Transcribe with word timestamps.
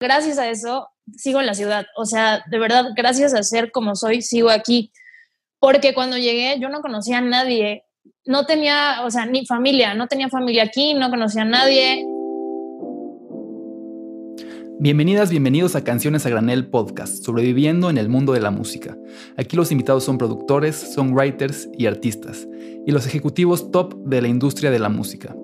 gracias 0.00 0.38
a 0.38 0.48
eso 0.48 0.88
sigo 1.16 1.40
en 1.40 1.46
la 1.46 1.54
ciudad. 1.54 1.86
O 1.96 2.06
sea, 2.06 2.42
de 2.50 2.58
verdad, 2.58 2.86
gracias 2.96 3.34
a 3.34 3.42
ser 3.42 3.70
como 3.70 3.94
soy, 3.94 4.22
sigo 4.22 4.50
aquí. 4.50 4.92
Porque 5.60 5.92
cuando 5.92 6.16
llegué 6.16 6.58
yo 6.58 6.70
no 6.70 6.80
conocía 6.80 7.18
a 7.18 7.20
nadie, 7.20 7.84
no 8.24 8.46
tenía, 8.46 9.02
o 9.04 9.10
sea, 9.10 9.26
ni 9.26 9.46
familia, 9.46 9.94
no 9.94 10.08
tenía 10.08 10.28
familia 10.30 10.64
aquí, 10.64 10.94
no 10.94 11.10
conocía 11.10 11.42
a 11.42 11.44
nadie. 11.44 12.06
Bienvenidas, 14.78 15.28
bienvenidos 15.28 15.76
a 15.76 15.84
Canciones 15.84 16.24
a 16.24 16.30
Granel 16.30 16.70
Podcast, 16.70 17.22
sobreviviendo 17.22 17.90
en 17.90 17.98
el 17.98 18.08
mundo 18.08 18.32
de 18.32 18.40
la 18.40 18.50
música. 18.50 18.96
Aquí 19.36 19.54
los 19.54 19.70
invitados 19.70 20.04
son 20.04 20.16
productores, 20.16 20.94
songwriters 20.94 21.68
y 21.76 21.84
artistas, 21.84 22.48
y 22.86 22.90
los 22.90 23.06
ejecutivos 23.06 23.70
top 23.70 23.94
de 24.06 24.22
la 24.22 24.28
industria 24.28 24.70
de 24.70 24.78
la 24.78 24.88
música. 24.88 25.36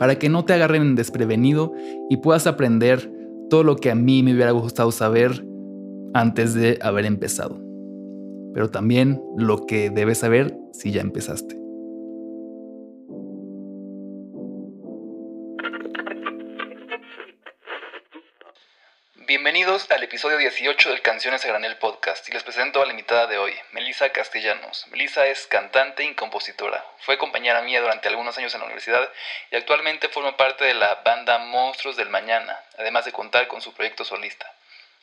Para 0.00 0.18
que 0.18 0.28
no 0.28 0.44
te 0.44 0.54
agarren 0.54 0.96
desprevenido 0.96 1.72
y 2.10 2.16
puedas 2.16 2.48
aprender 2.48 3.13
todo 3.50 3.64
lo 3.64 3.76
que 3.76 3.90
a 3.90 3.94
mí 3.94 4.22
me 4.22 4.34
hubiera 4.34 4.50
gustado 4.52 4.92
saber 4.92 5.44
antes 6.14 6.54
de 6.54 6.78
haber 6.82 7.04
empezado. 7.04 7.60
Pero 8.52 8.70
también 8.70 9.20
lo 9.36 9.66
que 9.66 9.90
debes 9.90 10.18
saber 10.18 10.56
si 10.72 10.92
ya 10.92 11.00
empezaste. 11.00 11.63
Bienvenidos 19.26 19.90
al 19.90 20.02
episodio 20.02 20.36
18 20.36 20.90
del 20.90 21.00
Canciones 21.00 21.42
a 21.46 21.48
Granel 21.48 21.78
Podcast 21.78 22.28
y 22.28 22.32
les 22.32 22.42
presento 22.42 22.82
a 22.82 22.84
la 22.84 22.90
invitada 22.90 23.26
de 23.26 23.38
hoy, 23.38 23.54
Melissa 23.72 24.10
Castellanos. 24.10 24.86
Melissa 24.88 25.26
es 25.26 25.46
cantante 25.46 26.04
y 26.04 26.14
compositora. 26.14 26.84
Fue 26.98 27.16
compañera 27.16 27.62
mía 27.62 27.80
durante 27.80 28.08
algunos 28.08 28.36
años 28.36 28.52
en 28.52 28.60
la 28.60 28.66
universidad 28.66 29.08
y 29.50 29.56
actualmente 29.56 30.10
forma 30.10 30.36
parte 30.36 30.66
de 30.66 30.74
la 30.74 30.96
banda 31.06 31.38
Monstruos 31.38 31.96
del 31.96 32.10
Mañana, 32.10 32.60
además 32.76 33.06
de 33.06 33.12
contar 33.12 33.48
con 33.48 33.62
su 33.62 33.72
proyecto 33.72 34.04
solista. 34.04 34.52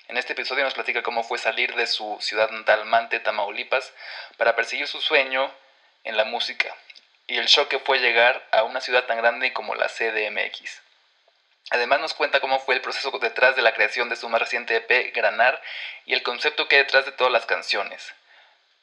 En 0.07 0.17
este 0.17 0.33
episodio 0.33 0.65
nos 0.65 0.75
platica 0.75 1.01
cómo 1.01 1.23
fue 1.23 1.39
salir 1.39 1.73
de 1.73 1.87
su 1.87 2.19
ciudad 2.21 2.51
natal, 2.51 2.85
Mante, 2.85 3.19
Tamaulipas, 3.21 3.91
para 4.37 4.55
perseguir 4.55 4.87
su 4.87 5.01
sueño 5.01 5.51
en 6.03 6.15
la 6.15 6.25
música 6.25 6.75
y 7.25 7.37
el 7.37 7.47
shock 7.47 7.69
que 7.69 7.79
fue 7.79 7.97
llegar 7.97 8.47
a 8.51 8.61
una 8.61 8.81
ciudad 8.81 9.05
tan 9.05 9.17
grande 9.17 9.51
como 9.51 9.73
la 9.73 9.87
CDMX. 9.87 10.90
Además 11.69 12.01
nos 12.01 12.13
cuenta 12.13 12.39
cómo 12.39 12.59
fue 12.59 12.75
el 12.75 12.81
proceso 12.81 13.11
detrás 13.19 13.55
de 13.55 13.61
la 13.61 13.73
creación 13.73 14.09
de 14.09 14.15
su 14.15 14.27
más 14.27 14.41
reciente 14.41 14.75
EP, 14.75 15.15
Granar, 15.15 15.61
y 16.05 16.13
el 16.13 16.23
concepto 16.23 16.67
que 16.67 16.77
hay 16.77 16.83
detrás 16.83 17.05
de 17.05 17.11
todas 17.11 17.31
las 17.31 17.45
canciones. 17.45 18.13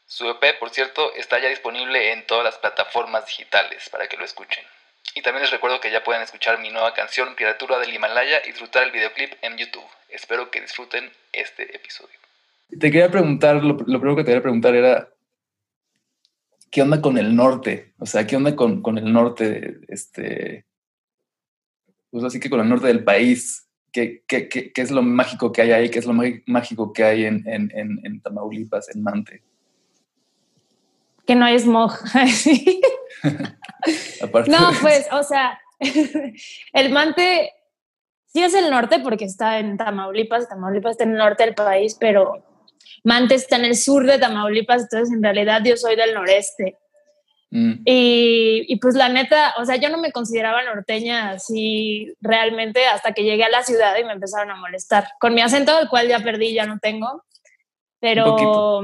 Su 0.07 0.31
EP, 0.31 0.59
por 0.59 0.71
cierto, 0.71 1.13
está 1.15 1.39
ya 1.39 1.49
disponible 1.49 2.13
en 2.13 2.27
todas 2.27 2.45
las 2.45 2.57
plataformas 2.57 3.27
digitales 3.27 3.91
para 3.91 4.09
que 4.09 4.17
lo 4.17 4.25
escuchen. 4.25 4.65
Y 5.15 5.23
también 5.23 5.43
les 5.43 5.51
recuerdo 5.51 5.81
que 5.81 5.91
ya 5.91 6.05
pueden 6.05 6.23
escuchar 6.23 6.61
mi 6.61 6.71
nueva 6.71 6.95
canción, 6.95 7.35
Criatura 7.35 7.79
del 7.79 7.93
Himalaya, 7.93 8.41
y 8.45 8.49
disfrutar 8.49 8.85
el 8.85 8.93
videoclip 8.93 9.33
en 9.43 9.59
YouTube. 9.59 9.85
Espero 10.09 10.51
que 10.51 10.61
disfruten 10.61 11.11
este 11.33 11.75
episodio. 11.75 12.19
Te 12.71 12.91
quería 12.91 13.11
preguntar, 13.11 13.57
lo, 13.57 13.77
primero 13.77 14.17
que 14.17 14.23
te 14.23 14.29
quería 14.29 14.43
preguntar 14.43 14.75
era, 14.75 15.09
¿qué 16.71 16.83
onda 16.83 17.01
con 17.01 17.19
el 17.19 17.35
norte? 17.35 17.93
O 17.99 18.07
sea, 18.07 18.27
¿qué 18.27 18.37
onda 18.37 18.55
con, 18.57 18.83
con 18.83 18.97
el 18.97 19.13
norte? 19.13 19.79
Este, 19.89 20.68
pues 22.11 22.25
así 22.25 22.41
que 22.41 22.51
con 22.51 22.61
el 22.61 22.69
norte 22.69 22.87
del 22.87 23.05
país, 23.05 23.69
¿qué, 23.93 24.23
qué, 24.27 24.49
qué, 24.49 24.73
qué 24.73 24.83
es 24.83 24.91
lo 24.91 25.03
mágico 25.03 25.53
que 25.53 25.63
hay 25.63 25.73
ahí? 25.73 25.91
¿Qué 25.91 25.99
es 25.99 26.07
lo 26.07 26.15
mágico 26.47 26.93
que 26.93 27.05
hay 27.05 27.25
en, 27.25 27.43
en, 27.47 27.71
en, 27.75 28.21
Tamaulipas, 28.21 28.95
en 28.95 29.03
Mante? 29.03 29.43
Que 31.27 31.35
no 31.35 31.45
hay 31.45 31.59
smog. 31.59 31.93
no, 34.49 34.71
pues, 34.81 35.07
o 35.13 35.23
sea, 35.23 35.61
el 36.73 36.91
Mante 36.91 37.53
sí 38.27 38.43
es 38.43 38.55
el 38.55 38.71
norte 38.71 39.01
porque 39.01 39.25
está 39.25 39.59
en 39.59 39.77
Tamaulipas, 39.77 40.49
Tamaulipas 40.49 40.93
está 40.93 41.05
en 41.05 41.13
el 41.13 41.19
norte 41.19 41.45
del 41.45 41.55
país, 41.55 41.97
pero 41.99 42.45
Mante 43.05 43.35
está 43.35 43.57
en 43.57 43.67
el 43.67 43.77
sur 43.77 44.07
de 44.07 44.19
Tamaulipas, 44.19 44.83
entonces 44.83 45.15
en 45.15 45.23
realidad 45.23 45.63
yo 45.65 45.77
soy 45.77 45.97
del 45.97 46.15
noreste. 46.15 46.79
Mm. 47.51 47.81
Y, 47.85 48.77
pues 48.81 48.95
la 48.95 49.09
neta, 49.09 49.55
o 49.59 49.65
sea, 49.65 49.77
yo 49.77 49.89
no 49.89 49.99
me 49.99 50.13
consideraba 50.13 50.63
norteña 50.65 51.31
así 51.31 52.15
realmente 52.21 52.87
hasta 52.87 53.13
que 53.13 53.25
llegué 53.25 53.45
a 53.45 53.51
la 53.51 53.63
ciudad 53.63 53.97
y 53.99 54.05
me 54.05 54.13
empezaron 54.13 54.51
a 54.51 54.57
molestar. 54.57 55.09
Con 55.19 55.35
mi 55.35 55.41
acento, 55.41 55.79
el 55.81 55.89
cual 55.89 56.09
ya 56.09 56.21
perdí, 56.21 56.53
ya 56.53 56.67
no 56.67 56.79
tengo. 56.79 57.25
Pero 58.01 58.83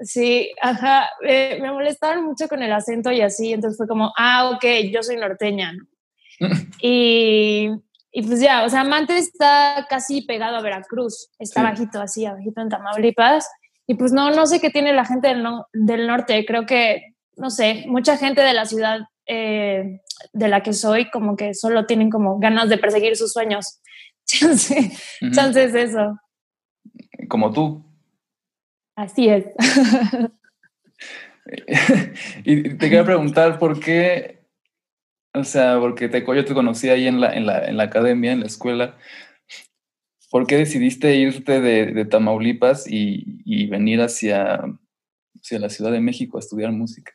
sí, 0.00 0.52
ajá, 0.60 1.08
me 1.22 1.72
molestaron 1.72 2.24
mucho 2.24 2.48
con 2.48 2.62
el 2.62 2.72
acento 2.72 3.12
y 3.12 3.20
así. 3.20 3.52
Entonces 3.52 3.78
fue 3.78 3.86
como, 3.86 4.12
ah, 4.16 4.50
ok, 4.50 4.64
yo 4.92 5.02
soy 5.02 5.16
norteña. 5.16 5.72
y, 6.82 7.70
y, 8.12 8.22
pues 8.22 8.40
ya, 8.40 8.64
o 8.64 8.68
sea, 8.68 8.82
Mante 8.84 9.16
está 9.18 9.86
casi 9.88 10.22
pegado 10.22 10.56
a 10.56 10.62
Veracruz, 10.62 11.30
está 11.38 11.62
bajito 11.62 12.00
así, 12.00 12.26
abajito 12.26 12.60
en 12.60 12.68
Tamaulipas. 12.68 13.48
Y 13.86 13.94
pues 13.94 14.12
no, 14.12 14.30
no 14.30 14.46
sé 14.46 14.60
qué 14.60 14.70
tiene 14.70 14.92
la 14.92 15.04
gente 15.04 15.28
del, 15.28 15.44
del 15.72 16.06
norte. 16.06 16.44
Creo 16.46 16.64
que 16.64 17.09
no 17.40 17.50
sé, 17.50 17.84
mucha 17.88 18.18
gente 18.18 18.42
de 18.42 18.52
la 18.52 18.66
ciudad 18.66 19.00
eh, 19.26 20.00
de 20.32 20.48
la 20.48 20.62
que 20.62 20.74
soy 20.74 21.10
como 21.10 21.36
que 21.36 21.54
solo 21.54 21.86
tienen 21.86 22.10
como 22.10 22.38
ganas 22.38 22.68
de 22.68 22.76
perseguir 22.76 23.16
sus 23.16 23.32
sueños. 23.32 23.80
Entonces, 25.20 25.74
eso. 25.74 26.18
Como 27.28 27.50
tú. 27.52 27.82
Así 28.94 29.28
es. 29.28 29.46
y 32.44 32.62
te 32.62 32.78
quería 32.78 33.04
preguntar 33.04 33.58
por 33.58 33.80
qué, 33.80 34.44
o 35.32 35.42
sea, 35.42 35.78
porque 35.80 36.10
te, 36.10 36.22
yo 36.24 36.44
te 36.44 36.54
conocí 36.54 36.90
ahí 36.90 37.06
en 37.06 37.20
la, 37.20 37.32
en 37.32 37.46
la, 37.46 37.64
en 37.64 37.78
la 37.78 37.84
academia, 37.84 38.32
en 38.32 38.40
la 38.40 38.46
escuela. 38.46 38.98
¿Por 40.30 40.46
qué 40.46 40.58
decidiste 40.58 41.16
irte 41.16 41.62
de, 41.62 41.86
de 41.86 42.04
Tamaulipas 42.04 42.86
y, 42.86 43.40
y 43.46 43.66
venir 43.66 44.02
hacia, 44.02 44.60
hacia 45.40 45.58
la 45.58 45.70
Ciudad 45.70 45.90
de 45.90 46.00
México 46.00 46.36
a 46.36 46.40
estudiar 46.40 46.70
música? 46.72 47.12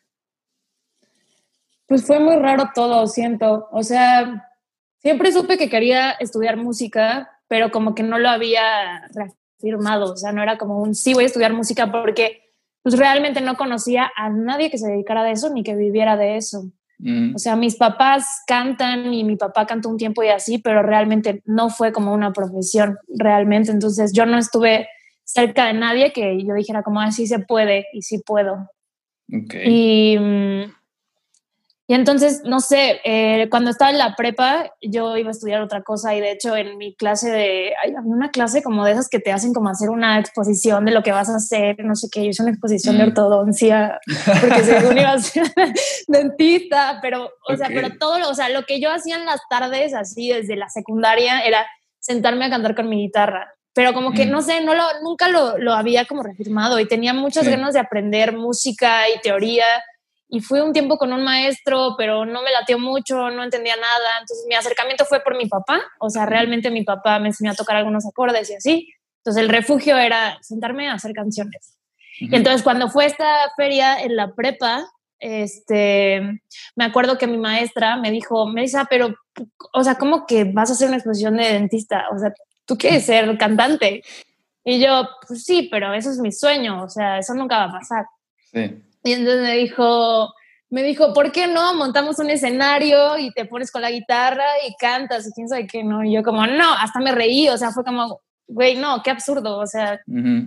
Pues 1.86 2.06
fue 2.06 2.18
muy 2.18 2.36
raro 2.36 2.70
todo, 2.74 3.06
siento. 3.06 3.68
O 3.70 3.82
sea, 3.82 4.50
siempre 4.98 5.32
supe 5.32 5.56
que 5.56 5.70
quería 5.70 6.12
estudiar 6.12 6.56
música, 6.56 7.30
pero 7.48 7.70
como 7.70 7.94
que 7.94 8.02
no 8.02 8.18
lo 8.18 8.28
había 8.28 9.08
reafirmado. 9.14 10.12
O 10.12 10.16
sea, 10.16 10.32
no 10.32 10.42
era 10.42 10.58
como 10.58 10.82
un 10.82 10.94
sí 10.94 11.14
voy 11.14 11.24
a 11.24 11.26
estudiar 11.28 11.52
música 11.52 11.90
porque 11.90 12.42
pues 12.82 12.96
realmente 12.96 13.40
no 13.40 13.56
conocía 13.56 14.10
a 14.16 14.28
nadie 14.30 14.70
que 14.70 14.78
se 14.78 14.88
dedicara 14.88 15.22
a 15.22 15.30
eso 15.30 15.50
ni 15.50 15.62
que 15.62 15.74
viviera 15.74 16.16
de 16.16 16.36
eso. 16.36 16.70
Mm. 16.98 17.34
O 17.34 17.38
sea, 17.38 17.56
mis 17.56 17.76
papás 17.76 18.26
cantan 18.46 19.12
y 19.12 19.24
mi 19.24 19.36
papá 19.36 19.66
cantó 19.66 19.88
un 19.88 19.96
tiempo 19.96 20.22
y 20.22 20.28
así, 20.28 20.58
pero 20.58 20.82
realmente 20.82 21.42
no 21.44 21.68
fue 21.68 21.92
como 21.92 22.12
una 22.12 22.32
profesión, 22.32 22.98
realmente. 23.08 23.70
Entonces 23.70 24.12
yo 24.12 24.24
no 24.26 24.38
estuve 24.38 24.88
cerca 25.24 25.66
de 25.66 25.74
nadie 25.74 26.12
que 26.12 26.42
yo 26.44 26.54
dijera 26.54 26.82
como 26.82 27.00
así 27.00 27.24
ah, 27.24 27.26
se 27.26 27.38
puede 27.40 27.86
y 27.92 28.02
sí 28.02 28.22
puedo. 28.24 28.70
Okay. 29.28 29.64
Y 29.66 30.18
mm, 30.18 30.72
y 31.88 31.94
entonces, 31.94 32.42
no 32.44 32.58
sé, 32.58 33.00
eh, 33.04 33.48
cuando 33.48 33.70
estaba 33.70 33.92
en 33.92 33.98
la 33.98 34.16
prepa, 34.16 34.72
yo 34.82 35.16
iba 35.16 35.28
a 35.28 35.30
estudiar 35.30 35.62
otra 35.62 35.82
cosa 35.82 36.16
y 36.16 36.20
de 36.20 36.32
hecho 36.32 36.56
en 36.56 36.78
mi 36.78 36.96
clase 36.96 37.30
de, 37.30 37.74
hay 37.80 37.92
una 38.04 38.30
clase 38.30 38.60
como 38.60 38.84
de 38.84 38.90
esas 38.90 39.08
que 39.08 39.20
te 39.20 39.30
hacen 39.30 39.52
como 39.52 39.68
hacer 39.68 39.90
una 39.90 40.18
exposición 40.18 40.84
de 40.84 40.90
lo 40.90 41.04
que 41.04 41.12
vas 41.12 41.28
a 41.28 41.36
hacer, 41.36 41.84
no 41.84 41.94
sé 41.94 42.08
qué, 42.10 42.24
yo 42.24 42.30
hice 42.30 42.42
una 42.42 42.50
exposición 42.50 42.98
de 42.98 43.04
mm. 43.04 43.08
ortodoncia, 43.08 44.00
porque 44.40 44.64
según 44.64 44.98
iba 44.98 45.12
a 45.12 45.18
ser 45.20 45.46
dentista, 46.08 46.98
pero, 47.00 47.30
o 47.48 47.56
sea, 47.56 47.68
pero 47.68 47.90
todo, 48.00 48.30
o 48.30 48.34
sea, 48.34 48.48
lo 48.48 48.64
que 48.64 48.80
yo 48.80 48.90
hacía 48.90 49.14
en 49.14 49.24
las 49.24 49.42
tardes, 49.48 49.94
así 49.94 50.30
desde 50.30 50.56
la 50.56 50.68
secundaria, 50.68 51.42
era 51.42 51.64
sentarme 52.00 52.46
a 52.46 52.50
cantar 52.50 52.74
con 52.74 52.88
mi 52.88 53.02
guitarra. 53.02 53.52
Pero 53.74 53.92
como 53.92 54.12
que, 54.12 54.26
mm. 54.26 54.30
no 54.30 54.42
sé, 54.42 54.60
no 54.60 54.74
lo, 54.74 54.82
nunca 55.04 55.28
lo, 55.28 55.56
lo 55.58 55.72
había 55.72 56.04
como 56.06 56.24
reafirmado 56.24 56.80
y 56.80 56.88
tenía 56.88 57.12
muchas 57.12 57.46
ganas 57.46 57.74
de 57.74 57.80
aprender 57.80 58.32
música 58.32 59.08
y 59.08 59.20
teoría 59.20 59.66
y 60.28 60.40
fui 60.40 60.60
un 60.60 60.72
tiempo 60.72 60.98
con 60.98 61.12
un 61.12 61.22
maestro, 61.22 61.94
pero 61.96 62.26
no 62.26 62.42
me 62.42 62.50
latió 62.50 62.78
mucho, 62.78 63.30
no 63.30 63.44
entendía 63.44 63.76
nada. 63.76 64.18
Entonces 64.20 64.44
mi 64.48 64.54
acercamiento 64.54 65.04
fue 65.04 65.20
por 65.20 65.36
mi 65.36 65.46
papá, 65.46 65.80
o 66.00 66.10
sea, 66.10 66.26
realmente 66.26 66.70
mi 66.70 66.82
papá 66.82 67.18
me 67.18 67.28
enseñó 67.28 67.52
a 67.52 67.54
tocar 67.54 67.76
algunos 67.76 68.06
acordes 68.06 68.50
y 68.50 68.54
así. 68.54 68.88
Entonces 69.18 69.42
el 69.42 69.48
refugio 69.48 69.96
era 69.96 70.38
sentarme 70.42 70.88
a 70.88 70.94
hacer 70.94 71.12
canciones. 71.12 71.76
Y 72.18 72.34
entonces 72.34 72.62
cuando 72.62 72.88
fue 72.88 73.06
esta 73.06 73.50
feria 73.56 74.00
en 74.00 74.16
la 74.16 74.34
prepa, 74.34 74.86
este, 75.18 76.20
me 76.74 76.84
acuerdo 76.84 77.18
que 77.18 77.26
mi 77.26 77.38
maestra 77.38 77.96
me 77.96 78.10
dijo, 78.10 78.46
Melissa, 78.46 78.86
pero, 78.88 79.14
o 79.72 79.84
sea, 79.84 79.96
¿cómo 79.96 80.26
que 80.26 80.44
vas 80.44 80.70
a 80.70 80.72
hacer 80.72 80.88
una 80.88 80.96
exposición 80.96 81.36
de 81.36 81.52
dentista? 81.52 82.04
O 82.12 82.18
sea, 82.18 82.32
tú 82.64 82.76
quieres 82.76 83.04
ser 83.04 83.36
cantante. 83.38 84.02
Y 84.64 84.80
yo, 84.80 85.08
pues 85.26 85.44
sí, 85.44 85.68
pero 85.70 85.94
eso 85.94 86.10
es 86.10 86.18
mi 86.18 86.32
sueño, 86.32 86.82
o 86.82 86.88
sea, 86.88 87.18
eso 87.18 87.34
nunca 87.34 87.58
va 87.58 87.64
a 87.64 87.72
pasar. 87.72 88.06
Sí. 88.52 88.82
Y 89.06 89.12
entonces 89.12 89.42
me 89.42 89.54
dijo, 89.54 90.34
me 90.68 90.82
dijo, 90.82 91.12
¿por 91.12 91.30
qué 91.30 91.46
no 91.46 91.74
montamos 91.74 92.18
un 92.18 92.28
escenario 92.28 93.16
y 93.18 93.30
te 93.30 93.44
pones 93.44 93.70
con 93.70 93.82
la 93.82 93.90
guitarra 93.90 94.44
y 94.66 94.74
cantas 94.74 95.28
y 95.28 95.32
quién 95.32 95.48
sabe 95.48 95.66
qué, 95.66 95.84
no? 95.84 96.04
Y 96.04 96.12
yo 96.12 96.22
como, 96.22 96.46
no, 96.46 96.72
hasta 96.74 96.98
me 97.00 97.12
reí, 97.12 97.48
o 97.48 97.56
sea, 97.56 97.70
fue 97.70 97.84
como, 97.84 98.20
güey, 98.48 98.76
no, 98.76 99.02
qué 99.04 99.10
absurdo, 99.10 99.58
o 99.58 99.66
sea, 99.66 100.00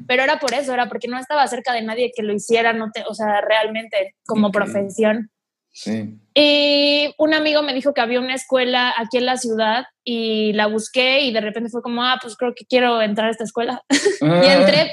pero 0.07 0.23
era 0.23 0.39
por 0.39 0.53
eso, 0.53 0.73
era 0.73 0.89
porque 0.89 1.07
no 1.07 1.17
estaba 1.17 1.47
cerca 1.47 1.73
de 1.73 1.83
nadie 1.83 2.11
que 2.13 2.23
lo 2.23 2.33
hiciera, 2.33 2.73
no 2.73 2.91
te, 2.91 3.03
o 3.07 3.13
sea, 3.13 3.41
realmente 3.41 4.15
como 4.25 4.51
profesión. 4.51 5.31
Sí. 5.71 6.19
Y 6.33 7.13
un 7.17 7.33
amigo 7.33 7.61
me 7.61 7.73
dijo 7.73 7.93
que 7.93 8.01
había 8.01 8.19
una 8.19 8.35
escuela 8.35 8.93
aquí 8.97 9.17
en 9.17 9.25
la 9.25 9.37
ciudad 9.37 9.85
y 10.03 10.51
la 10.53 10.67
busqué 10.67 11.21
y 11.21 11.31
de 11.31 11.41
repente 11.41 11.69
fue 11.69 11.81
como, 11.81 12.03
ah, 12.03 12.17
pues 12.21 12.35
creo 12.35 12.53
que 12.55 12.65
quiero 12.65 13.01
entrar 13.01 13.27
a 13.27 13.31
esta 13.31 13.45
escuela. 13.45 13.83
y 14.21 14.25
ah. 14.25 14.53
entré, 14.53 14.91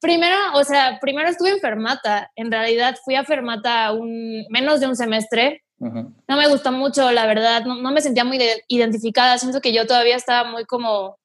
primero, 0.00 0.36
o 0.54 0.64
sea, 0.64 0.98
primero 1.00 1.28
estuve 1.28 1.50
en 1.50 1.60
Fermata. 1.60 2.30
En 2.36 2.50
realidad 2.50 2.96
fui 3.04 3.14
a 3.14 3.24
Fermata 3.24 3.92
un, 3.92 4.44
menos 4.50 4.80
de 4.80 4.86
un 4.86 4.96
semestre. 4.96 5.62
No 5.78 6.36
me 6.36 6.48
gustó 6.48 6.72
mucho, 6.72 7.12
la 7.12 7.26
verdad. 7.26 7.64
No, 7.64 7.74
no 7.76 7.92
me 7.92 8.00
sentía 8.00 8.24
muy 8.24 8.38
identificada. 8.68 9.36
Siento 9.36 9.60
que 9.60 9.74
yo 9.74 9.86
todavía 9.86 10.16
estaba 10.16 10.50
muy 10.50 10.64
como 10.64 11.16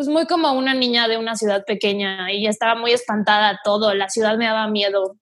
pues 0.00 0.08
muy 0.08 0.24
como 0.26 0.52
una 0.52 0.72
niña 0.72 1.08
de 1.08 1.18
una 1.18 1.36
ciudad 1.36 1.64
pequeña 1.66 2.32
y 2.32 2.46
estaba 2.46 2.74
muy 2.74 2.92
espantada 2.92 3.60
todo, 3.62 3.92
la 3.92 4.08
ciudad 4.08 4.38
me 4.38 4.46
daba 4.46 4.66
miedo. 4.70 5.16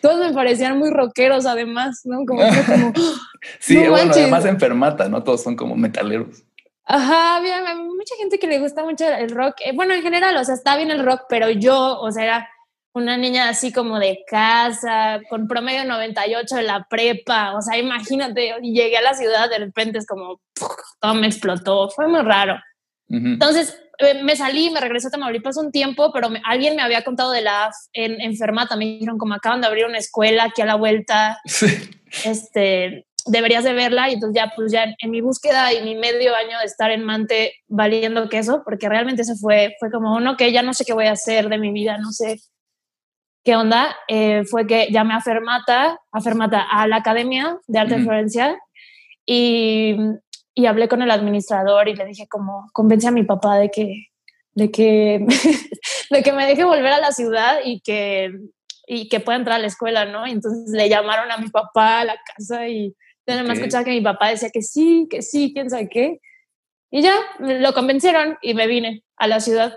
Todos 0.00 0.18
me 0.24 0.32
parecían 0.32 0.78
muy 0.78 0.90
rockeros 0.90 1.44
además, 1.44 2.02
¿no? 2.04 2.24
Como, 2.24 2.42
sí, 3.58 3.88
bueno, 3.88 4.12
además 4.12 4.44
enfermata, 4.44 5.08
¿no? 5.08 5.24
Todos 5.24 5.42
son 5.42 5.56
como 5.56 5.76
metaleros. 5.76 6.44
Ajá, 6.90 7.36
había 7.36 7.74
mucha 7.74 8.16
gente 8.16 8.38
que 8.38 8.46
le 8.46 8.60
gusta 8.60 8.82
mucho 8.82 9.06
el 9.06 9.30
rock. 9.30 9.56
Eh, 9.64 9.72
bueno, 9.74 9.92
en 9.92 10.02
general, 10.02 10.36
o 10.38 10.44
sea, 10.44 10.54
está 10.54 10.76
bien 10.76 10.90
el 10.90 11.04
rock, 11.04 11.24
pero 11.28 11.50
yo, 11.50 12.00
o 12.00 12.10
sea, 12.10 12.24
era 12.24 12.48
una 12.94 13.18
niña 13.18 13.50
así 13.50 13.72
como 13.72 13.98
de 13.98 14.24
casa, 14.26 15.20
con 15.28 15.46
promedio 15.46 15.84
98 15.84 16.58
en 16.58 16.66
la 16.66 16.86
prepa, 16.88 17.54
o 17.54 17.60
sea, 17.60 17.78
imagínate, 17.78 18.54
llegué 18.62 18.96
a 18.96 19.02
la 19.02 19.12
ciudad, 19.12 19.50
de 19.50 19.58
repente 19.58 19.98
es 19.98 20.06
como, 20.06 20.40
todo 20.98 21.14
me 21.14 21.26
explotó, 21.26 21.90
fue 21.90 22.08
muy 22.08 22.22
raro. 22.22 22.58
Entonces 23.10 23.78
eh, 23.98 24.22
me 24.22 24.36
salí, 24.36 24.70
me 24.70 24.80
regresé 24.80 25.08
a 25.08 25.10
Tamaulipas 25.10 25.56
un 25.56 25.72
tiempo, 25.72 26.12
pero 26.12 26.28
alguien 26.44 26.76
me 26.76 26.82
había 26.82 27.04
contado 27.04 27.32
de 27.32 27.40
la 27.40 27.70
en, 27.92 28.20
enfermata. 28.20 28.76
Me 28.76 28.84
dijeron 28.84 29.18
como 29.18 29.34
acaban 29.34 29.60
de 29.60 29.66
abrir 29.66 29.86
una 29.86 29.98
escuela 29.98 30.44
aquí 30.44 30.62
a 30.62 30.66
la 30.66 30.76
vuelta. 30.76 31.38
Este, 32.24 33.06
deberías 33.30 33.64
de 33.64 33.72
verla. 33.72 34.08
Y 34.08 34.14
entonces 34.14 34.34
ya, 34.34 34.52
pues 34.54 34.72
ya 34.72 34.84
en 34.98 35.10
mi 35.10 35.20
búsqueda 35.20 35.72
y 35.72 35.82
mi 35.82 35.94
medio 35.96 36.34
año 36.34 36.58
de 36.58 36.64
estar 36.64 36.90
en 36.90 37.04
Mante 37.04 37.54
valiendo 37.66 38.28
queso, 38.28 38.62
porque 38.64 38.88
realmente 38.88 39.24
se 39.24 39.36
fue, 39.36 39.74
fue 39.78 39.90
como 39.90 40.14
uno 40.14 40.36
que 40.36 40.52
ya 40.52 40.62
no 40.62 40.74
sé 40.74 40.84
qué 40.84 40.92
voy 40.92 41.06
a 41.06 41.12
hacer 41.12 41.48
de 41.48 41.58
mi 41.58 41.72
vida, 41.72 41.98
no 41.98 42.12
sé 42.12 42.40
qué 43.44 43.56
onda. 43.56 43.96
Eh, 44.08 44.44
fue 44.44 44.66
que 44.66 44.88
llamé 44.90 45.14
a 45.14 45.20
Fermata, 45.20 45.98
a 46.12 46.20
Fermata, 46.20 46.62
a 46.70 46.86
la 46.86 46.96
Academia 46.96 47.58
de 47.66 47.78
Arte 47.78 47.96
de 47.96 48.02
Florencia. 48.02 48.58
Y 49.24 49.96
y 50.58 50.66
hablé 50.66 50.88
con 50.88 51.02
el 51.02 51.10
administrador 51.12 51.86
y 51.86 51.94
le 51.94 52.04
dije 52.04 52.26
como, 52.26 52.68
convence 52.72 53.06
a 53.06 53.12
mi 53.12 53.22
papá 53.22 53.60
de 53.60 53.70
que, 53.70 54.08
de 54.54 54.72
que, 54.72 55.24
de 56.10 56.22
que 56.24 56.32
me 56.32 56.46
deje 56.46 56.64
volver 56.64 56.92
a 56.92 56.98
la 56.98 57.12
ciudad 57.12 57.60
y 57.64 57.80
que, 57.80 58.32
y 58.88 59.08
que 59.08 59.20
pueda 59.20 59.38
entrar 59.38 59.58
a 59.58 59.60
la 59.60 59.68
escuela, 59.68 60.04
¿no? 60.04 60.26
Y 60.26 60.32
entonces 60.32 60.68
le 60.72 60.88
llamaron 60.88 61.30
a 61.30 61.38
mi 61.38 61.48
papá 61.48 62.00
a 62.00 62.06
la 62.06 62.16
casa 62.26 62.66
y 62.66 62.92
nada 63.32 63.44
más 63.44 63.58
escuchaba 63.58 63.84
que 63.84 63.90
mi 63.90 64.00
papá 64.00 64.30
decía 64.30 64.50
que 64.50 64.62
sí, 64.62 65.06
que 65.10 65.22
sí, 65.22 65.52
quién 65.52 65.70
sabe 65.70 65.88
qué. 65.88 66.20
Y 66.90 67.02
ya, 67.02 67.14
lo 67.38 67.72
convencieron 67.74 68.38
y 68.42 68.54
me 68.54 68.66
vine 68.66 69.04
a 69.16 69.26
la 69.26 69.40
ciudad. 69.40 69.74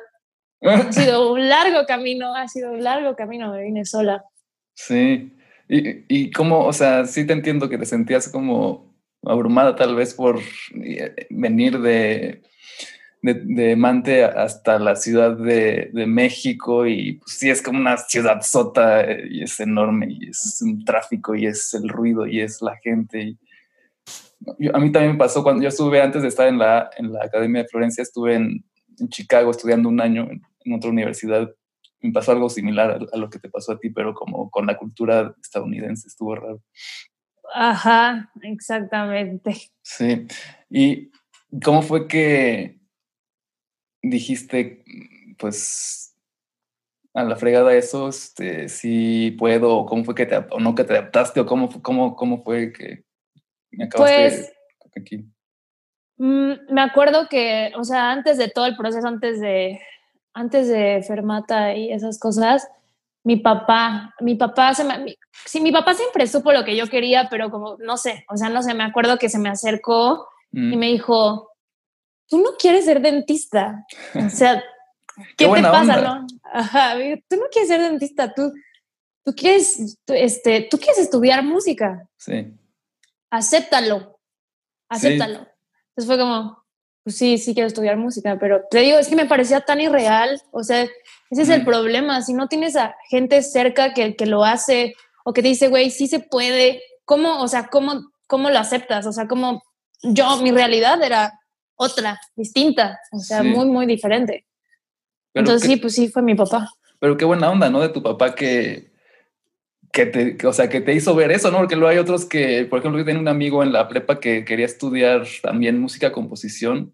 ha 0.62 0.92
sido 0.92 1.34
un 1.34 1.50
largo 1.50 1.86
camino, 1.86 2.36
ha 2.36 2.48
sido 2.48 2.72
un 2.72 2.84
largo 2.84 3.16
camino, 3.16 3.52
me 3.52 3.64
vine 3.64 3.86
sola. 3.86 4.24
Sí. 4.74 5.34
Y, 5.68 6.06
y 6.08 6.32
cómo, 6.32 6.66
o 6.66 6.74
sea, 6.74 7.06
sí 7.06 7.26
te 7.26 7.34
entiendo 7.34 7.70
que 7.70 7.78
te 7.78 7.86
sentías 7.86 8.30
como 8.30 8.92
abrumada 9.24 9.76
tal 9.76 9.96
vez 9.96 10.14
por 10.14 10.40
eh, 10.84 11.28
venir 11.30 11.80
de, 11.80 12.42
de, 13.22 13.76
Mante 13.76 14.24
hasta 14.24 14.80
la 14.80 14.96
Ciudad 14.96 15.38
de, 15.38 15.92
México 16.08 16.88
y 16.88 17.14
pues, 17.14 17.38
sí 17.38 17.50
es 17.50 17.62
como 17.62 17.80
una 17.80 17.98
ciudad 17.98 18.42
sota 18.42 19.02
eh, 19.04 19.28
y 19.30 19.44
es 19.44 19.60
enorme 19.60 20.08
y 20.10 20.30
es 20.30 20.60
un 20.62 20.84
tráfico 20.84 21.36
y 21.36 21.46
es 21.46 21.74
el 21.74 21.88
ruido 21.88 22.26
y 22.26 22.42
es 22.42 22.62
la 22.62 22.76
gente. 22.78 23.22
Y, 23.22 23.38
a 24.74 24.80
mí 24.80 24.92
también 24.92 25.14
me 25.14 25.18
pasó 25.20 25.44
cuando 25.44 25.62
yo 25.62 25.70
estuve 25.70 26.02
antes 26.02 26.24
de 26.24 26.28
estar 26.28 26.48
en 26.48 26.58
la, 26.58 26.90
en 26.98 27.14
la 27.14 27.26
Academia 27.26 27.64
de 27.64 27.68
Florencia, 27.68 28.02
estuve 28.02 28.36
en, 28.36 28.66
Chicago 29.10 29.50
estudiando 29.50 29.90
un 29.90 30.00
año 30.00 30.30
en, 30.30 30.74
otra 30.74 30.92
universidad. 30.92 31.50
Me 32.02 32.12
pasó 32.12 32.34
algo 32.34 32.50
similar 32.50 32.92
a, 32.92 33.16
a, 33.16 33.18
lo 33.18 33.32
que 33.32 33.40
te 33.40 33.50
pasó 33.50 33.72
a 33.72 33.80
ti, 33.80 33.90
pero 33.90 34.14
como 34.14 34.52
con 34.52 34.68
la 34.68 34.78
cultura 34.78 35.34
estadounidense 35.42 36.08
estuvo 36.08 36.36
raro. 36.36 36.62
Ajá, 37.54 38.32
exactamente. 38.44 39.56
Sí. 39.82 40.28
¿Y 40.70 41.10
cómo 41.64 41.82
fue 41.82 42.08
que 42.08 42.81
dijiste, 44.02 44.84
pues, 45.38 46.16
a 47.14 47.24
la 47.24 47.36
fregada 47.36 47.74
eso, 47.74 48.10
este, 48.10 48.70
si 48.70 49.32
puedo, 49.32 49.78
o 49.78 49.86
cómo 49.86 50.04
fue 50.04 50.16
que 50.16 50.26
te, 50.26 50.38
o 50.38 50.60
no 50.60 50.76
que 50.76 50.84
te 50.84 50.94
adaptaste, 50.94 51.42
o 51.42 51.46
cómo, 51.46 51.82
cómo, 51.82 52.16
cómo 52.16 52.44
fue 52.44 52.72
que 52.72 53.04
me 53.72 53.86
acabaste 53.86 54.22
pues, 54.22 54.54
aquí? 54.96 55.26
Mm, 56.18 56.74
me 56.74 56.82
acuerdo 56.82 57.28
que, 57.30 57.74
o 57.78 57.84
sea, 57.84 58.12
antes 58.12 58.38
de 58.38 58.50
todo 58.50 58.66
el 58.66 58.78
proceso, 58.78 59.08
antes 59.08 59.42
de, 59.42 59.80
antes 60.34 60.68
de 60.68 61.04
Fermata 61.06 61.74
y 61.74 61.92
esas 61.92 62.20
cosas, 62.20 62.68
mi 63.24 63.38
papá, 63.38 64.16
mi 64.20 64.36
papá 64.36 64.74
se 64.74 64.84
me, 64.84 65.16
sí, 65.46 65.62
mi 65.62 65.72
papá 65.72 65.94
siempre 65.94 66.28
supo 66.28 66.52
lo 66.52 66.64
que 66.64 66.76
yo 66.76 66.88
quería, 66.88 67.28
pero 67.30 67.52
como, 67.52 67.78
no 67.80 67.98
sé, 67.98 68.26
o 68.30 68.38
sea, 68.38 68.50
no 68.50 68.64
sé, 68.64 68.74
me 68.74 68.84
acuerdo 68.84 69.18
que 69.18 69.30
se 69.30 69.40
me 69.40 69.50
acercó 69.50 70.28
y 70.52 70.60
mm. 70.60 70.80
me 70.80 70.88
dijo, 70.88 71.51
tú 72.32 72.40
no 72.40 72.52
quieres 72.58 72.86
ser 72.86 73.02
dentista, 73.02 73.86
o 74.16 74.30
sea, 74.30 74.64
¿qué, 75.38 75.50
te 75.50 75.62
pasa, 75.62 76.02
no? 76.02 76.26
Ajá, 76.44 76.96
tú 77.28 77.36
no 77.36 77.44
quieres 77.52 77.68
ser 77.68 77.82
dentista, 77.82 78.34
tú, 78.34 78.54
tú 79.26 79.36
quieres, 79.36 80.00
este, 80.08 80.62
tú 80.72 80.78
quieres 80.78 80.98
estudiar 80.98 81.44
música. 81.44 82.08
Sí. 82.16 82.54
Acéptalo, 83.30 84.18
acéptalo. 84.88 85.40
Entonces 85.90 86.06
fue 86.06 86.18
como, 86.18 86.64
pues 87.04 87.18
sí, 87.18 87.38
sí 87.38 87.54
quiero 87.54 87.68
estudiar 87.68 87.98
música, 87.98 88.38
pero 88.40 88.64
te 88.72 88.80
digo, 88.80 88.98
es 88.98 89.10
que 89.10 89.18
me 89.18 89.26
parecía 89.26 89.60
tan 89.60 89.82
irreal, 89.82 90.42
o 90.52 90.64
sea, 90.64 90.84
ese 91.30 91.42
es 91.42 91.50
el 91.50 91.66
problema. 91.66 92.22
Si 92.22 92.34
no 92.34 92.48
tienes 92.48 92.78
a 92.78 92.96
gente 93.10 93.44
cerca 93.44 93.94
que, 93.94 94.16
que 94.16 94.26
lo 94.26 94.46
hace 94.46 94.94
o 95.26 95.34
que 95.34 95.42
te 95.42 95.50
dice, 95.50 95.68
güey, 95.68 95.92
sí 95.92 96.08
se 96.08 96.22
puede, 96.22 96.82
¿cómo, 97.04 97.42
o 97.42 97.48
sea, 97.50 97.68
cómo, 97.68 98.10
cómo 98.26 98.50
lo 98.50 98.58
aceptas? 98.58 99.06
O 99.06 99.12
sea, 99.12 99.28
como 99.28 99.62
yo, 100.02 100.38
mi 100.38 100.52
realidad 100.52 101.04
era 101.04 101.41
otra, 101.82 102.20
distinta, 102.36 103.00
o 103.12 103.18
sea, 103.18 103.42
muy, 103.42 103.66
muy 103.66 103.88
diferente. 103.88 104.46
Entonces 105.34 105.68
sí, 105.68 105.78
pues 105.78 105.96
sí, 105.96 106.10
fue 106.10 106.22
mi 106.22 106.36
papá. 106.36 106.70
Pero 107.00 107.18
qué 107.18 107.26
buena 107.26 107.50
onda, 107.50 107.72
¿no? 107.72 107.82
De 107.82 107.90
tu 107.90 108.04
papá 108.04 108.36
que, 108.36 108.92
que 109.92 110.06
te, 110.06 110.48
o 110.48 110.54
sea, 110.54 110.70
que 110.70 110.82
te 110.82 110.94
hizo 110.94 111.16
ver 111.16 111.32
eso, 111.32 111.50
¿no? 111.50 111.58
Porque 111.58 111.76
luego 111.76 111.90
hay 111.90 111.98
otros 111.98 112.26
que, 112.26 112.66
por 112.66 112.80
ejemplo, 112.80 113.00
yo 113.00 113.06
tenía 113.06 113.20
un 113.20 113.28
amigo 113.28 113.64
en 113.64 113.74
la 113.74 113.88
prepa 113.88 114.20
que 114.20 114.46
quería 114.46 114.68
estudiar 114.68 115.26
también 115.42 115.82
música, 115.82 116.12
composición, 116.12 116.94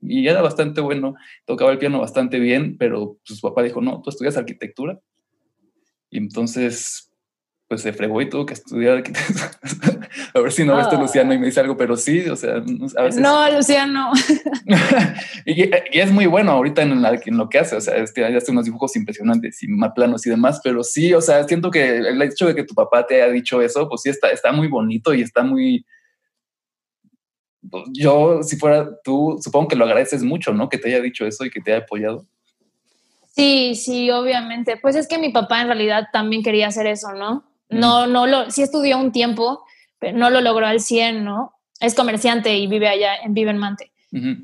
y 0.00 0.26
era 0.26 0.40
bastante 0.40 0.80
bueno, 0.80 1.14
tocaba 1.44 1.70
el 1.70 1.78
piano 1.78 2.00
bastante 2.00 2.38
bien, 2.40 2.78
pero 2.78 3.18
su 3.24 3.38
papá 3.40 3.62
dijo, 3.62 3.82
no, 3.82 4.00
tú 4.00 4.08
estudias 4.08 4.38
arquitectura. 4.38 4.98
Y 6.10 6.18
entonces, 6.18 7.11
pues 7.72 7.80
se 7.80 7.94
fregó 7.94 8.20
y 8.20 8.28
tuvo 8.28 8.44
que 8.44 8.52
estudiar 8.52 8.98
arquitectura. 8.98 9.50
a 10.34 10.40
ver 10.40 10.52
si 10.52 10.62
no 10.62 10.76
ves 10.76 10.92
Luciano 10.92 11.32
y 11.32 11.38
me 11.38 11.46
dice 11.46 11.60
algo, 11.60 11.74
pero 11.74 11.96
sí, 11.96 12.20
o 12.28 12.36
sea, 12.36 12.56
a 12.56 13.02
veces... 13.02 13.22
No, 13.22 13.50
Luciano. 13.50 14.12
y, 15.46 15.62
y, 15.62 15.70
es 15.98 16.12
muy 16.12 16.26
bueno 16.26 16.52
ahorita 16.52 16.82
en, 16.82 17.02
en 17.02 17.36
lo 17.38 17.48
que 17.48 17.60
hace, 17.60 17.76
o 17.76 17.80
sea, 17.80 17.96
este, 17.96 18.26
hace 18.26 18.50
unos 18.50 18.66
dibujos 18.66 18.94
impresionantes 18.94 19.62
y 19.62 19.68
más 19.68 19.92
planos 19.94 20.26
y 20.26 20.28
demás, 20.28 20.60
pero 20.62 20.84
sí, 20.84 21.14
o 21.14 21.22
sea, 21.22 21.44
siento 21.48 21.70
que 21.70 21.96
el 21.96 22.20
hecho 22.20 22.46
de 22.46 22.54
que 22.54 22.64
tu 22.64 22.74
papá 22.74 23.06
te 23.06 23.22
haya 23.22 23.32
dicho 23.32 23.62
eso, 23.62 23.88
pues 23.88 24.02
sí 24.02 24.10
está, 24.10 24.28
está 24.28 24.52
muy 24.52 24.68
bonito 24.68 25.14
y 25.14 25.22
está 25.22 25.42
muy 25.42 25.86
yo, 27.90 28.42
si 28.42 28.58
fuera 28.58 28.86
tú, 29.02 29.38
supongo 29.40 29.68
que 29.68 29.76
lo 29.76 29.86
agradeces 29.86 30.22
mucho, 30.22 30.52
¿no? 30.52 30.68
Que 30.68 30.76
te 30.76 30.88
haya 30.88 31.00
dicho 31.00 31.24
eso 31.24 31.46
y 31.46 31.50
que 31.50 31.62
te 31.62 31.72
haya 31.72 31.84
apoyado. 31.84 32.26
Sí, 33.34 33.74
sí, 33.76 34.10
obviamente. 34.10 34.76
Pues 34.76 34.94
es 34.94 35.08
que 35.08 35.16
mi 35.16 35.30
papá 35.30 35.62
en 35.62 35.68
realidad 35.68 36.08
también 36.12 36.42
quería 36.42 36.66
hacer 36.66 36.86
eso, 36.86 37.12
¿no? 37.12 37.51
No, 37.72 38.06
no 38.06 38.26
lo, 38.26 38.50
sí 38.50 38.62
estudió 38.62 38.98
un 38.98 39.12
tiempo, 39.12 39.64
pero 39.98 40.16
no 40.16 40.30
lo 40.30 40.40
logró 40.40 40.66
al 40.66 40.80
100, 40.80 41.24
¿no? 41.24 41.54
Es 41.80 41.94
comerciante 41.94 42.56
y 42.56 42.66
vive 42.66 42.88
allá, 42.88 43.16
en, 43.16 43.34
vive 43.34 43.50
en 43.50 43.58
Mante. 43.58 43.92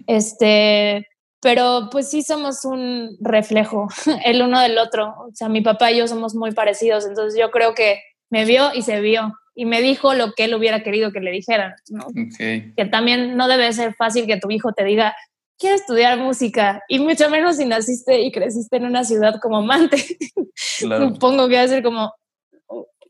Este, 0.07 1.07
pero 1.41 1.89
pues 1.91 2.09
sí 2.09 2.23
somos 2.23 2.65
un 2.65 3.17
reflejo 3.21 3.89
el 4.25 4.43
uno 4.43 4.61
del 4.61 4.79
otro. 4.79 5.15
O 5.29 5.35
sea, 5.35 5.49
mi 5.49 5.61
papá 5.61 5.93
y 5.93 5.99
yo 5.99 6.09
somos 6.09 6.35
muy 6.35 6.53
parecidos, 6.53 7.07
entonces 7.07 7.39
yo 7.39 7.51
creo 7.51 7.75
que 7.75 8.01
me 8.31 8.45
vio 8.45 8.75
y 8.75 8.83
se 8.83 9.01
vio 9.01 9.35
y 9.55 9.65
me 9.65 9.83
dijo 9.83 10.15
lo 10.15 10.33
que 10.35 10.45
él 10.45 10.55
hubiera 10.55 10.85
querido 10.85 11.11
que 11.11 11.19
le 11.19 11.33
dijeran, 11.33 11.75
¿no? 11.91 12.07
Que 12.39 12.89
también 12.91 13.37
no 13.37 13.49
debe 13.49 13.73
ser 13.73 13.93
fácil 13.95 14.27
que 14.27 14.37
tu 14.37 14.51
hijo 14.53 14.73
te 14.73 14.85
diga, 14.85 15.17
quiero 15.59 15.75
estudiar 15.75 16.17
música, 16.19 16.85
y 16.89 17.01
mucho 17.01 17.29
menos 17.29 17.57
si 17.57 17.65
naciste 17.65 18.21
y 18.21 18.31
creciste 18.31 18.77
en 18.77 18.85
una 18.85 19.03
ciudad 19.03 19.41
como 19.43 19.61
Mante. 19.63 19.97
Supongo 20.55 21.49
que 21.49 21.57
va 21.57 21.63
a 21.63 21.69
ser 21.69 21.83
como, 21.83 22.15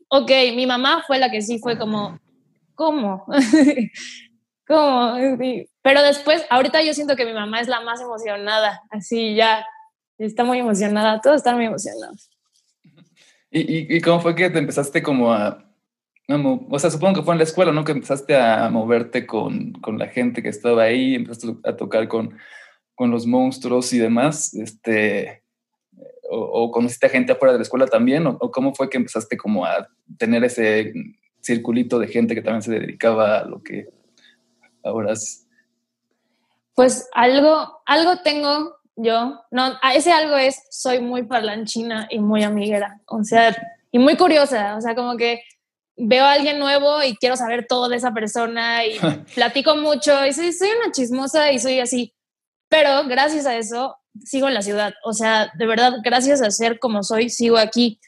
ok, 0.09 0.31
mi 0.55 0.65
mamá 0.65 1.03
fue 1.07 1.19
la 1.19 1.31
que 1.31 1.41
sí 1.41 1.59
fue 1.59 1.77
como, 1.77 2.19
¿cómo? 2.75 3.25
¿Cómo? 4.67 5.15
Pero 5.81 6.03
después, 6.03 6.45
ahorita 6.49 6.83
yo 6.83 6.93
siento 6.93 7.15
que 7.15 7.25
mi 7.25 7.33
mamá 7.33 7.59
es 7.61 7.67
la 7.67 7.81
más 7.81 8.01
emocionada, 8.01 8.81
así 8.91 9.35
ya, 9.35 9.65
está 10.17 10.43
muy 10.43 10.59
emocionada, 10.59 11.21
todos 11.21 11.37
están 11.37 11.55
muy 11.55 11.65
emocionados. 11.65 12.29
¿Y, 13.49 13.61
y, 13.61 13.97
y 13.97 14.01
cómo 14.01 14.19
fue 14.19 14.35
que 14.35 14.49
te 14.49 14.59
empezaste 14.59 15.01
como 15.01 15.33
a 15.33 15.65
o 16.69 16.79
sea, 16.79 16.91
supongo 16.91 17.15
que 17.15 17.23
fue 17.23 17.33
en 17.33 17.39
la 17.39 17.43
escuela, 17.43 17.71
¿no? 17.71 17.83
Que 17.83 17.93
empezaste 17.93 18.35
a 18.35 18.69
moverte 18.69 19.25
con, 19.25 19.73
con 19.73 19.97
la 19.97 20.07
gente 20.07 20.43
que 20.43 20.49
estaba 20.49 20.83
ahí, 20.83 21.15
empezaste 21.15 21.55
a 21.63 21.75
tocar 21.75 22.07
con, 22.07 22.37
con 22.93 23.09
los 23.09 23.25
monstruos 23.25 23.91
y 23.93 23.97
demás, 23.97 24.53
este, 24.53 25.38
o, 26.29 26.71
conociste 26.71 27.07
a 27.07 27.09
gente 27.09 27.31
afuera 27.31 27.53
de 27.53 27.59
la 27.59 27.63
escuela 27.63 27.87
también, 27.87 28.27
o, 28.27 28.51
cómo 28.51 28.73
fue 28.73 28.89
que 28.89 28.97
empezaste 28.97 29.37
como 29.37 29.65
a 29.65 29.87
tener 30.17 30.43
ese 30.43 30.93
circulito 31.41 31.99
de 31.99 32.07
gente 32.07 32.35
que 32.35 32.41
también 32.41 32.61
se 32.61 32.71
dedicaba 32.71 33.39
a 33.39 33.45
lo 33.45 33.63
que 33.63 33.87
ahora 34.83 35.13
es? 35.13 35.47
Pues 36.75 37.09
algo, 37.13 37.81
algo 37.85 38.21
tengo 38.23 38.75
yo, 38.95 39.41
no, 39.51 39.73
ese 39.93 40.11
algo 40.11 40.35
es, 40.35 40.61
soy 40.69 40.99
muy 40.99 41.23
parlanchina 41.23 42.07
y 42.09 42.19
muy 42.19 42.43
amiguera, 42.43 42.99
o 43.05 43.23
sea, 43.23 43.55
y 43.91 43.99
muy 43.99 44.17
curiosa, 44.17 44.75
o 44.75 44.81
sea, 44.81 44.93
como 44.93 45.15
que 45.15 45.41
veo 45.95 46.23
a 46.23 46.33
alguien 46.33 46.59
nuevo 46.59 47.03
y 47.03 47.15
quiero 47.15 47.35
saber 47.35 47.65
todo 47.67 47.89
de 47.89 47.97
esa 47.97 48.13
persona 48.13 48.85
y 48.85 48.97
platico 49.35 49.75
mucho 49.75 50.25
y 50.25 50.33
soy, 50.33 50.51
soy 50.53 50.69
una 50.81 50.91
chismosa 50.91 51.51
y 51.51 51.59
soy 51.59 51.79
así. 51.79 52.13
Pero 52.69 53.05
gracias 53.07 53.45
a 53.45 53.57
eso 53.57 53.97
sigo 54.23 54.47
en 54.47 54.53
la 54.53 54.61
ciudad. 54.61 54.93
O 55.03 55.13
sea, 55.13 55.51
de 55.57 55.65
verdad, 55.65 55.93
gracias 56.03 56.41
a 56.41 56.51
ser 56.51 56.79
como 56.79 57.03
soy, 57.03 57.29
sigo 57.29 57.57
aquí. 57.57 57.99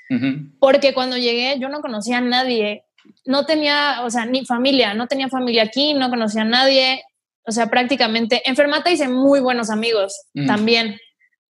Porque 0.60 0.94
cuando 0.94 1.18
llegué 1.18 1.58
yo 1.60 1.70
no 1.70 1.82
conocía 1.82 2.18
a 2.18 2.22
nadie. 2.22 2.86
No 3.26 3.46
tenía, 3.46 4.02
o 4.04 4.10
sea, 4.10 4.26
ni 4.26 4.46
familia, 4.46 4.94
no 4.94 5.08
tenía 5.08 5.30
familia 5.30 5.64
aquí, 5.64 5.94
no 5.94 6.10
conocía 6.10 6.42
a 6.42 6.46
nadie. 6.46 7.04
O 7.46 7.52
sea, 7.52 7.68
prácticamente 7.68 8.42
enfermata 8.46 8.92
hice 8.92 9.08
muy 9.08 9.40
buenos 9.40 9.70
amigos 9.70 10.14
también. 10.48 10.98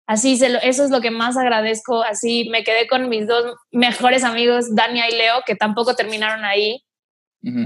Así, 0.06 0.36
se 0.36 0.58
eso 0.62 0.84
es 0.84 0.90
lo 0.90 1.00
que 1.00 1.10
más 1.10 1.36
agradezco. 1.36 2.02
Así 2.02 2.48
me 2.50 2.62
quedé 2.62 2.86
con 2.86 3.08
mis 3.08 3.26
dos 3.26 3.56
mejores 3.72 4.24
amigos, 4.24 4.74
Dania 4.74 5.08
y 5.08 5.16
Leo, 5.16 5.42
que 5.46 5.56
tampoco 5.56 5.94
terminaron 5.94 6.44
ahí. 6.44 6.84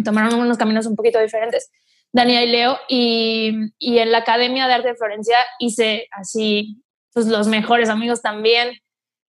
Tomaron 0.05 0.35
unos 0.41 0.57
caminos 0.57 0.87
un 0.87 0.97
poquito 0.97 1.21
diferentes. 1.21 1.71
Dania 2.13 2.43
y 2.43 2.49
Leo. 2.49 2.79
Y, 2.89 3.53
y, 3.79 3.99
en 3.99 4.13
la 4.13 4.19
Academia 4.19 4.67
de 4.67 4.75
Arte 4.75 4.89
de 4.89 4.97
Florencia 4.97 5.39
hice 5.59 6.09
así, 6.13 6.83
pues 7.13 7.27
los 7.27 7.49
mejores 7.49 7.89
amigos 7.89 8.23
también. 8.23 8.79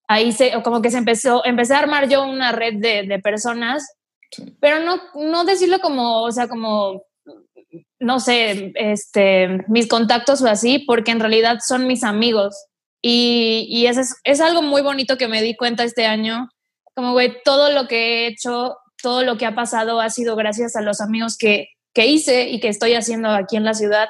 Ahí 0.08 0.32
se, 0.32 0.62
como 0.64 0.82
que 0.82 0.92
se 0.92 0.98
empezó, 0.98 1.44
empecé 1.46 1.74
a 1.74 1.80
armar 1.80 2.08
yo 2.08 2.24
una 2.24 2.52
red 2.52 2.76
de, 2.76 3.04
de 3.04 3.20
personas, 3.20 3.86
pero 4.62 4.80
no, 4.80 5.02
no 5.16 5.44
decirlo 5.44 5.80
como, 5.80 6.24
o 6.24 6.32
sea, 6.32 6.48
como 6.48 7.04
no 8.00 8.20
sé, 8.20 8.72
este, 8.76 9.66
mis 9.68 9.88
contactos 9.88 10.42
o 10.42 10.48
así, 10.48 10.80
porque 10.80 11.12
en 11.12 11.20
realidad 11.20 11.60
son 11.66 11.88
mis 11.88 12.04
amigos. 12.04 12.56
Y, 13.02 13.68
y 13.70 13.88
es, 13.88 14.16
es 14.24 14.42
algo 14.42 14.62
muy 14.62 14.82
bonito 14.82 15.18
que 15.18 15.28
me 15.28 15.42
di 15.42 15.56
cuenta 15.56 15.84
este 15.84 16.06
año. 16.06 16.50
Como, 16.96 17.14
güey, 17.14 17.42
todo 17.44 17.72
lo 17.72 17.88
que 17.88 17.98
he 17.98 18.28
hecho, 18.28 18.78
todo 19.02 19.24
lo 19.24 19.38
que 19.38 19.46
ha 19.46 19.56
pasado 19.56 20.00
ha 20.00 20.10
sido 20.10 20.36
gracias 20.36 20.76
a 20.76 20.82
los 20.82 21.02
amigos 21.02 21.38
que, 21.38 21.68
que 21.98 22.06
hice 22.06 22.48
y 22.48 22.60
que 22.60 22.68
estoy 22.68 22.94
haciendo 22.94 23.30
aquí 23.30 23.56
en 23.58 23.64
la 23.64 23.74
ciudad. 23.74 24.10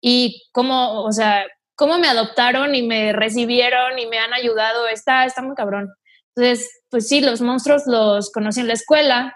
Y 0.00 0.42
cómo, 0.50 1.04
o 1.04 1.12
sea, 1.12 1.46
cómo 1.76 1.96
me 1.96 2.08
adoptaron 2.08 2.74
y 2.74 2.82
me 2.82 3.12
recibieron 3.12 4.00
y 4.00 4.06
me 4.06 4.18
han 4.18 4.32
ayudado, 4.32 4.88
está, 4.88 5.24
está 5.26 5.40
muy 5.40 5.54
cabrón. 5.54 5.90
Entonces, 6.34 6.68
pues 6.90 7.06
sí, 7.06 7.20
los 7.20 7.40
monstruos 7.40 7.84
los 7.86 8.32
conocí 8.32 8.58
en 8.58 8.66
la 8.66 8.72
escuela 8.72 9.32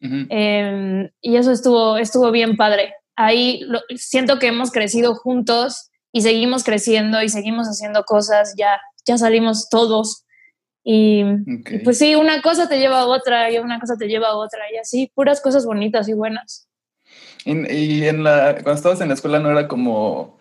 em, 0.00 1.08
y 1.20 1.36
eso 1.36 1.52
estuvo, 1.52 1.98
estuvo 1.98 2.32
bien 2.32 2.56
padre. 2.56 2.94
Ahí 3.14 3.60
siento 3.94 4.40
que 4.40 4.48
hemos 4.48 4.72
crecido 4.72 5.14
juntos 5.14 5.90
y 6.10 6.22
seguimos 6.22 6.64
creciendo 6.64 7.22
y 7.22 7.28
seguimos 7.28 7.68
haciendo 7.68 8.02
cosas, 8.02 8.54
ya, 8.58 8.80
ya 9.06 9.18
salimos 9.18 9.68
todos. 9.70 10.24
Y, 10.82 11.22
pues 11.84 11.98
sí, 11.98 12.16
una 12.16 12.42
cosa 12.42 12.68
te 12.68 12.80
lleva 12.80 13.02
a 13.02 13.06
otra 13.06 13.52
y 13.52 13.58
una 13.58 13.78
cosa 13.78 13.96
te 13.96 14.08
lleva 14.08 14.30
a 14.30 14.36
otra 14.36 14.64
y 14.74 14.78
así, 14.78 15.12
puras 15.14 15.40
cosas 15.40 15.64
bonitas 15.64 16.08
y 16.08 16.12
buenas. 16.12 16.65
Y, 17.46 18.04
en 18.04 18.24
la, 18.24 18.54
cuando 18.54 18.72
estabas 18.72 19.00
en 19.00 19.06
la 19.06 19.14
escuela 19.14 19.38
no 19.38 19.48
era 19.52 19.68
como, 19.68 20.36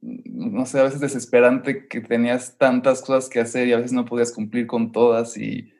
no 0.00 0.64
sé, 0.64 0.80
a 0.80 0.84
veces 0.84 1.00
desesperante 1.00 1.88
que 1.88 2.00
tenías 2.00 2.56
tantas 2.56 3.02
cosas 3.02 3.28
que 3.28 3.38
hacer 3.38 3.68
y 3.68 3.74
a 3.74 3.76
veces 3.76 3.92
no 3.92 4.06
podías 4.06 4.32
cumplir 4.32 4.66
con 4.66 4.92
todas 4.92 5.36
y, 5.36 5.74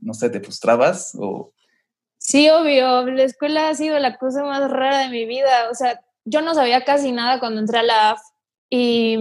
no 0.00 0.14
sé, 0.14 0.30
te 0.30 0.40
frustrabas 0.40 1.16
o... 1.16 1.52
Sí, 2.18 2.50
obvio, 2.50 3.06
la 3.06 3.22
escuela 3.22 3.68
ha 3.68 3.74
sido 3.76 3.98
la 4.00 4.16
cosa 4.18 4.42
más 4.42 4.68
rara 4.68 4.98
de 4.98 5.10
mi 5.10 5.26
vida, 5.26 5.70
o 5.70 5.74
sea, 5.74 6.00
yo 6.24 6.42
no 6.42 6.52
sabía 6.54 6.84
casi 6.84 7.12
nada 7.12 7.38
cuando 7.38 7.60
entré 7.60 7.78
a 7.78 7.82
la 7.84 8.10
AF 8.10 8.20
y 8.68 9.16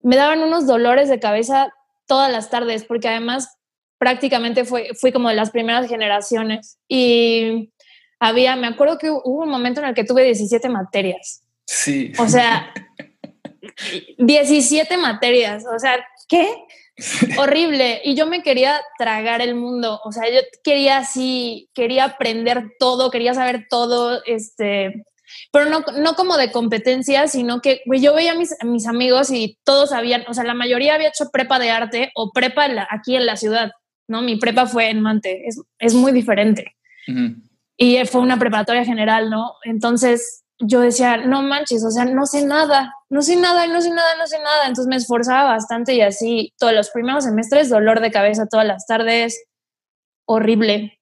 me 0.00 0.16
daban 0.16 0.40
unos 0.40 0.66
dolores 0.66 1.08
de 1.08 1.20
cabeza 1.20 1.72
todas 2.06 2.32
las 2.32 2.50
tardes, 2.50 2.84
porque 2.84 3.08
además 3.08 3.56
prácticamente 3.98 4.64
fue, 4.64 4.88
fui 5.00 5.12
como 5.12 5.28
de 5.28 5.36
las 5.36 5.52
primeras 5.52 5.88
generaciones 5.88 6.80
y 6.88 7.72
había, 8.22 8.54
me 8.54 8.68
acuerdo 8.68 8.98
que 8.98 9.10
hubo 9.10 9.42
un 9.42 9.48
momento 9.48 9.80
en 9.80 9.88
el 9.88 9.94
que 9.94 10.04
tuve 10.04 10.22
17 10.22 10.68
materias. 10.68 11.42
Sí. 11.66 12.12
O 12.18 12.28
sea, 12.28 12.72
17 14.18 14.96
materias, 14.96 15.64
o 15.66 15.76
sea, 15.76 16.06
¿qué? 16.28 16.48
Horrible. 17.36 18.00
Y 18.04 18.14
yo 18.14 18.28
me 18.28 18.44
quería 18.44 18.80
tragar 18.96 19.40
el 19.40 19.56
mundo, 19.56 20.00
o 20.04 20.12
sea, 20.12 20.30
yo 20.30 20.38
quería 20.62 20.98
así, 20.98 21.68
quería 21.74 22.04
aprender 22.04 22.70
todo, 22.78 23.10
quería 23.10 23.34
saber 23.34 23.66
todo, 23.68 24.22
este, 24.24 25.04
pero 25.50 25.68
no, 25.68 25.80
no 26.00 26.14
como 26.14 26.36
de 26.36 26.52
competencia, 26.52 27.26
sino 27.26 27.60
que 27.60 27.82
yo 27.86 28.14
veía 28.14 28.32
a 28.32 28.36
mis, 28.36 28.54
mis 28.62 28.86
amigos 28.86 29.32
y 29.32 29.58
todos 29.64 29.90
sabían, 29.90 30.22
o 30.28 30.34
sea, 30.34 30.44
la 30.44 30.54
mayoría 30.54 30.94
había 30.94 31.08
hecho 31.08 31.30
prepa 31.32 31.58
de 31.58 31.70
arte 31.70 32.12
o 32.14 32.30
prepa 32.30 32.68
aquí 32.88 33.16
en 33.16 33.26
la 33.26 33.36
ciudad, 33.36 33.72
¿no? 34.06 34.22
Mi 34.22 34.36
prepa 34.36 34.66
fue 34.66 34.90
en 34.90 35.00
Mante, 35.00 35.48
es, 35.48 35.60
es 35.80 35.94
muy 35.94 36.12
diferente. 36.12 36.76
Y 37.76 38.04
fue 38.06 38.20
una 38.20 38.38
preparatoria 38.38 38.84
general, 38.84 39.30
¿no? 39.30 39.54
Entonces 39.64 40.44
yo 40.58 40.80
decía, 40.80 41.16
no 41.16 41.42
manches, 41.42 41.84
o 41.84 41.90
sea, 41.90 42.04
no 42.04 42.26
sé 42.26 42.44
nada, 42.44 42.94
no 43.08 43.22
sé 43.22 43.36
nada, 43.36 43.66
no 43.66 43.80
sé 43.80 43.90
nada, 43.90 44.16
no 44.16 44.26
sé 44.26 44.38
nada. 44.38 44.62
Entonces 44.66 44.86
me 44.86 44.96
esforzaba 44.96 45.50
bastante 45.50 45.94
y 45.94 46.00
así, 46.02 46.52
todos 46.58 46.72
los 46.72 46.90
primeros 46.90 47.24
semestres, 47.24 47.68
dolor 47.68 48.00
de 48.00 48.10
cabeza 48.10 48.46
todas 48.46 48.66
las 48.66 48.86
tardes, 48.86 49.44
horrible. 50.26 50.98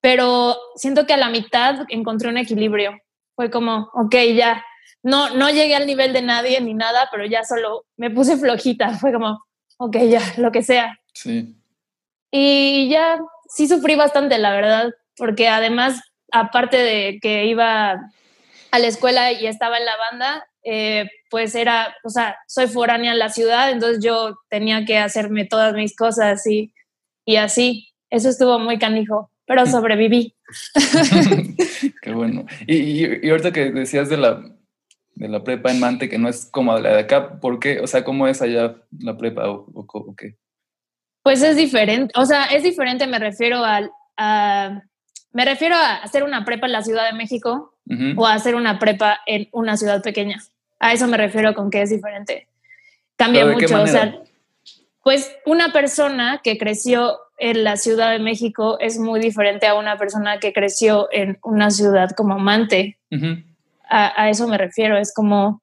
Pero 0.00 0.56
siento 0.76 1.06
que 1.06 1.14
a 1.14 1.18
la 1.18 1.30
mitad 1.30 1.84
encontré 1.88 2.28
un 2.28 2.38
equilibrio 2.38 2.98
fue 3.34 3.50
como, 3.50 3.90
ok, 3.92 4.14
ya, 4.34 4.64
no, 5.02 5.30
no 5.30 5.50
llegué 5.50 5.76
al 5.76 5.86
nivel 5.86 6.12
de 6.12 6.22
nadie 6.22 6.60
ni 6.60 6.74
nada, 6.74 7.08
pero 7.12 7.26
ya 7.26 7.44
solo 7.44 7.84
me 7.96 8.10
puse 8.10 8.36
flojita, 8.36 8.90
fue 8.98 9.12
como, 9.12 9.44
ok, 9.78 9.96
ya, 10.08 10.20
lo 10.38 10.50
que 10.50 10.62
sea. 10.62 10.98
Sí. 11.12 11.54
Y 12.32 12.88
ya, 12.90 13.20
sí 13.48 13.68
sufrí 13.68 13.94
bastante, 13.94 14.38
la 14.38 14.52
verdad, 14.52 14.90
porque 15.16 15.48
además, 15.48 16.00
aparte 16.32 16.76
de 16.76 17.18
que 17.20 17.46
iba 17.46 17.92
a 18.70 18.78
la 18.78 18.86
escuela 18.86 19.32
y 19.32 19.46
estaba 19.46 19.78
en 19.78 19.86
la 19.86 19.96
banda, 19.96 20.46
eh, 20.62 21.08
pues 21.30 21.54
era, 21.54 21.94
o 22.04 22.10
sea, 22.10 22.36
soy 22.48 22.66
foránea 22.66 23.12
en 23.12 23.18
la 23.18 23.28
ciudad, 23.28 23.70
entonces 23.70 24.02
yo 24.02 24.36
tenía 24.48 24.84
que 24.84 24.98
hacerme 24.98 25.44
todas 25.44 25.74
mis 25.74 25.94
cosas 25.94 26.46
y, 26.46 26.72
y 27.24 27.36
así. 27.36 27.88
Eso 28.10 28.28
estuvo 28.28 28.58
muy 28.58 28.78
canijo, 28.78 29.30
pero 29.46 29.66
sobreviví. 29.66 30.34
Qué 32.02 32.12
bueno. 32.12 32.46
Y, 32.66 33.04
y, 33.04 33.30
ahorita 33.30 33.52
que 33.52 33.70
decías 33.70 34.08
de 34.08 34.16
la, 34.16 34.42
de 35.14 35.28
la 35.28 35.42
prepa 35.42 35.70
en 35.70 35.80
Mante, 35.80 36.08
que 36.08 36.18
no 36.18 36.28
es 36.28 36.46
como 36.46 36.78
la 36.78 36.94
de 36.94 37.00
acá, 37.00 37.40
¿por 37.40 37.58
qué? 37.58 37.80
O 37.80 37.86
sea, 37.86 38.04
¿cómo 38.04 38.28
es 38.28 38.42
allá 38.42 38.76
la 38.98 39.16
prepa 39.16 39.48
o, 39.48 40.14
qué? 40.16 40.36
Pues 41.22 41.42
es 41.42 41.56
diferente, 41.56 42.12
o 42.16 42.24
sea, 42.24 42.44
es 42.44 42.62
diferente, 42.62 43.06
me 43.06 43.18
refiero 43.18 43.64
al, 43.64 43.90
a, 44.16 44.82
me 45.32 45.44
refiero 45.44 45.76
a 45.76 45.96
hacer 45.96 46.24
una 46.24 46.44
prepa 46.44 46.66
en 46.66 46.72
la 46.72 46.82
Ciudad 46.82 47.10
de 47.10 47.16
México 47.16 47.74
o 48.16 48.26
a 48.26 48.34
hacer 48.34 48.54
una 48.54 48.78
prepa 48.78 49.20
en 49.26 49.48
una 49.52 49.76
ciudad 49.76 50.02
pequeña. 50.02 50.42
A 50.78 50.92
eso 50.92 51.06
me 51.06 51.16
refiero 51.16 51.54
con 51.54 51.70
que 51.70 51.82
es 51.82 51.90
diferente. 51.90 52.48
Cambia 53.16 53.46
mucho, 53.46 53.82
o 53.82 53.86
sea, 53.86 54.18
pues 55.02 55.36
una 55.46 55.72
persona 55.72 56.40
que 56.42 56.58
creció 56.58 57.18
en 57.38 57.64
la 57.64 57.76
Ciudad 57.76 58.10
de 58.10 58.18
México 58.18 58.78
es 58.80 58.98
muy 58.98 59.20
diferente 59.20 59.66
a 59.66 59.74
una 59.74 59.96
persona 59.98 60.38
que 60.38 60.52
creció 60.52 61.08
en 61.12 61.38
una 61.42 61.70
ciudad 61.70 62.10
como 62.10 62.38
Mante. 62.38 62.98
a, 63.88 64.30
eso 64.30 64.48
me 64.48 64.58
refiero, 64.58 64.96
es 64.96 65.14
como 65.14 65.62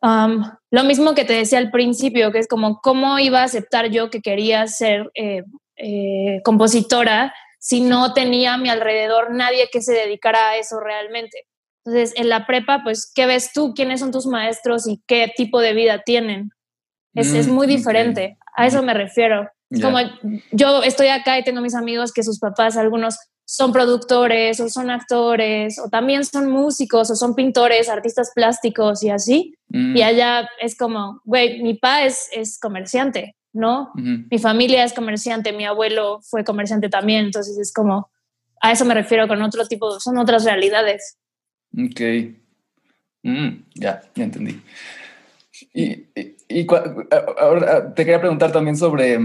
um, 0.00 0.44
lo 0.70 0.84
mismo 0.84 1.14
que 1.14 1.24
te 1.24 1.32
decía 1.32 1.58
al 1.58 1.70
principio, 1.70 2.30
que 2.30 2.38
es 2.38 2.46
como 2.46 2.80
cómo 2.80 3.18
iba 3.18 3.40
a 3.40 3.44
aceptar 3.44 3.90
yo 3.90 4.10
que 4.10 4.20
quería 4.20 4.66
ser 4.66 5.10
eh, 5.14 5.44
eh, 5.76 6.40
compositora 6.44 7.34
si 7.62 7.80
no 7.80 8.12
tenía 8.12 8.54
a 8.54 8.58
mi 8.58 8.68
alrededor 8.68 9.32
nadie 9.32 9.68
que 9.70 9.82
se 9.82 9.92
dedicara 9.92 10.50
a 10.50 10.56
eso 10.56 10.80
realmente. 10.80 11.46
Entonces, 11.84 12.12
en 12.16 12.28
la 12.28 12.44
prepa, 12.44 12.80
pues, 12.82 13.10
¿qué 13.14 13.24
ves 13.24 13.52
tú? 13.52 13.72
¿Quiénes 13.72 14.00
son 14.00 14.10
tus 14.10 14.26
maestros 14.26 14.88
y 14.88 15.00
qué 15.06 15.32
tipo 15.36 15.60
de 15.60 15.72
vida 15.72 16.02
tienen? 16.04 16.50
Es, 17.14 17.32
es 17.32 17.46
mm, 17.46 17.52
muy 17.52 17.68
diferente. 17.68 18.36
A 18.56 18.66
eso 18.66 18.82
me 18.82 18.94
refiero. 18.94 19.48
Como 19.80 19.98
yo 20.50 20.82
estoy 20.82 21.08
acá 21.08 21.38
y 21.38 21.44
tengo 21.44 21.60
mis 21.60 21.76
amigos 21.76 22.12
que 22.12 22.24
sus 22.24 22.40
papás, 22.40 22.76
algunos 22.76 23.16
son 23.46 23.72
productores 23.72 24.58
o 24.58 24.68
son 24.68 24.90
actores 24.90 25.78
o 25.78 25.88
también 25.88 26.24
son 26.24 26.50
músicos 26.50 27.10
o 27.12 27.14
son 27.14 27.36
pintores, 27.36 27.88
artistas 27.88 28.32
plásticos 28.34 29.04
y 29.04 29.10
así. 29.10 29.54
Y 29.68 29.78
mm. 29.78 30.02
allá 30.02 30.48
es 30.60 30.76
como, 30.76 31.20
güey, 31.24 31.62
mi 31.62 31.74
papá 31.74 32.02
es, 32.02 32.28
es 32.32 32.58
comerciante. 32.58 33.36
¿No? 33.52 33.92
Mi 33.94 34.38
familia 34.38 34.84
es 34.84 34.92
comerciante, 34.92 35.52
mi 35.52 35.64
abuelo 35.64 36.20
fue 36.22 36.44
comerciante 36.44 36.88
también, 36.88 37.26
entonces 37.26 37.58
es 37.58 37.72
como, 37.72 38.10
a 38.60 38.72
eso 38.72 38.84
me 38.84 38.94
refiero 38.94 39.28
con 39.28 39.42
otro 39.42 39.66
tipo, 39.66 40.00
son 40.00 40.18
otras 40.18 40.44
realidades. 40.44 41.18
Ok. 41.72 42.00
Mm, 43.22 43.64
ya, 43.74 44.02
ya 44.14 44.24
entendí. 44.24 44.60
Y, 45.72 46.06
ahora 47.38 47.94
te 47.94 48.04
quería 48.04 48.20
preguntar 48.20 48.52
también 48.52 48.76
sobre, 48.76 49.18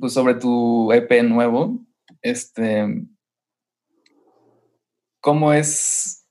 pues 0.00 0.12
sobre 0.12 0.34
tu 0.34 0.92
EP 0.92 1.22
nuevo. 1.22 1.78
Este, 2.22 3.04
¿cómo 5.20 5.52
es? 5.52 6.26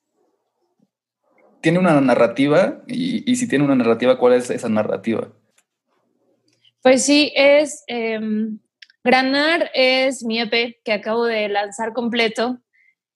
¿Tiene 1.62 1.80
una 1.80 2.00
narrativa? 2.02 2.84
Y, 2.88 3.36
si 3.36 3.48
tiene 3.48 3.66
una 3.66 3.76
narrativa, 3.76 4.18
¿cuál 4.18 4.34
es 4.34 4.50
esa 4.50 4.70
narrativa? 4.70 5.32
Pues 6.82 7.04
sí, 7.04 7.32
es 7.36 7.84
em, 7.88 8.60
Granar 9.08 9.72
es 9.74 10.26
mi 10.26 10.38
EP 10.38 10.82
que 10.84 10.92
acabo 10.92 11.24
de 11.24 11.48
lanzar 11.48 11.94
completo. 11.94 12.60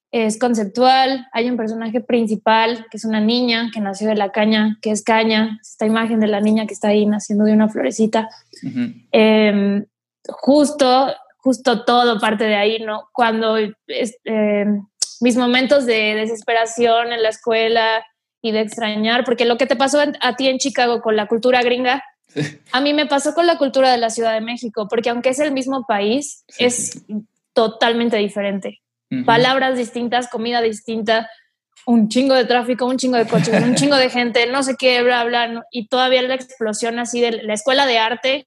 Es 0.09 0.39
conceptual, 0.39 1.27
hay 1.33 1.49
un 1.49 1.57
personaje 1.57 1.99
principal 1.99 2.85
que 2.89 2.95
es 2.95 3.03
una 3.03 3.19
niña 3.19 3.71
que 3.73 3.81
nació 3.81 4.07
de 4.07 4.15
la 4.15 4.31
caña, 4.31 4.77
que 4.81 4.91
es 4.91 5.03
caña, 5.03 5.59
esta 5.61 5.85
imagen 5.85 6.21
de 6.21 6.27
la 6.27 6.39
niña 6.39 6.65
que 6.65 6.73
está 6.73 6.87
ahí 6.87 7.05
naciendo 7.05 7.43
de 7.43 7.51
una 7.51 7.67
florecita. 7.67 8.29
Em, 9.11 9.85
justo, 10.29 11.13
justo 11.39 11.83
todo 11.83 12.21
parte 12.21 12.45
de 12.45 12.55
ahí, 12.55 12.79
¿no? 12.79 13.09
Cuando 13.11 13.57
em, 13.57 14.87
mis 15.19 15.35
momentos 15.35 15.85
de 15.85 16.15
desesperación 16.15 17.11
en 17.11 17.21
la 17.21 17.29
escuela 17.29 18.05
y 18.41 18.53
de 18.53 18.61
extrañar, 18.61 19.25
porque 19.25 19.43
lo 19.43 19.57
que 19.57 19.67
te 19.67 19.75
pasó 19.75 19.99
a 20.21 20.35
ti 20.37 20.47
en 20.47 20.57
Chicago 20.57 21.01
con 21.01 21.17
la 21.17 21.27
cultura 21.27 21.61
gringa, 21.63 22.01
a 22.71 22.81
mí 22.81 22.93
me 22.93 23.05
pasó 23.05 23.33
con 23.33 23.47
la 23.47 23.57
cultura 23.57 23.91
de 23.91 23.97
la 23.97 24.09
Ciudad 24.09 24.33
de 24.33 24.41
México, 24.41 24.87
porque 24.89 25.09
aunque 25.09 25.29
es 25.29 25.39
el 25.39 25.51
mismo 25.51 25.85
país, 25.87 26.43
es 26.57 27.03
totalmente 27.53 28.17
diferente. 28.17 28.81
Palabras 29.25 29.77
distintas, 29.77 30.29
comida 30.29 30.61
distinta, 30.61 31.29
un 31.85 32.07
chingo 32.07 32.33
de 32.33 32.45
tráfico, 32.45 32.85
un 32.85 32.97
chingo 32.97 33.17
de 33.17 33.27
coches, 33.27 33.61
un 33.61 33.75
chingo 33.75 33.95
de 33.97 34.09
gente, 34.09 34.47
no 34.47 34.63
sé 34.63 34.75
qué, 34.77 35.01
bla, 35.01 35.23
bla, 35.25 35.65
y 35.71 35.87
todavía 35.87 36.21
la 36.21 36.35
explosión 36.35 36.99
así 36.99 37.19
de 37.19 37.43
la 37.43 37.53
escuela 37.53 37.85
de 37.85 37.97
arte, 37.97 38.45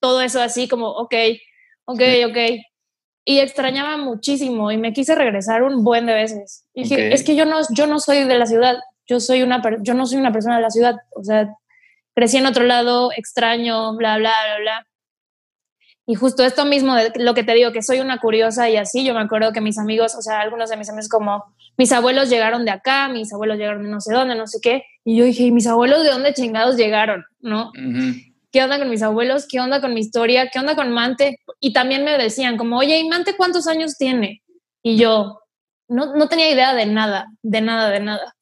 todo 0.00 0.20
eso 0.20 0.40
así 0.40 0.68
como, 0.68 0.90
ok, 0.90 1.14
ok, 1.86 2.02
ok. 2.28 2.36
Y 3.24 3.40
extrañaba 3.40 3.96
muchísimo 3.96 4.70
y 4.70 4.76
me 4.76 4.92
quise 4.92 5.16
regresar 5.16 5.64
un 5.64 5.82
buen 5.82 6.06
de 6.06 6.14
veces. 6.14 6.64
Y 6.74 6.84
dije, 6.84 7.12
es 7.12 7.24
que 7.24 7.34
yo 7.34 7.44
no, 7.44 7.58
yo 7.74 7.88
no 7.88 7.98
soy 7.98 8.24
de 8.24 8.38
la 8.38 8.46
ciudad, 8.46 8.76
yo, 9.06 9.18
soy 9.18 9.42
una, 9.42 9.60
yo 9.80 9.94
no 9.94 10.06
soy 10.06 10.18
una 10.18 10.32
persona 10.32 10.56
de 10.56 10.62
la 10.62 10.70
ciudad, 10.70 10.94
o 11.16 11.24
sea, 11.24 11.48
crecí 12.16 12.38
en 12.38 12.46
otro 12.46 12.64
lado, 12.64 13.10
extraño, 13.14 13.94
bla, 13.94 14.16
bla, 14.16 14.32
bla, 14.46 14.58
bla. 14.60 14.86
Y 16.06 16.14
justo 16.14 16.44
esto 16.44 16.64
mismo 16.64 16.94
de 16.94 17.12
lo 17.16 17.34
que 17.34 17.44
te 17.44 17.52
digo, 17.52 17.72
que 17.72 17.82
soy 17.82 18.00
una 18.00 18.18
curiosa 18.18 18.70
y 18.70 18.76
así, 18.76 19.04
yo 19.04 19.12
me 19.12 19.20
acuerdo 19.20 19.52
que 19.52 19.60
mis 19.60 19.76
amigos, 19.76 20.14
o 20.14 20.22
sea, 20.22 20.40
algunos 20.40 20.70
de 20.70 20.76
mis 20.76 20.88
amigos 20.88 21.08
como, 21.08 21.44
mis 21.76 21.92
abuelos 21.92 22.30
llegaron 22.30 22.64
de 22.64 22.70
acá, 22.70 23.08
mis 23.08 23.32
abuelos 23.32 23.58
llegaron 23.58 23.82
de 23.82 23.90
no 23.90 24.00
sé 24.00 24.14
dónde, 24.14 24.34
no 24.34 24.46
sé 24.46 24.60
qué, 24.62 24.84
y 25.04 25.16
yo 25.16 25.24
dije, 25.24 25.42
¿y 25.42 25.50
mis 25.50 25.66
abuelos 25.66 26.04
de 26.04 26.10
dónde 26.10 26.32
chingados 26.32 26.76
llegaron? 26.76 27.24
¿No? 27.40 27.72
¿Qué 28.50 28.62
onda 28.62 28.78
con 28.78 28.88
mis 28.88 29.02
abuelos? 29.02 29.46
¿Qué 29.46 29.60
onda 29.60 29.80
con 29.80 29.92
mi 29.92 30.00
historia? 30.00 30.48
¿Qué 30.50 30.58
onda 30.58 30.74
con 30.74 30.90
Mante? 30.92 31.40
Y 31.60 31.72
también 31.72 32.04
me 32.04 32.16
decían 32.16 32.56
como, 32.56 32.78
oye, 32.78 32.98
¿y 32.98 33.08
Mante 33.08 33.36
cuántos 33.36 33.66
años 33.66 33.98
tiene? 33.98 34.42
Y 34.82 34.96
yo 34.96 35.40
no, 35.88 36.14
no 36.14 36.28
tenía 36.28 36.50
idea 36.50 36.72
de 36.72 36.86
nada, 36.86 37.26
de 37.42 37.60
nada, 37.60 37.90
de 37.90 38.00
nada. 38.00 38.35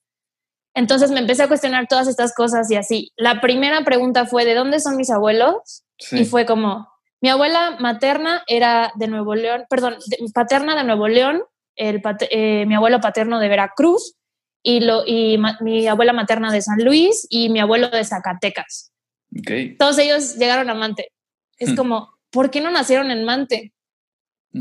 Entonces 0.74 1.10
me 1.10 1.20
empecé 1.20 1.44
a 1.44 1.48
cuestionar 1.48 1.86
todas 1.88 2.08
estas 2.08 2.34
cosas 2.34 2.70
y 2.70 2.76
así. 2.76 3.12
La 3.16 3.40
primera 3.40 3.84
pregunta 3.84 4.26
fue, 4.26 4.44
¿de 4.44 4.54
dónde 4.54 4.80
son 4.80 4.96
mis 4.96 5.10
abuelos? 5.10 5.84
Y 6.10 6.24
fue 6.24 6.44
como, 6.44 6.88
mi 7.20 7.28
abuela 7.30 7.76
materna 7.78 8.42
era 8.46 8.92
de 8.96 9.06
Nuevo 9.06 9.34
León, 9.34 9.64
perdón, 9.70 9.96
paterna 10.34 10.74
de 10.76 10.84
Nuevo 10.84 11.08
León, 11.08 11.42
el 11.76 12.02
eh, 12.30 12.66
mi 12.66 12.74
abuelo 12.74 13.00
paterno 13.00 13.38
de 13.38 13.48
Veracruz 13.48 14.16
y, 14.62 14.80
lo, 14.80 15.04
y 15.06 15.38
mi 15.60 15.86
abuela 15.86 16.12
materna 16.12 16.52
de 16.52 16.60
San 16.60 16.84
Luis 16.84 17.26
y 17.30 17.48
mi 17.50 17.60
abuelo 17.60 17.88
de 17.88 18.04
Zacatecas. 18.04 18.92
Todos 19.78 19.98
ellos 19.98 20.36
llegaron 20.36 20.70
a 20.70 20.74
Mante. 20.74 21.12
Es 21.56 21.72
hmm. 21.72 21.76
como, 21.76 22.10
¿por 22.30 22.50
qué 22.50 22.60
no 22.60 22.70
nacieron 22.70 23.10
en 23.10 23.24
Mante? 23.24 23.72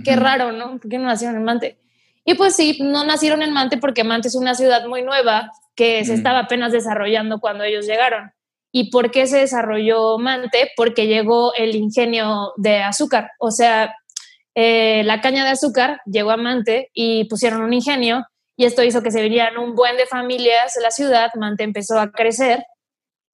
Qué 0.04 0.16
raro, 0.16 0.52
¿no? 0.52 0.80
¿Por 0.80 0.90
qué 0.90 0.98
no 0.98 1.06
nacieron 1.06 1.36
en 1.38 1.44
Mante? 1.44 1.83
Y 2.26 2.36
pues 2.36 2.56
sí, 2.56 2.80
no 2.82 3.04
nacieron 3.04 3.42
en 3.42 3.52
Mante 3.52 3.78
porque 3.78 4.04
Mante 4.04 4.30
es 4.30 4.36
una 4.36 4.56
ciudad 4.56 4.88
muy 4.88 5.04
nueva 5.04 5.52
que 5.76 6.06
se 6.06 6.14
estaba 6.14 6.40
apenas 6.40 6.72
desarrollando 6.72 7.40
cuando 7.40 7.64
ellos 7.64 7.86
llegaron. 7.86 8.32
¿Y 8.72 8.90
por 8.90 9.12
qué 9.12 9.28
se 9.28 9.40
desarrolló 9.40 10.18
Mante? 10.18 10.72
Porque 10.76 11.08
llegó 11.08 11.54
el 11.56 11.76
ingenio 11.76 12.54
de 12.58 12.82
azúcar. 12.82 13.32
O 13.40 13.52
sea, 13.52 13.94
eh, 14.56 15.04
la 15.06 15.22
caña 15.22 15.44
de 15.44 15.52
azúcar 15.52 16.02
llegó 16.06 16.32
a 16.32 16.38
Mante 16.38 16.90
y 16.94 17.26
pusieron 17.26 17.62
un 17.62 17.74
ingenio 17.74 18.26
y 18.56 18.66
esto 18.66 18.84
hizo 18.84 19.02
que 19.02 19.12
se 19.12 19.22
vinieran 19.22 19.58
un 19.58 19.76
buen 19.76 19.98
de 19.98 20.06
familias 20.06 20.74
de 20.76 20.82
la 20.82 20.92
ciudad. 20.92 21.32
Mante 21.36 21.64
empezó 21.64 22.00
a 22.00 22.12
crecer 22.12 22.64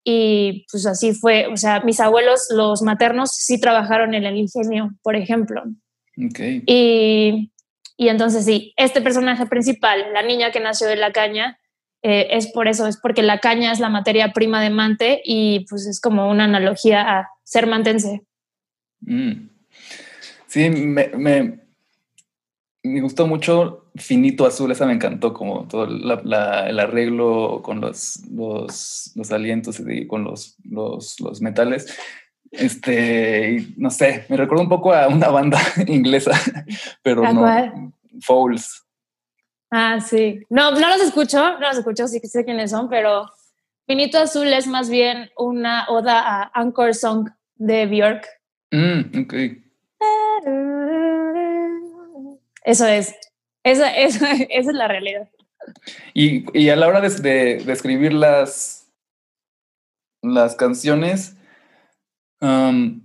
y 0.03 0.65
pues 0.71 0.85
así 0.85 1.13
fue. 1.13 1.47
O 1.47 1.57
sea, 1.57 1.81
mis 1.81 1.99
abuelos, 1.99 2.47
los 2.51 2.81
maternos, 2.81 3.31
sí 3.31 3.59
trabajaron 3.59 4.13
en 4.13 4.23
el 4.23 4.37
ingenio, 4.37 4.91
por 5.03 5.15
ejemplo. 5.15 5.63
Okay. 6.29 6.63
Y, 6.65 7.51
y 7.99 8.07
entonces 8.07 8.45
sí, 8.45 8.73
este 8.77 9.01
personaje 9.01 9.45
principal, 9.45 10.13
la 10.13 10.21
niña 10.21 10.51
que 10.51 10.61
nació 10.61 10.87
de 10.87 10.95
la 10.95 11.11
caña, 11.11 11.59
eh, 12.01 12.27
es 12.31 12.47
por 12.47 12.69
eso, 12.69 12.87
es 12.87 12.95
porque 12.95 13.23
la 13.23 13.39
caña 13.39 13.73
es 13.73 13.81
la 13.81 13.89
materia 13.89 14.31
prima 14.31 14.63
de 14.63 14.69
Mante 14.69 15.21
y 15.25 15.65
pues 15.69 15.85
es 15.85 15.99
como 15.99 16.29
una 16.29 16.45
analogía 16.45 17.01
a 17.01 17.29
ser 17.43 17.67
mantense. 17.67 18.21
Mm. 19.01 19.49
Sí, 20.47 20.69
me, 20.69 21.09
me, 21.09 23.01
gustó 23.01 23.27
mucho 23.27 23.91
Finito 23.97 24.45
Azul, 24.45 24.71
esa 24.71 24.85
me 24.85 24.93
encantó, 24.93 25.33
como 25.33 25.67
todo 25.67 25.83
el 25.83 26.79
arreglo 26.79 27.59
con 27.61 27.81
los, 27.81 28.21
los, 28.31 29.11
los 29.13 29.31
alientos 29.33 29.81
y 29.85 30.07
con 30.07 30.23
los, 30.23 30.55
los, 30.63 31.19
los 31.19 31.41
metales. 31.41 31.99
Este, 32.51 33.67
no 33.77 33.89
sé, 33.91 34.25
me 34.29 34.37
recuerda 34.37 34.63
un 34.63 34.69
poco 34.69 34.93
a 34.93 35.07
una 35.07 35.29
banda 35.29 35.59
inglesa, 35.87 36.31
pero 37.03 37.21
no. 37.31 37.93
Fouls. 38.21 38.85
Ah, 39.71 39.99
sí. 39.99 40.41
No, 40.49 40.71
no 40.71 40.89
los 40.89 41.01
escucho, 41.01 41.37
no 41.59 41.67
los 41.67 41.77
escucho, 41.77 42.07
sí 42.07 42.19
que 42.19 42.27
sé 42.27 42.43
quiénes 42.43 42.71
son, 42.71 42.89
pero 42.89 43.29
Finito 43.89 44.19
Azul 44.19 44.53
es 44.53 44.67
más 44.67 44.89
bien 44.89 45.31
una 45.37 45.87
oda 45.89 46.21
a 46.21 46.51
Anchor 46.53 46.93
Song 46.93 47.29
de 47.55 47.87
Björk. 47.87 48.27
Mm, 48.71 49.21
ok. 49.23 49.33
Eso 52.63 52.85
es. 52.85 53.15
Esa, 53.63 53.95
esa, 53.95 54.31
es 54.33 54.65
la 54.67 54.87
realidad. 54.87 55.27
Y, 56.13 56.69
a 56.69 56.75
la 56.75 56.87
hora 56.87 57.01
de, 57.01 57.57
escribir 57.67 58.13
las, 58.13 58.87
las 60.21 60.55
canciones, 60.55 61.35
o 62.41 63.01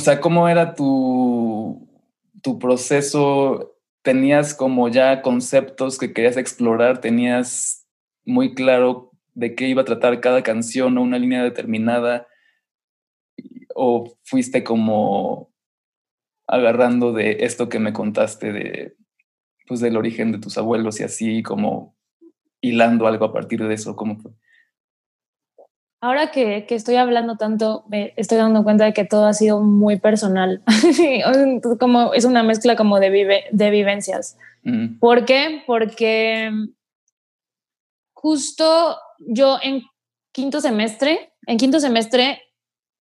sea, 0.00 0.20
¿cómo 0.20 0.48
era 0.48 0.74
tu, 0.74 1.88
tu 2.42 2.58
proceso 2.58 3.74
tenías 4.02 4.54
como 4.54 4.88
ya 4.88 5.22
conceptos 5.22 5.98
que 5.98 6.12
querías 6.12 6.36
explorar, 6.36 7.00
tenías 7.00 7.86
muy 8.24 8.54
claro 8.54 9.12
de 9.34 9.54
qué 9.54 9.68
iba 9.68 9.82
a 9.82 9.84
tratar 9.84 10.20
cada 10.20 10.42
canción 10.42 10.96
o 10.96 11.02
una 11.02 11.18
línea 11.18 11.42
determinada, 11.42 12.26
o 13.74 14.16
fuiste 14.24 14.64
como 14.64 15.52
agarrando 16.46 17.12
de 17.12 17.38
esto 17.40 17.68
que 17.68 17.78
me 17.78 17.92
contaste 17.92 18.52
de 18.52 18.96
pues 19.66 19.80
del 19.80 19.98
origen 19.98 20.32
de 20.32 20.38
tus 20.38 20.56
abuelos 20.56 20.98
y 20.98 21.04
así 21.04 21.42
como 21.42 21.94
hilando 22.62 23.06
algo 23.06 23.26
a 23.26 23.32
partir 23.32 23.62
de 23.62 23.74
eso, 23.74 23.94
¿cómo 23.94 24.16
fue? 24.18 24.32
Ahora 26.00 26.30
que, 26.30 26.64
estoy 26.68 26.94
hablando 26.94 27.36
tanto, 27.36 27.84
me 27.88 28.12
estoy 28.16 28.38
dando 28.38 28.62
cuenta 28.62 28.84
de 28.84 28.92
que 28.92 29.04
todo 29.04 29.26
ha 29.26 29.32
sido 29.32 29.60
muy 29.60 29.98
personal. 29.98 30.62
como, 31.80 32.14
es 32.14 32.24
una 32.24 32.44
mezcla 32.44 32.76
como 32.76 33.00
de, 33.00 33.10
vive, 33.10 33.44
de 33.50 33.70
vivencias. 33.70 34.38
¿Por 35.00 35.24
qué? 35.24 35.62
Porque 35.66 36.50
justo 38.12 38.98
yo 39.18 39.58
en 39.62 39.82
quinto 40.32 40.60
semestre, 40.60 41.32
en 41.46 41.56
quinto 41.56 41.80
semestre 41.80 42.42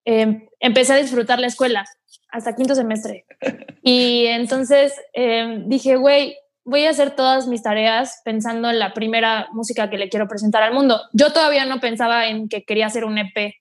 em, 0.05 0.47
empecé 0.61 0.93
a 0.93 0.97
disfrutar 0.97 1.41
la 1.41 1.49
escuela 1.49 1.85
hasta 2.31 2.55
quinto 2.55 2.75
semestre. 2.75 3.25
Y 3.89 4.27
entonces 4.27 4.95
em, 5.13 5.69
dije, 5.69 5.95
güey, 5.95 6.37
voy 6.67 6.85
a 6.85 6.91
hacer 6.91 7.15
todas 7.15 7.47
mis 7.47 7.63
tareas 7.63 8.21
pensando 8.25 8.69
en 8.69 8.81
la 8.81 8.93
primera 8.93 9.49
música 9.53 9.89
que 9.89 9.99
le 9.99 10.09
quiero 10.09 10.27
presentar 10.27 10.65
al 10.65 10.75
mundo. 10.75 11.01
Yo 11.13 11.33
todavía 11.33 11.65
no 11.65 11.81
pensaba 11.81 12.27
en 12.27 12.49
que 12.49 12.65
quería 12.65 12.87
hacer 12.87 13.05
un 13.05 13.19
EP, 13.19 13.55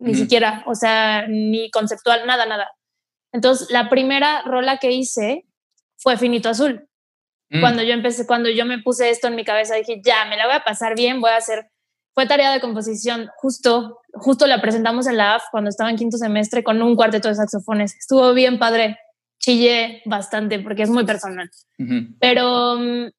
ni 0.00 0.14
siquiera, 0.14 0.64
o 0.66 0.74
sea, 0.74 1.26
ni 1.28 1.70
conceptual, 1.70 2.26
nada, 2.26 2.46
nada. 2.46 2.68
Entonces, 3.32 3.70
la 3.70 3.88
primera 3.88 4.42
rola 4.42 4.78
que 4.78 4.90
hice 4.90 5.46
fue 5.96 6.16
Finito 6.16 6.48
Azul. 6.48 6.88
Mm. 7.50 7.60
Cuando 7.60 7.82
yo 7.82 7.94
empecé, 7.94 8.26
cuando 8.26 8.50
yo 8.50 8.64
me 8.64 8.82
puse 8.82 9.08
esto 9.10 9.28
en 9.28 9.36
mi 9.36 9.44
cabeza, 9.44 9.76
dije, 9.76 10.00
ya, 10.04 10.24
me 10.24 10.36
la 10.36 10.46
voy 10.46 10.56
a 10.56 10.64
pasar 10.64 10.96
bien, 10.96 11.20
voy 11.20 11.30
a 11.30 11.36
hacer. 11.36 11.70
fue 12.12 12.26
tarea 12.26 12.52
de 12.52 12.60
composición. 12.60 13.30
Justo, 13.36 14.00
justo 14.14 14.48
la 14.48 14.60
presentamos 14.60 15.06
en 15.06 15.16
la 15.16 15.36
AF 15.36 15.44
cuando 15.52 15.70
estaba 15.70 15.90
en 15.90 15.96
quinto 15.96 16.18
semestre 16.18 16.64
con 16.64 16.82
un 16.82 16.96
cuarteto 16.96 17.28
de 17.28 17.36
saxofones. 17.36 17.94
Estuvo 17.94 18.34
bien 18.34 18.58
padre. 18.58 18.98
Chillé 19.38 20.02
bastante 20.04 20.58
porque 20.58 20.82
es 20.82 20.90
muy 20.90 21.04
personal. 21.04 21.50
Pero 22.20 22.74
um, 22.74 23.10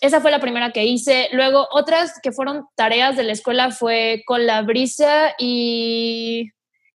esa 0.00 0.20
fue 0.20 0.30
la 0.30 0.40
primera 0.40 0.72
que 0.72 0.84
hice. 0.84 1.28
Luego, 1.32 1.66
otras 1.70 2.18
que 2.22 2.32
fueron 2.32 2.66
tareas 2.76 3.16
de 3.16 3.22
la 3.22 3.32
escuela 3.32 3.70
fue 3.70 4.22
con 4.26 4.46
la 4.46 4.62
brisa 4.62 5.34
y 5.38 6.50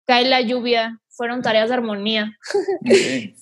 cae 0.05 0.25
la 0.27 0.41
lluvia. 0.41 1.01
Fueron 1.09 1.43
tareas 1.43 1.69
de 1.69 1.75
armonía. 1.75 2.37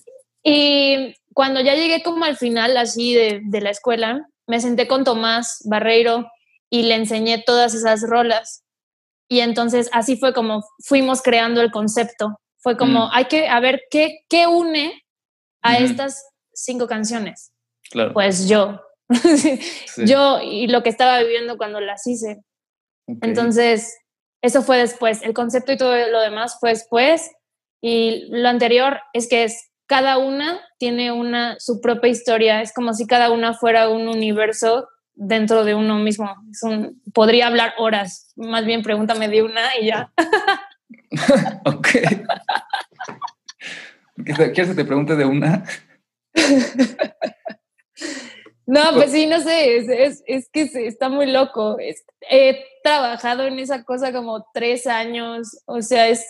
y 0.44 1.14
cuando 1.32 1.60
ya 1.60 1.74
llegué 1.74 2.02
como 2.02 2.24
al 2.24 2.36
final 2.36 2.76
así 2.76 3.14
de, 3.14 3.40
de 3.44 3.60
la 3.60 3.70
escuela, 3.70 4.28
me 4.46 4.60
senté 4.60 4.86
con 4.86 5.04
Tomás 5.04 5.62
Barreiro 5.64 6.26
y 6.70 6.82
le 6.82 6.94
enseñé 6.94 7.42
todas 7.44 7.74
esas 7.74 8.02
rolas. 8.02 8.64
Y 9.28 9.40
entonces 9.40 9.88
así 9.92 10.16
fue 10.16 10.32
como 10.32 10.64
fuimos 10.84 11.22
creando 11.22 11.60
el 11.60 11.70
concepto. 11.70 12.38
Fue 12.58 12.76
como, 12.76 13.06
mm. 13.06 13.10
hay 13.12 13.24
que, 13.26 13.48
a 13.48 13.60
ver, 13.60 13.82
¿qué, 13.90 14.20
qué 14.28 14.46
une 14.46 15.03
a 15.64 15.78
estas 15.78 16.24
cinco 16.52 16.86
canciones? 16.86 17.52
Pues 18.12 18.48
yo. 18.48 18.80
Yo 19.98 20.40
y 20.40 20.66
lo 20.66 20.82
que 20.82 20.88
estaba 20.88 21.20
viviendo 21.20 21.58
cuando 21.58 21.80
las 21.80 22.06
hice. 22.06 22.42
Entonces, 23.06 23.94
eso 24.40 24.62
fue 24.62 24.78
después. 24.78 25.22
El 25.22 25.34
concepto 25.34 25.72
y 25.72 25.76
todo 25.76 25.94
lo 26.08 26.20
demás 26.20 26.56
fue 26.58 26.70
después. 26.70 27.30
Y 27.82 28.26
lo 28.30 28.48
anterior 28.48 29.00
es 29.12 29.28
que 29.28 29.44
es 29.44 29.70
cada 29.86 30.16
una 30.16 30.60
tiene 30.78 31.12
una 31.12 31.56
su 31.58 31.80
propia 31.80 32.10
historia. 32.10 32.62
Es 32.62 32.72
como 32.72 32.94
si 32.94 33.06
cada 33.06 33.30
una 33.30 33.52
fuera 33.52 33.90
un 33.90 34.08
universo 34.08 34.88
dentro 35.14 35.64
de 35.64 35.74
uno 35.74 35.98
mismo. 35.98 36.34
podría 37.12 37.46
hablar 37.48 37.74
horas. 37.78 38.32
Más 38.36 38.64
bien 38.64 38.82
pregúntame 38.82 39.28
de 39.28 39.42
una 39.42 39.76
y 39.80 39.86
ya. 39.86 40.12
ok. 41.66 41.88
¿Quieres 44.22 44.68
que 44.68 44.74
te 44.74 44.84
pregunte 44.84 45.16
de 45.16 45.24
una? 45.24 45.64
no, 48.66 48.80
pues 48.94 49.12
sí, 49.12 49.26
no 49.26 49.40
sé, 49.40 49.76
es, 49.76 50.50
que 50.50 50.62
está 50.86 51.08
muy 51.08 51.30
loco. 51.30 51.76
he 51.80 52.64
trabajado 52.82 53.46
en 53.46 53.58
esa 53.58 53.84
cosa 53.84 54.12
como 54.12 54.46
tres 54.52 54.86
años, 54.86 55.58
o 55.66 55.82
sea, 55.82 56.08
es, 56.08 56.24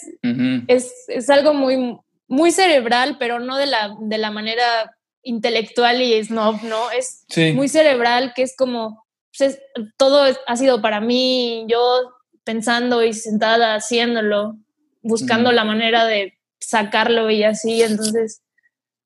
es, 0.69 1.31
algo 1.31 1.53
muy, 1.53 1.99
muy 2.27 2.53
cerebral, 2.53 3.17
pero 3.19 3.41
no 3.41 3.57
de 3.57 3.67
la, 3.67 3.95
de 4.01 4.19
la 4.19 4.31
manera 4.31 4.97
intelectual 5.23 6.01
y 6.01 6.23
snob, 6.23 6.63
¿no? 6.63 6.91
Es 6.91 7.27
muy 7.55 7.69
cerebral, 7.69 8.33
que 8.35 8.43
es 8.43 8.57
como, 8.57 9.05
pues, 9.37 9.61
todo 9.97 10.27
ha 10.47 10.57
sido 10.57 10.81
para 10.81 11.01
mí, 11.01 11.67
yo 11.69 12.15
pensando 12.45 13.03
y 13.03 13.15
sentada 13.15 13.75
haciéndolo, 13.75 14.57
buscando 15.03 15.53
la 15.53 15.65
manera 15.65 16.07
de 16.07 16.34
sacarlo 16.69 17.31
y 17.31 17.45
así, 17.45 17.83
entonces, 17.83 18.43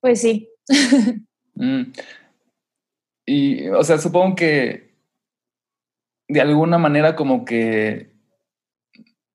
pues 0.00 0.20
sí. 0.20 0.48
Mm. 1.54 1.92
Y, 3.26 3.68
o 3.68 3.82
sea, 3.82 3.98
supongo 3.98 4.36
que 4.36 4.94
de 6.28 6.40
alguna 6.40 6.78
manera 6.78 7.16
como 7.16 7.44
que, 7.44 8.12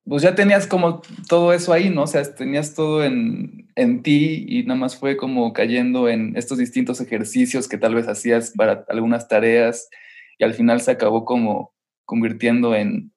pues 0.05 0.23
ya 0.23 0.36
tenías 0.36 0.67
como 0.67 1.01
todo 1.27 1.53
eso 1.53 1.73
ahí, 1.73 1.89
¿no? 1.89 2.03
O 2.03 2.07
sea, 2.07 2.23
tenías 2.36 2.75
todo 2.75 3.03
en, 3.03 3.69
en 3.75 4.03
ti 4.03 4.45
y 4.47 4.63
nada 4.63 4.79
más 4.79 4.97
fue 4.97 5.17
como 5.17 5.53
cayendo 5.53 6.09
en 6.09 6.36
estos 6.38 6.57
distintos 6.57 7.01
ejercicios 7.01 7.67
que 7.67 7.77
tal 7.77 7.95
vez 7.95 8.07
hacías 8.07 8.53
para 8.55 8.86
algunas 8.89 9.27
tareas 9.27 9.89
y 10.38 10.43
al 10.43 10.53
final 10.53 10.81
se 10.81 10.91
acabó 10.91 11.25
como 11.25 11.73
convirtiendo 12.05 12.75
en, 12.75 13.13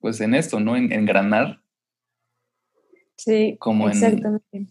pues 0.00 0.20
en 0.20 0.34
esto, 0.34 0.60
¿no? 0.60 0.76
En 0.76 0.92
engranar. 0.92 1.62
Sí, 3.18 3.56
como 3.58 3.88
exactamente. 3.88 4.66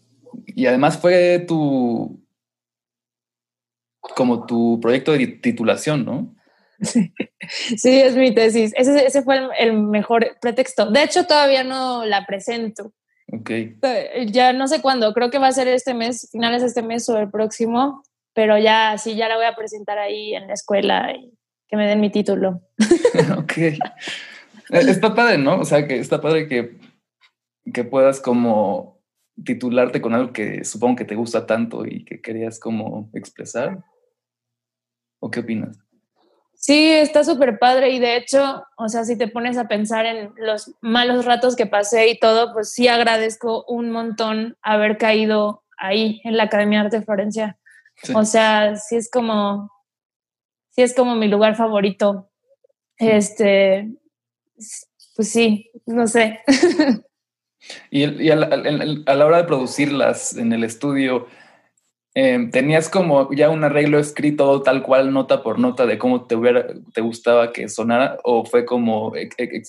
y 0.46 0.66
además 0.66 0.98
fue 0.98 1.44
tu, 1.46 2.18
como 4.16 4.46
tu 4.46 4.80
proyecto 4.80 5.12
de 5.12 5.26
titulación, 5.26 6.04
¿no? 6.04 6.34
Sí, 6.80 7.12
sí 7.76 8.00
es 8.00 8.16
mi 8.16 8.34
tesis. 8.34 8.72
Ese, 8.74 9.06
ese 9.06 9.22
fue 9.22 9.40
el, 9.58 9.74
mejor 9.74 10.38
pretexto. 10.40 10.90
De 10.90 11.02
hecho, 11.02 11.26
todavía 11.26 11.62
no 11.62 12.04
la 12.06 12.24
presento. 12.24 12.92
Ok. 13.32 13.50
Ya 14.28 14.52
no 14.54 14.66
sé 14.66 14.80
cuándo, 14.80 15.12
creo 15.12 15.30
que 15.30 15.38
va 15.38 15.48
a 15.48 15.52
ser 15.52 15.68
este 15.68 15.92
mes, 15.92 16.28
finales 16.32 16.62
de 16.62 16.68
este 16.68 16.82
mes 16.82 17.06
o 17.10 17.18
el 17.18 17.30
próximo, 17.30 18.02
pero 18.32 18.56
ya 18.56 18.96
sí, 18.96 19.16
ya 19.16 19.28
la 19.28 19.36
voy 19.36 19.44
a 19.44 19.54
presentar 19.54 19.98
ahí 19.98 20.34
en 20.34 20.46
la 20.46 20.54
escuela 20.54 21.12
y 21.12 21.34
que 21.68 21.76
me 21.76 21.86
den 21.86 22.00
mi 22.00 22.10
título. 22.10 22.62
ok. 23.38 23.58
Eh, 23.58 23.78
está 24.70 25.14
padre, 25.14 25.36
¿no? 25.36 25.60
O 25.60 25.64
sea, 25.64 25.86
que 25.86 25.98
está 25.98 26.20
padre 26.20 26.48
que, 26.48 26.78
que 27.72 27.84
puedas 27.84 28.20
como 28.20 28.98
titularte 29.44 30.00
con 30.00 30.14
algo 30.14 30.32
que 30.32 30.64
supongo 30.64 30.96
que 30.96 31.04
te 31.04 31.14
gusta 31.14 31.46
tanto 31.46 31.86
y 31.86 32.04
que 32.04 32.20
querías 32.20 32.58
como 32.58 33.10
expresar. 33.14 33.84
¿O 35.20 35.30
qué 35.30 35.40
opinas? 35.40 35.78
Sí, 36.54 36.90
está 36.90 37.22
súper 37.22 37.58
padre 37.60 37.90
y 37.90 38.00
de 38.00 38.16
hecho, 38.16 38.64
o 38.76 38.88
sea, 38.88 39.04
si 39.04 39.16
te 39.16 39.28
pones 39.28 39.56
a 39.58 39.68
pensar 39.68 40.06
en 40.06 40.32
los 40.36 40.74
malos 40.80 41.24
ratos 41.24 41.54
que 41.54 41.66
pasé 41.66 42.08
y 42.08 42.18
todo, 42.18 42.52
pues 42.52 42.72
sí 42.72 42.88
agradezco 42.88 43.64
un 43.68 43.90
montón 43.90 44.56
haber 44.60 44.98
caído 44.98 45.62
ahí 45.76 46.20
en 46.24 46.36
la 46.36 46.44
Academia 46.44 46.80
de 46.80 46.86
Arte 46.86 47.02
Florencia. 47.02 47.58
O 48.14 48.24
sea, 48.24 48.76
sí 48.76 48.96
es 48.96 49.08
como, 49.10 49.70
sí 50.70 50.82
es 50.82 50.94
como 50.94 51.14
mi 51.14 51.28
lugar 51.28 51.54
favorito. 51.54 52.30
Este, 52.96 53.88
pues 55.14 55.28
sí, 55.28 55.70
no 55.86 56.08
sé. 56.08 56.40
y, 57.90 58.30
a, 58.30 58.36
la, 58.36 59.26
hora 59.26 59.38
de 59.38 59.44
producirlas 59.44 60.36
en 60.36 60.52
el 60.52 60.64
estudio, 60.64 61.26
Em, 62.20 62.50
¿Tenías 62.50 62.88
como 62.88 63.32
ya 63.32 63.48
un 63.48 63.62
arreglo 63.62 64.00
escrito 64.00 64.60
tal 64.62 64.82
cual, 64.82 65.12
nota 65.12 65.40
por 65.40 65.60
nota, 65.60 65.86
de 65.86 65.98
cómo 65.98 66.26
te, 66.26 66.34
hubiera, 66.34 66.66
te 66.92 67.00
gustaba 67.00 67.52
que 67.52 67.68
sonara? 67.68 68.18
¿O 68.24 68.44
fue 68.44 68.64
como 68.64 69.12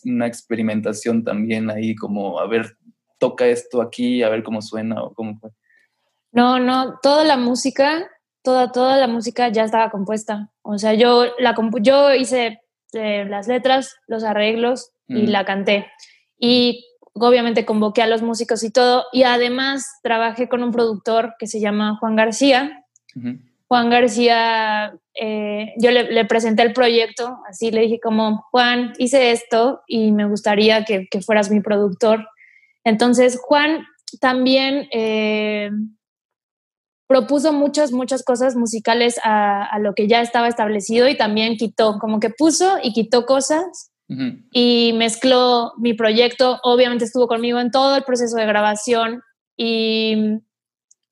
una 0.05 0.25
experimentación 0.25 1.23
también 1.23 1.69
ahí, 1.69 1.93
como, 1.95 2.39
a 2.39 2.47
ver, 2.47 2.75
toca 3.19 3.45
esto 3.45 3.83
aquí, 3.83 4.23
a 4.23 4.29
ver 4.29 4.41
cómo 4.41 4.63
suena 4.63 5.03
o 5.03 5.13
cómo 5.13 5.37
fue? 5.37 5.51
No, 6.31 6.57
no, 6.57 6.97
toda 7.03 7.23
la 7.23 7.37
música, 7.37 8.09
toda, 8.41 8.71
toda 8.71 8.97
la 8.97 9.07
música 9.07 9.49
ya 9.49 9.63
estaba 9.63 9.91
compuesta. 9.91 10.49
O 10.63 10.79
sea, 10.79 10.95
yo, 10.95 11.25
la 11.37 11.55
yo 11.81 12.15
hice 12.15 12.61
eh, 12.93 13.25
las 13.25 13.47
letras, 13.47 13.95
los 14.07 14.23
arreglos 14.23 14.89
y 15.07 15.27
mm. 15.27 15.29
la 15.29 15.45
canté. 15.45 15.85
Y 16.39 16.83
obviamente 17.27 17.65
convoqué 17.65 18.01
a 18.01 18.07
los 18.07 18.21
músicos 18.21 18.63
y 18.63 18.71
todo, 18.71 19.05
y 19.11 19.23
además 19.23 19.85
trabajé 20.03 20.47
con 20.47 20.63
un 20.63 20.71
productor 20.71 21.35
que 21.39 21.47
se 21.47 21.59
llama 21.59 21.97
Juan 21.99 22.15
García. 22.15 22.85
Juan 23.67 23.89
García, 23.89 24.93
eh, 25.19 25.73
yo 25.77 25.91
le, 25.91 26.25
presenté 26.25 26.63
el 26.63 26.73
proyecto, 26.73 27.39
así 27.47 27.71
le 27.71 27.81
dije 27.81 27.99
como, 28.01 28.45
Juan, 28.51 28.93
hice 28.97 29.31
esto 29.31 29.81
y 29.87 30.11
me 30.11 30.27
gustaría 30.27 30.85
que, 30.85 31.07
fueras 31.23 31.51
mi 31.51 31.61
productor. 31.61 32.27
Entonces, 32.83 33.39
Juan 33.41 33.85
también 34.19 34.87
eh, 34.91 35.69
propuso 37.07 37.53
muchas, 37.53 37.91
muchas 37.91 38.23
cosas 38.23 38.55
musicales 38.55 39.19
a, 39.23 39.65
a, 39.65 39.79
lo 39.79 39.93
que 39.93 40.07
ya 40.07 40.21
estaba 40.21 40.47
establecido 40.47 41.07
y 41.07 41.17
también 41.17 41.57
quitó, 41.57 41.99
como 41.99 42.19
que 42.19 42.29
puso 42.29 42.77
y 42.81 42.93
quitó 42.93 43.25
cosas 43.25 43.88
y 44.51 44.93
mezcló 44.93 45.73
mi 45.77 45.93
proyecto. 45.93 46.59
Obviamente 46.63 47.05
estuvo 47.05 47.27
conmigo 47.27 47.59
en 47.59 47.71
todo 47.71 47.95
el 47.95 48.03
proceso 48.03 48.37
de 48.37 48.45
grabación 48.45 49.21
y, 49.55 50.15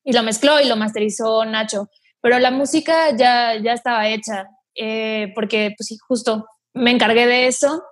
y 0.04 0.12
lo 0.12 0.22
mezcló 0.22 0.60
y 0.60 0.66
lo 0.66 0.76
masterizó 0.76 1.44
Nacho. 1.44 1.88
Pero 2.20 2.38
la 2.40 2.50
música 2.50 3.16
ya, 3.16 3.54
ya 3.56 3.72
estaba 3.72 4.08
hecha, 4.08 4.48
eh, 4.74 5.32
porque 5.34 5.74
pues 5.78 5.96
justo 6.06 6.46
me 6.74 6.90
encargué 6.90 7.26
de 7.26 7.46
eso 7.46 7.82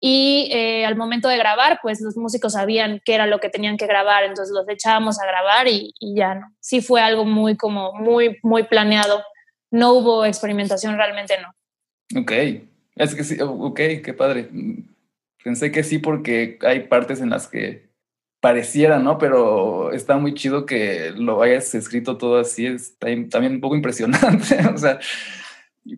y 0.00 0.48
eh, 0.52 0.84
al 0.84 0.96
momento 0.96 1.28
de 1.28 1.36
grabar, 1.36 1.78
pues 1.82 2.00
los 2.00 2.16
músicos 2.16 2.52
sabían 2.54 3.00
qué 3.04 3.14
era 3.14 3.26
lo 3.26 3.38
que 3.38 3.48
tenían 3.48 3.76
que 3.76 3.86
grabar, 3.86 4.24
entonces 4.24 4.54
los 4.54 4.68
echábamos 4.68 5.20
a 5.20 5.26
grabar 5.26 5.68
y, 5.68 5.92
y 5.98 6.16
ya 6.16 6.34
no. 6.34 6.46
Sí 6.60 6.80
fue 6.80 7.00
algo 7.00 7.24
muy 7.24 7.56
como 7.56 7.92
muy, 7.94 8.38
muy 8.42 8.64
planeado. 8.64 9.22
No 9.70 9.92
hubo 9.94 10.24
experimentación, 10.24 10.96
realmente 10.96 11.36
no. 11.40 12.20
Ok, 12.20 12.32
es 12.96 13.14
que 13.14 13.24
sí, 13.24 13.36
ok, 13.40 13.80
qué 14.02 14.14
padre. 14.16 14.50
Pensé 15.42 15.72
que 15.72 15.82
sí 15.82 15.98
porque 15.98 16.58
hay 16.62 16.88
partes 16.88 17.20
en 17.20 17.30
las 17.30 17.48
que 17.48 17.90
pareciera, 18.40 18.98
¿no? 18.98 19.18
Pero 19.18 19.92
está 19.92 20.16
muy 20.18 20.34
chido 20.34 20.66
que 20.66 21.12
lo 21.16 21.42
hayas 21.42 21.74
escrito 21.74 22.18
todo 22.18 22.38
así, 22.38 22.66
es 22.66 22.98
también 22.98 23.54
un 23.54 23.60
poco 23.60 23.74
impresionante. 23.76 24.58
o 24.72 24.78
sea, 24.78 24.98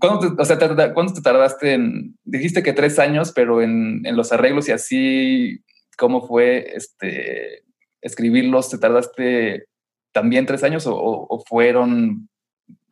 ¿cuándo 0.01 0.21
te, 0.21 0.43
o 0.43 0.45
sea, 0.45 0.59
te 0.59 1.23
tardaste 1.23 1.79
dijiste 2.25 2.63
que 2.63 2.73
tres 2.73 2.99
años, 2.99 3.33
pero 3.35 3.63
en, 3.63 4.07
en, 4.07 4.17
los 4.17 4.33
arreglos 4.33 4.69
y 4.69 4.73
así, 4.73 5.65
¿cómo 5.99 6.27
fue 6.27 6.77
este, 6.77 7.65
escribirlos? 8.01 8.71
¿Te 8.71 8.79
tardaste 8.79 9.67
también 10.13 10.47
tres 10.47 10.63
años 10.63 10.87
o, 10.87 10.95
o 10.95 11.45
fueron 11.47 12.29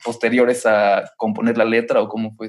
posteriores 0.05 0.67
a 0.67 1.12
componer 1.17 1.57
la 1.57 1.64
letra 1.64 2.03
o 2.03 2.09
cómo 2.09 2.35
fue? 2.35 2.49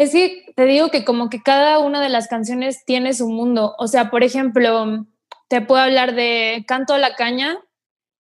Es 0.00 0.12
que 0.12 0.46
te 0.56 0.64
digo 0.64 0.88
que 0.88 1.04
como 1.04 1.28
que 1.28 1.42
cada 1.42 1.78
una 1.78 2.00
de 2.00 2.08
las 2.08 2.26
canciones 2.26 2.86
tiene 2.86 3.12
su 3.12 3.28
mundo. 3.28 3.74
O 3.76 3.86
sea, 3.86 4.08
por 4.08 4.24
ejemplo, 4.24 5.04
te 5.48 5.60
puedo 5.60 5.82
hablar 5.82 6.14
de 6.14 6.64
Canto 6.66 6.94
a 6.94 6.98
la 6.98 7.16
Caña, 7.16 7.58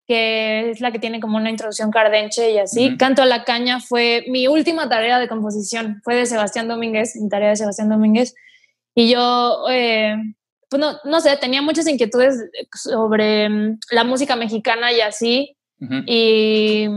que 0.07 0.71
es 0.71 0.81
la 0.81 0.91
que 0.91 0.99
tiene 0.99 1.21
como 1.21 1.37
una 1.37 1.51
introducción 1.51 1.91
cardenche 1.91 2.51
y 2.51 2.57
así. 2.57 2.97
Canto 2.97 3.21
a 3.21 3.27
la 3.27 3.45
Caña 3.45 3.79
fue 3.79 4.25
mi 4.29 4.49
última 4.49 4.89
tarea 4.89 5.19
de 5.19 5.29
composición, 5.29 6.01
fue 6.03 6.15
de 6.15 6.25
Sebastián 6.25 6.67
Domínguez, 6.67 7.15
mi 7.17 7.29
tarea 7.29 7.51
de 7.51 7.57
Sebastián 7.57 7.91
Domínguez. 7.91 8.35
Y 8.95 9.11
yo, 9.11 9.67
eh, 9.69 10.17
pues 10.71 10.81
no, 10.81 10.95
no, 11.05 11.21
sé, 11.21 11.37
tenía 11.37 11.61
muchas 11.61 11.87
inquietudes 11.87 12.43
sobre 12.73 13.51
mm, 13.51 13.81
la 13.91 14.05
música 14.05 14.35
mexicana 14.35 14.95
y 14.95 15.03
así. 15.03 15.59
Y 16.07 16.89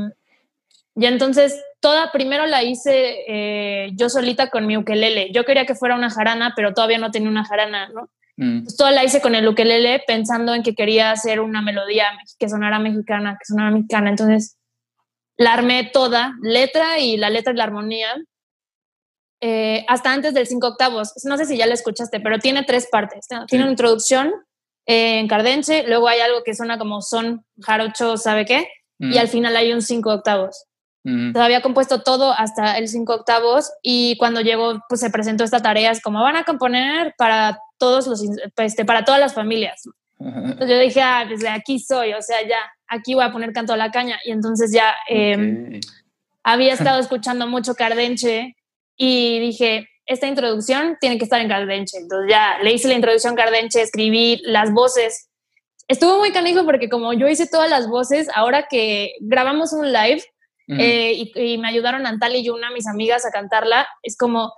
y 0.99 1.05
entonces 1.05 1.63
toda, 1.79 2.11
primero 2.11 2.45
la 2.45 2.61
hice 2.61 3.23
eh, 3.27 3.91
yo 3.93 4.09
solita 4.09 4.49
con 4.49 4.67
mi 4.67 4.75
ukelele. 4.75 5.31
Yo 5.31 5.45
quería 5.45 5.65
que 5.65 5.75
fuera 5.75 5.95
una 5.95 6.09
jarana, 6.09 6.51
pero 6.57 6.73
todavía 6.73 6.97
no 6.97 7.09
tenía 7.09 7.29
una 7.29 7.45
jarana, 7.45 7.89
¿no? 7.89 8.09
Mm. 8.41 8.65
toda 8.77 8.91
la 8.91 9.03
hice 9.03 9.19
con 9.19 9.35
el 9.35 9.45
ukelele 9.45 10.01
pensando 10.07 10.53
en 10.53 10.63
que 10.63 10.73
quería 10.73 11.11
hacer 11.11 11.41
una 11.41 11.61
melodía 11.61 12.05
que 12.37 12.47
sonara 12.47 12.79
mexicana, 12.79 13.37
que 13.39 13.45
sonara 13.45 13.71
mexicana. 13.71 14.09
Entonces 14.09 14.57
la 15.37 15.53
armé 15.53 15.89
toda, 15.91 16.33
letra 16.41 16.99
y 16.99 17.15
la 17.15 17.29
letra 17.29 17.53
y 17.53 17.55
la 17.55 17.63
armonía, 17.63 18.15
eh, 19.41 19.85
hasta 19.87 20.11
antes 20.11 20.33
del 20.33 20.47
cinco 20.47 20.67
octavos. 20.67 21.13
No 21.23 21.37
sé 21.37 21.45
si 21.45 21.57
ya 21.57 21.65
la 21.65 21.73
escuchaste, 21.75 22.19
pero 22.19 22.39
tiene 22.39 22.63
tres 22.63 22.87
partes. 22.91 23.27
Tiene 23.47 23.63
una 23.63 23.71
introducción 23.71 24.33
en 24.85 25.27
cardenche, 25.29 25.85
luego 25.87 26.09
hay 26.09 26.19
algo 26.19 26.43
que 26.43 26.55
suena 26.55 26.77
como 26.77 27.01
son 27.01 27.45
jarocho, 27.61 28.17
¿sabe 28.17 28.45
qué? 28.45 28.67
Y 28.99 29.15
mm. 29.15 29.17
al 29.17 29.27
final 29.29 29.55
hay 29.55 29.71
un 29.71 29.81
cinco 29.81 30.11
octavos. 30.11 30.65
Todavía 31.33 31.61
compuesto 31.61 32.01
todo 32.01 32.33
hasta 32.33 32.77
el 32.77 32.87
cinco 32.87 33.13
octavos 33.13 33.71
y 33.81 34.17
cuando 34.17 34.41
llegó, 34.41 34.79
pues 34.89 35.01
se 35.01 35.09
presentó 35.09 35.43
esta 35.43 35.61
tarea, 35.61 35.91
es 35.91 36.01
como 36.01 36.21
van 36.21 36.35
a 36.35 36.43
componer 36.43 37.13
para 37.17 37.59
todos 37.77 38.07
los, 38.07 38.23
este, 38.57 38.85
para 38.85 39.05
todas 39.05 39.19
las 39.19 39.33
familias. 39.33 39.83
Entonces 40.19 40.69
yo 40.69 40.79
dije, 40.79 41.01
ah, 41.01 41.25
desde 41.27 41.45
pues, 41.45 41.59
aquí 41.59 41.79
soy, 41.79 42.13
o 42.13 42.21
sea, 42.21 42.41
ya, 42.47 42.59
aquí 42.87 43.13
voy 43.13 43.23
a 43.23 43.31
poner 43.31 43.53
canto 43.53 43.73
a 43.73 43.77
la 43.77 43.91
caña. 43.91 44.19
Y 44.25 44.31
entonces 44.31 44.71
ya 44.73 44.93
em, 45.07 45.79
había 46.43 46.73
estado 46.73 46.99
escuchando 46.99 47.47
mucho 47.47 47.75
Cardenche 47.75 48.55
y 48.97 49.39
dije, 49.39 49.87
esta 50.05 50.27
introducción 50.27 50.97
tiene 50.99 51.17
que 51.17 51.23
estar 51.23 51.39
en 51.39 51.47
Cardenche. 51.47 51.97
Entonces 51.97 52.29
ya 52.29 52.57
le 52.61 52.73
hice 52.73 52.89
la 52.89 52.95
introducción 52.95 53.35
Cardenche, 53.35 53.81
escribí 53.81 54.41
las 54.43 54.73
voces. 54.73 55.29
Estuvo 55.87 56.19
muy 56.19 56.31
canijo 56.31 56.65
porque 56.65 56.89
como 56.89 57.13
yo 57.13 57.27
hice 57.27 57.47
todas 57.47 57.69
las 57.69 57.87
voces, 57.87 58.27
ahora 58.35 58.67
que 58.69 59.13
grabamos 59.21 59.71
un 59.71 59.91
live, 59.91 60.21
eh, 60.77 61.31
y, 61.35 61.57
me 61.57 61.67
ayudaron 61.67 62.05
Antal 62.05 62.35
y 62.35 62.43
Yuna, 62.43 62.71
mis 62.71 62.87
amigas, 62.87 63.25
a 63.25 63.31
cantarla. 63.31 63.87
Es 64.03 64.15
como 64.17 64.53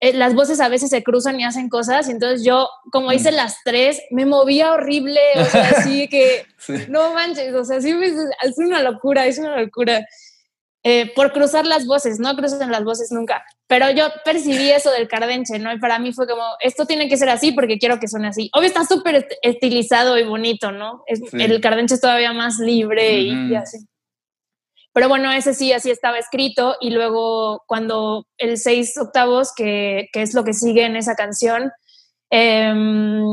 eh, 0.00 0.14
las 0.14 0.34
voces 0.34 0.60
a 0.60 0.68
veces 0.68 0.88
se 0.88 1.02
cruzan 1.02 1.38
y 1.38 1.44
hacen 1.44 1.68
cosas, 1.68 2.08
y 2.08 2.12
entonces 2.12 2.42
yo, 2.42 2.68
como 2.90 3.12
hice 3.12 3.32
las 3.32 3.58
tres, 3.64 4.00
me 4.10 4.24
movía 4.24 4.72
horrible, 4.72 5.20
o 5.36 5.44
sea, 5.44 5.70
así 5.76 6.08
que 6.08 6.46
no 6.88 7.12
manches, 7.12 7.54
o 7.54 7.64
sea, 7.64 7.82
sí, 7.82 7.90
es 7.90 8.58
una 8.58 8.82
locura, 8.82 9.26
es 9.26 9.38
una 9.38 9.60
locura. 9.60 10.06
Eh, 10.82 11.12
por 11.14 11.32
cruzar 11.32 11.66
las 11.66 11.84
voces, 11.84 12.18
no 12.18 12.34
cruzan 12.34 12.70
las 12.70 12.82
voces 12.82 13.12
nunca, 13.12 13.44
pero 13.66 13.90
yo 13.90 14.06
percibí 14.24 14.70
eso 14.70 14.90
del 14.90 15.08
cardenche, 15.08 15.58
¿no? 15.58 15.70
Y 15.70 15.78
para 15.78 15.98
mí 15.98 16.14
fue 16.14 16.26
como, 16.26 16.42
esto 16.60 16.86
tiene 16.86 17.06
que 17.06 17.18
ser 17.18 17.28
así 17.28 17.52
porque 17.52 17.76
quiero 17.76 18.00
que 18.00 18.08
suene 18.08 18.28
así. 18.28 18.50
Obvio 18.54 18.68
está 18.68 18.86
súper 18.86 19.28
estilizado 19.42 20.16
y 20.16 20.24
bonito, 20.24 20.72
¿no? 20.72 21.04
Es, 21.06 21.20
El 21.34 21.60
cardenche 21.60 21.96
es 21.96 22.00
todavía 22.00 22.32
más 22.32 22.58
libre 22.58 23.18
y 23.18 23.54
así. 23.54 23.86
Pero 24.92 25.08
bueno, 25.08 25.30
ese 25.32 25.54
sí, 25.54 25.72
así 25.72 25.90
estaba 25.90 26.18
escrito. 26.18 26.76
Y 26.80 26.90
luego 26.90 27.62
cuando 27.66 28.26
el 28.38 28.58
seis 28.58 28.96
octavos, 28.98 29.52
que, 29.54 30.08
que 30.12 30.22
es 30.22 30.34
lo 30.34 30.44
que 30.44 30.52
sigue 30.52 30.84
en 30.84 30.96
esa 30.96 31.14
canción, 31.14 31.70
em, 32.30 33.24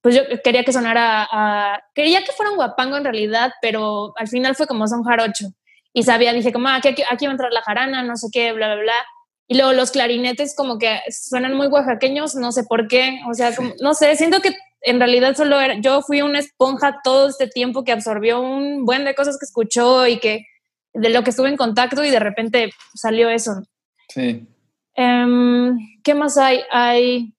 pues 0.00 0.14
yo 0.14 0.22
quería 0.42 0.64
que 0.64 0.72
sonara, 0.72 1.28
a, 1.30 1.80
quería 1.94 2.24
que 2.24 2.32
fuera 2.32 2.50
un 2.50 2.56
guapango 2.56 2.96
en 2.96 3.04
realidad, 3.04 3.52
pero 3.60 4.12
al 4.16 4.28
final 4.28 4.56
fue 4.56 4.66
como 4.66 4.86
son 4.86 5.02
jarocho. 5.04 5.46
Y 5.92 6.04
sabía, 6.04 6.32
dije 6.32 6.52
como, 6.52 6.68
ah, 6.68 6.76
aquí, 6.76 6.88
aquí, 7.10 7.26
va 7.26 7.32
a 7.32 7.34
entrar 7.34 7.52
la 7.52 7.62
jarana, 7.62 8.02
no 8.02 8.16
sé 8.16 8.28
qué, 8.32 8.52
bla, 8.52 8.72
bla, 8.74 8.82
bla. 8.82 9.06
Y 9.48 9.56
luego 9.56 9.72
los 9.72 9.90
clarinetes 9.90 10.54
como 10.54 10.78
que 10.78 11.00
suenan 11.10 11.54
muy 11.54 11.66
oaxaqueños, 11.66 12.36
no 12.36 12.52
sé 12.52 12.62
por 12.64 12.86
qué, 12.86 13.18
o 13.28 13.34
sea, 13.34 13.50
no 13.80 13.94
sé, 13.94 14.14
siento 14.14 14.40
que 14.40 14.56
en 14.82 15.00
realidad 15.00 15.34
solo 15.34 15.60
era, 15.60 15.74
yo 15.80 16.02
fui 16.02 16.22
una 16.22 16.38
esponja 16.38 17.00
todo 17.02 17.28
este 17.28 17.48
tiempo 17.48 17.82
que 17.82 17.90
absorbió 17.90 18.40
un 18.40 18.84
buen 18.84 19.04
de 19.04 19.16
cosas 19.16 19.38
que 19.38 19.44
escuchó 19.44 20.06
y 20.06 20.20
que 20.20 20.46
de 20.92 21.10
lo 21.10 21.22
que 21.22 21.30
estuve 21.30 21.48
en 21.48 21.56
contacto 21.56 22.04
y 22.04 22.10
de 22.10 22.18
repente 22.18 22.70
salió 22.94 23.28
eso. 23.28 23.62
Sí. 24.08 24.46
Em, 24.94 25.78
¿Qué 26.02 26.14
más 26.14 26.36
hay? 26.36 26.60
Hay, 26.70 27.32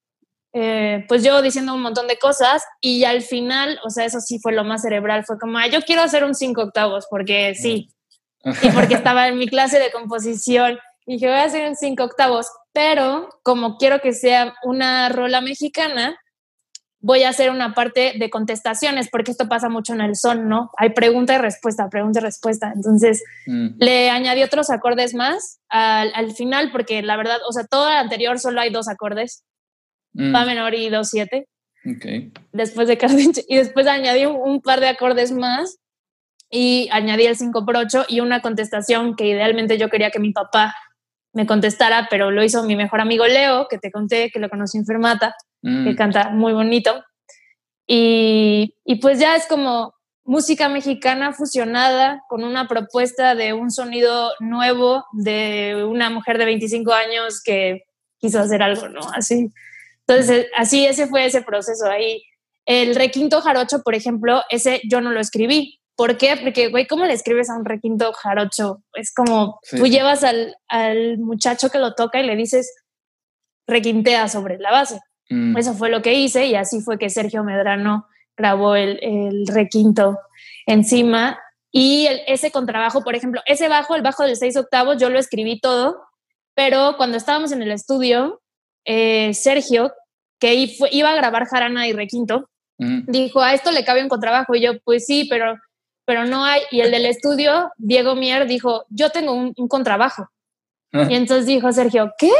eh, 0.52 1.04
pues 1.08 1.22
yo 1.22 1.42
diciendo 1.42 1.74
un 1.74 1.82
montón 1.82 2.08
de 2.08 2.18
cosas 2.18 2.64
y 2.80 3.04
al 3.04 3.22
final, 3.22 3.78
o 3.84 3.90
sea, 3.90 4.04
eso 4.04 4.20
sí 4.20 4.38
fue 4.40 4.52
lo 4.52 4.64
más 4.64 4.82
cerebral, 4.82 5.24
fue 5.24 5.38
como, 5.38 5.58
yo 5.66 5.82
quiero 5.82 6.02
hacer 6.02 6.24
un 6.24 6.34
cinco 6.34 6.62
octavos 6.62 7.06
porque 7.10 7.54
sí, 7.54 7.88
y 8.44 8.68
porque 8.70 8.94
estaba 8.94 9.28
en 9.28 9.38
mi 9.38 9.48
clase 9.48 9.78
de 9.78 9.92
composición 9.92 10.78
y 11.06 11.14
dije, 11.14 11.26
voy 11.26 11.36
a 11.36 11.44
hacer 11.44 11.68
un 11.68 11.76
cinco 11.76 12.04
octavos, 12.04 12.48
pero 12.72 13.28
como 13.42 13.76
quiero 13.76 14.00
que 14.00 14.12
sea 14.12 14.54
una 14.62 15.08
rola 15.08 15.40
mexicana, 15.40 16.16
voy 17.02 17.24
a 17.24 17.30
hacer 17.30 17.50
una 17.50 17.74
parte 17.74 18.14
de 18.16 18.30
contestaciones, 18.30 19.10
porque 19.10 19.32
esto 19.32 19.48
pasa 19.48 19.68
mucho 19.68 19.92
en 19.92 20.00
el 20.00 20.16
son, 20.16 20.48
¿no? 20.48 20.70
Hay 20.78 20.90
pregunta 20.90 21.34
y 21.34 21.38
respuesta, 21.38 21.90
pregunta 21.90 22.20
y 22.20 22.22
respuesta. 22.22 22.72
Entonces, 22.74 23.22
mm. 23.46 23.70
le 23.78 24.08
añadí 24.08 24.42
otros 24.42 24.70
acordes 24.70 25.12
más 25.12 25.60
al, 25.68 26.32
final, 26.32 26.70
porque 26.70 27.02
la 27.02 27.16
verdad, 27.16 27.38
o 27.46 27.52
sea, 27.52 27.64
todo 27.64 27.88
el 27.88 27.96
anterior 27.96 28.38
solo 28.38 28.60
hay 28.60 28.70
dos 28.70 28.88
acordes, 28.88 29.44
mm. 30.14 30.32
Fa 30.32 30.44
menor 30.46 30.74
y 30.74 30.88
do 30.88 31.04
siete. 31.04 31.48
Okay. 31.96 32.32
Después 32.52 32.86
de 32.86 32.96
Cardenche. 32.96 33.44
Y 33.48 33.56
después 33.56 33.88
añadí 33.88 34.24
un, 34.24 34.62
par 34.62 34.78
de 34.78 34.86
acordes 34.86 35.32
más 35.32 35.78
y 36.48 36.88
añadí 36.92 37.26
el 37.26 37.36
5 37.36 37.66
por 37.66 37.76
8 37.76 38.06
y 38.08 38.20
una 38.20 38.40
contestación 38.40 39.16
que 39.16 39.26
idealmente 39.26 39.78
yo 39.78 39.88
quería 39.88 40.10
que 40.10 40.20
mi 40.20 40.32
papá 40.32 40.76
me 41.32 41.46
contestara, 41.46 42.08
pero 42.10 42.30
lo 42.30 42.42
hizo 42.44 42.62
mi 42.64 42.76
mejor 42.76 43.00
amigo 43.00 43.26
Leo, 43.26 43.66
que 43.68 43.78
te 43.78 43.90
conté, 43.90 44.30
que 44.30 44.38
lo 44.38 44.50
conocí 44.50 44.78
en 44.78 44.86
Fermata 44.86 45.34
que 45.62 45.68
mm. 45.92 45.96
canta 45.96 46.30
muy 46.30 46.52
bonito. 46.52 47.04
Y, 47.86 48.74
y, 48.84 48.96
pues 48.96 49.18
ya 49.18 49.36
es 49.36 49.46
como 49.46 49.94
música 50.24 50.68
mexicana 50.68 51.32
fusionada 51.32 52.22
con 52.28 52.44
una 52.44 52.68
propuesta 52.68 53.34
de 53.34 53.52
un 53.52 53.70
sonido 53.70 54.32
nuevo 54.40 55.04
de 55.12 55.84
una 55.88 56.10
mujer 56.10 56.38
de 56.38 56.44
25 56.44 56.92
años 56.92 57.42
que 57.42 57.82
quiso 58.18 58.40
hacer 58.40 58.62
algo, 58.62 58.88
¿no? 58.88 59.00
Así. 59.14 59.52
Entonces, 60.06 60.46
así 60.56 60.86
ese 60.86 61.06
fue 61.06 61.26
ese 61.26 61.42
proceso 61.42 61.86
ahí. 61.86 62.22
El 62.66 62.94
requinto 62.94 63.40
jarocho, 63.40 63.82
por 63.82 63.94
ejemplo, 63.94 64.42
ese 64.48 64.80
yo 64.88 65.00
no 65.00 65.10
lo 65.10 65.20
escribí. 65.20 65.80
¿Por 65.96 66.16
qué? 66.16 66.36
Porque, 66.42 66.68
güey, 66.68 66.86
¿cómo 66.86 67.04
le 67.04 67.12
escribes 67.12 67.50
a 67.50 67.56
un 67.56 67.64
requinto 67.64 68.12
jarocho? 68.12 68.82
Es 68.94 69.12
como 69.12 69.60
tú 69.70 69.86
llevas 69.86 70.24
al, 70.24 70.56
al, 70.68 71.18
muchacho 71.18 71.70
que 71.70 71.78
lo 71.78 71.94
toca 71.94 72.20
y 72.20 72.26
le 72.26 72.36
dices 72.36 72.72
requintea 73.66 74.28
sobre 74.28 74.58
la 74.58 74.70
base. 74.70 75.00
Mm. 75.28 75.56
Eso 75.56 75.74
fue 75.74 75.90
lo 75.90 76.02
que 76.02 76.14
hice 76.14 76.46
y 76.46 76.54
así 76.54 76.80
fue 76.80 76.98
que 76.98 77.10
Sergio 77.10 77.44
Medrano 77.44 78.06
grabó 78.36 78.74
el, 78.74 78.98
el 79.02 79.46
requinto 79.46 80.18
encima. 80.66 81.38
Y 81.70 82.06
ese 82.26 82.50
contrabajo, 82.50 83.02
por 83.02 83.14
ejemplo, 83.14 83.40
ese 83.46 83.68
bajo, 83.68 83.94
el 83.94 84.02
bajo 84.02 84.24
del 84.24 84.36
seis 84.36 84.56
octavos, 84.56 84.98
yo 84.98 85.08
lo 85.08 85.18
escribí 85.18 85.58
todo, 85.60 86.02
pero 86.54 86.96
cuando 86.96 87.16
estábamos 87.16 87.52
en 87.52 87.62
el 87.62 87.70
estudio, 87.70 88.42
eh, 88.84 89.32
Sergio, 89.34 89.92
que 90.38 90.68
iba 90.90 91.10
a 91.10 91.16
grabar 91.16 91.46
jarana 91.46 91.86
y 91.86 91.92
requinto, 91.92 92.50
mm. 92.78 93.10
dijo, 93.10 93.40
a 93.40 93.54
esto 93.54 93.70
le 93.70 93.84
cabe 93.84 94.02
un 94.02 94.08
contrabajo. 94.08 94.54
Y 94.54 94.62
yo, 94.62 94.80
pues 94.84 95.06
sí, 95.06 95.26
pero, 95.30 95.56
pero 96.04 96.24
no 96.24 96.44
hay. 96.44 96.62
Y 96.70 96.80
el 96.80 96.90
del 96.90 97.06
estudio, 97.06 97.70
Diego 97.76 98.14
Mier, 98.14 98.46
dijo, 98.46 98.84
yo 98.88 99.10
tengo 99.10 99.32
un, 99.32 99.54
contrabajo. 99.68 100.28
Ah. 100.92 101.06
Y 101.08 101.14
entonces 101.14 101.46
dijo 101.46 101.72
Sergio, 101.72 102.12
¿qué? 102.18 102.30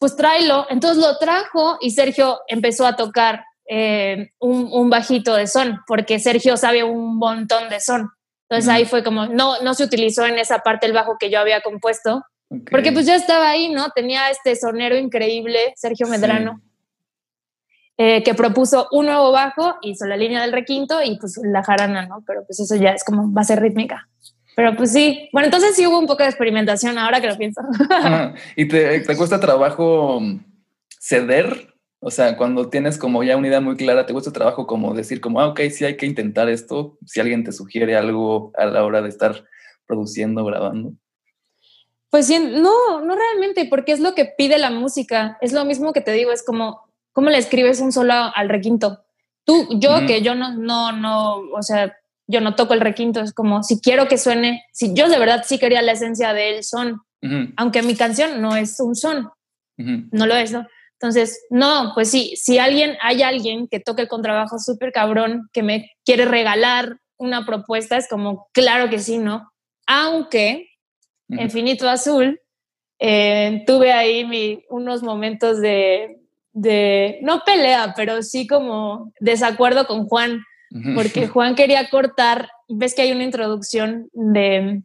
pues 0.00 0.16
tráelo. 0.16 0.66
Entonces 0.70 1.04
lo 1.04 1.18
trajo 1.18 1.76
y 1.80 1.90
Sergio 1.90 2.40
empezó 2.48 2.86
a 2.86 2.96
tocar 2.96 3.44
eh, 3.68 4.30
un, 4.40 4.90
bajito 4.90 5.36
de 5.36 5.46
son, 5.46 5.78
porque 5.86 6.18
Sergio 6.18 6.56
sabe 6.56 6.82
un 6.82 7.18
montón 7.18 7.68
de 7.68 7.78
son. 7.78 8.10
Entonces 8.48 8.68
ahí 8.68 8.86
fue 8.86 9.04
como, 9.04 9.26
no, 9.26 9.60
no 9.60 9.74
se 9.74 9.84
utilizó 9.84 10.26
en 10.26 10.38
esa 10.38 10.60
parte 10.60 10.86
el 10.86 10.92
bajo 10.92 11.18
que 11.20 11.30
yo 11.30 11.38
había 11.38 11.60
compuesto, 11.60 12.24
porque 12.68 12.90
pues 12.90 13.06
ya 13.06 13.14
estaba 13.14 13.50
ahí, 13.50 13.68
¿no? 13.68 13.90
Tenía 13.90 14.28
este 14.30 14.56
sonero 14.56 14.96
increíble, 14.96 15.72
Sergio 15.76 16.08
Medrano, 16.08 16.60
eh, 18.02 18.22
que 18.22 18.32
propuso 18.32 18.88
un 18.92 19.04
nuevo 19.04 19.30
bajo, 19.30 19.76
hizo 19.82 20.06
la 20.06 20.16
línea 20.16 20.40
del 20.40 20.52
requinto 20.52 21.02
y 21.02 21.18
pues 21.18 21.38
la 21.44 21.62
jarana, 21.62 22.06
¿no? 22.06 22.24
Pero 22.26 22.46
pues 22.46 22.58
eso 22.58 22.74
ya 22.74 22.92
es 22.92 23.04
como 23.04 23.28
base 23.28 23.56
rítmica. 23.56 24.08
Pero 24.56 24.74
pues 24.74 24.90
sí, 24.90 25.28
bueno, 25.34 25.48
entonces 25.48 25.76
sí 25.76 25.86
hubo 25.86 25.98
un 25.98 26.06
poco 26.06 26.22
de 26.22 26.30
experimentación 26.30 26.96
ahora 26.96 27.20
que 27.20 27.26
lo 27.26 27.36
pienso. 27.36 27.60
¿Y 28.56 28.68
te, 28.68 29.00
te, 29.00 29.16
cuesta 29.18 29.38
trabajo 29.38 30.18
ceder? 30.98 31.74
O 31.98 32.10
sea, 32.10 32.38
cuando 32.38 32.70
tienes 32.70 32.96
como 32.96 33.22
ya 33.22 33.36
una 33.36 33.48
idea 33.48 33.60
muy 33.60 33.76
clara, 33.76 34.06
¿te 34.06 34.14
cuesta 34.14 34.32
trabajo 34.32 34.66
como 34.66 34.94
decir 34.94 35.20
como, 35.20 35.38
ah, 35.38 35.48
ok, 35.48 35.60
sí 35.70 35.84
hay 35.84 35.98
que 35.98 36.06
intentar 36.06 36.48
esto? 36.48 36.96
Si 37.04 37.20
alguien 37.20 37.44
te 37.44 37.52
sugiere 37.52 37.98
algo 37.98 38.50
a 38.56 38.64
la 38.64 38.82
hora 38.82 39.02
de 39.02 39.10
estar 39.10 39.44
produciendo, 39.86 40.42
grabando. 40.46 40.94
Pues 42.08 42.28
sí, 42.28 42.38
no, 42.38 43.02
no 43.02 43.14
realmente, 43.14 43.66
porque 43.66 43.92
es 43.92 44.00
lo 44.00 44.14
que 44.14 44.24
pide 44.24 44.56
la 44.56 44.70
música. 44.70 45.36
Es 45.42 45.52
lo 45.52 45.66
mismo 45.66 45.92
que 45.92 46.00
te 46.00 46.12
digo, 46.12 46.32
es 46.32 46.42
como, 46.42 46.89
¿cómo 47.12 47.30
le 47.30 47.38
escribes 47.38 47.80
un 47.80 47.92
solo 47.92 48.12
al 48.12 48.48
requinto? 48.48 49.04
Tú, 49.44 49.68
yo, 49.78 50.06
que 50.06 50.22
yo 50.22 50.34
no, 50.34 50.54
no, 50.54 50.92
no, 50.92 51.36
o 51.52 51.62
sea, 51.62 51.96
yo 52.26 52.40
no 52.40 52.54
toco 52.54 52.74
el 52.74 52.80
requinto, 52.80 53.20
es 53.20 53.32
como, 53.32 53.62
si 53.62 53.80
quiero 53.80 54.06
que 54.06 54.18
suene, 54.18 54.64
si 54.72 54.94
yo 54.94 55.08
de 55.08 55.18
verdad 55.18 55.44
sí 55.46 55.58
quería 55.58 55.82
la 55.82 55.92
esencia 55.92 56.32
del 56.32 56.62
son, 56.62 57.00
aunque 57.56 57.82
mi 57.82 57.96
canción 57.96 58.40
no 58.40 58.56
es 58.56 58.78
un 58.80 58.94
son, 58.94 59.30
no 59.76 60.26
lo 60.26 60.36
es, 60.36 60.52
¿no? 60.52 60.66
Entonces, 60.92 61.46
no, 61.48 61.92
pues 61.94 62.10
sí, 62.10 62.34
si 62.36 62.58
alguien, 62.58 62.96
hay 63.00 63.22
alguien 63.22 63.68
que 63.68 63.80
toque 63.80 64.02
el 64.02 64.08
contrabajo 64.08 64.58
súper 64.58 64.92
cabrón, 64.92 65.48
que 65.52 65.62
me 65.62 65.90
quiere 66.04 66.26
regalar 66.26 66.98
una 67.16 67.46
propuesta, 67.46 67.96
es 67.96 68.06
como, 68.08 68.48
claro 68.52 68.90
que 68.90 68.98
sí, 68.98 69.18
¿no? 69.18 69.50
Aunque 69.86 70.68
Infinito 71.28 71.88
Azul, 71.88 72.40
eh, 72.98 73.64
tuve 73.66 73.92
ahí 73.92 74.24
mi, 74.24 74.64
unos 74.68 75.02
momentos 75.02 75.60
de, 75.60 76.19
de, 76.52 77.18
no 77.22 77.42
pelea, 77.44 77.94
pero 77.96 78.22
sí 78.22 78.46
como 78.46 79.12
desacuerdo 79.20 79.86
con 79.86 80.06
Juan, 80.06 80.44
porque 80.94 81.26
Juan 81.26 81.56
quería 81.56 81.90
cortar, 81.90 82.48
ves 82.68 82.94
que 82.94 83.02
hay 83.02 83.12
una 83.12 83.24
introducción 83.24 84.08
de, 84.12 84.82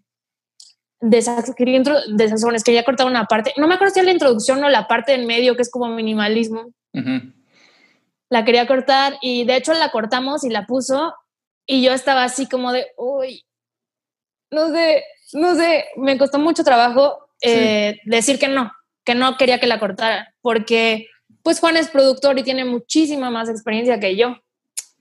de, 0.99 1.17
de 1.17 2.29
saxofones, 2.29 2.63
quería 2.63 2.83
cortar 2.83 3.07
una 3.07 3.25
parte, 3.25 3.53
no 3.57 3.67
me 3.67 3.75
acuerdo 3.75 3.93
si 3.93 3.99
era 3.99 4.07
la 4.07 4.13
introducción 4.13 4.63
o 4.63 4.69
la 4.69 4.87
parte 4.87 5.13
en 5.13 5.27
medio, 5.27 5.55
que 5.55 5.61
es 5.61 5.69
como 5.69 5.87
minimalismo. 5.87 6.71
La 8.29 8.43
quería 8.45 8.65
cortar 8.65 9.17
y 9.21 9.45
de 9.45 9.57
hecho 9.57 9.73
la 9.73 9.91
cortamos 9.91 10.43
y 10.43 10.49
la 10.49 10.65
puso 10.65 11.13
y 11.67 11.83
yo 11.83 11.93
estaba 11.93 12.23
así 12.23 12.47
como 12.47 12.71
de, 12.71 12.87
uy, 12.97 13.43
no 14.51 14.69
sé, 14.69 15.03
no 15.33 15.55
sé, 15.55 15.85
me 15.97 16.17
costó 16.17 16.39
mucho 16.39 16.63
trabajo 16.63 17.27
eh, 17.41 17.99
decir 18.05 18.39
que 18.39 18.47
no, 18.47 18.71
que 19.03 19.15
no 19.15 19.37
quería 19.37 19.59
que 19.59 19.67
la 19.67 19.79
cortara, 19.79 20.33
porque 20.41 21.07
pues 21.45 21.59
Juan 21.59 21.77
es 21.77 21.89
productor 21.89 22.39
y 22.39 22.43
tiene 22.43 22.65
muchísima 22.65 23.29
más 23.29 23.49
experiencia 23.49 23.99
que 23.99 24.15
yo. 24.15 24.35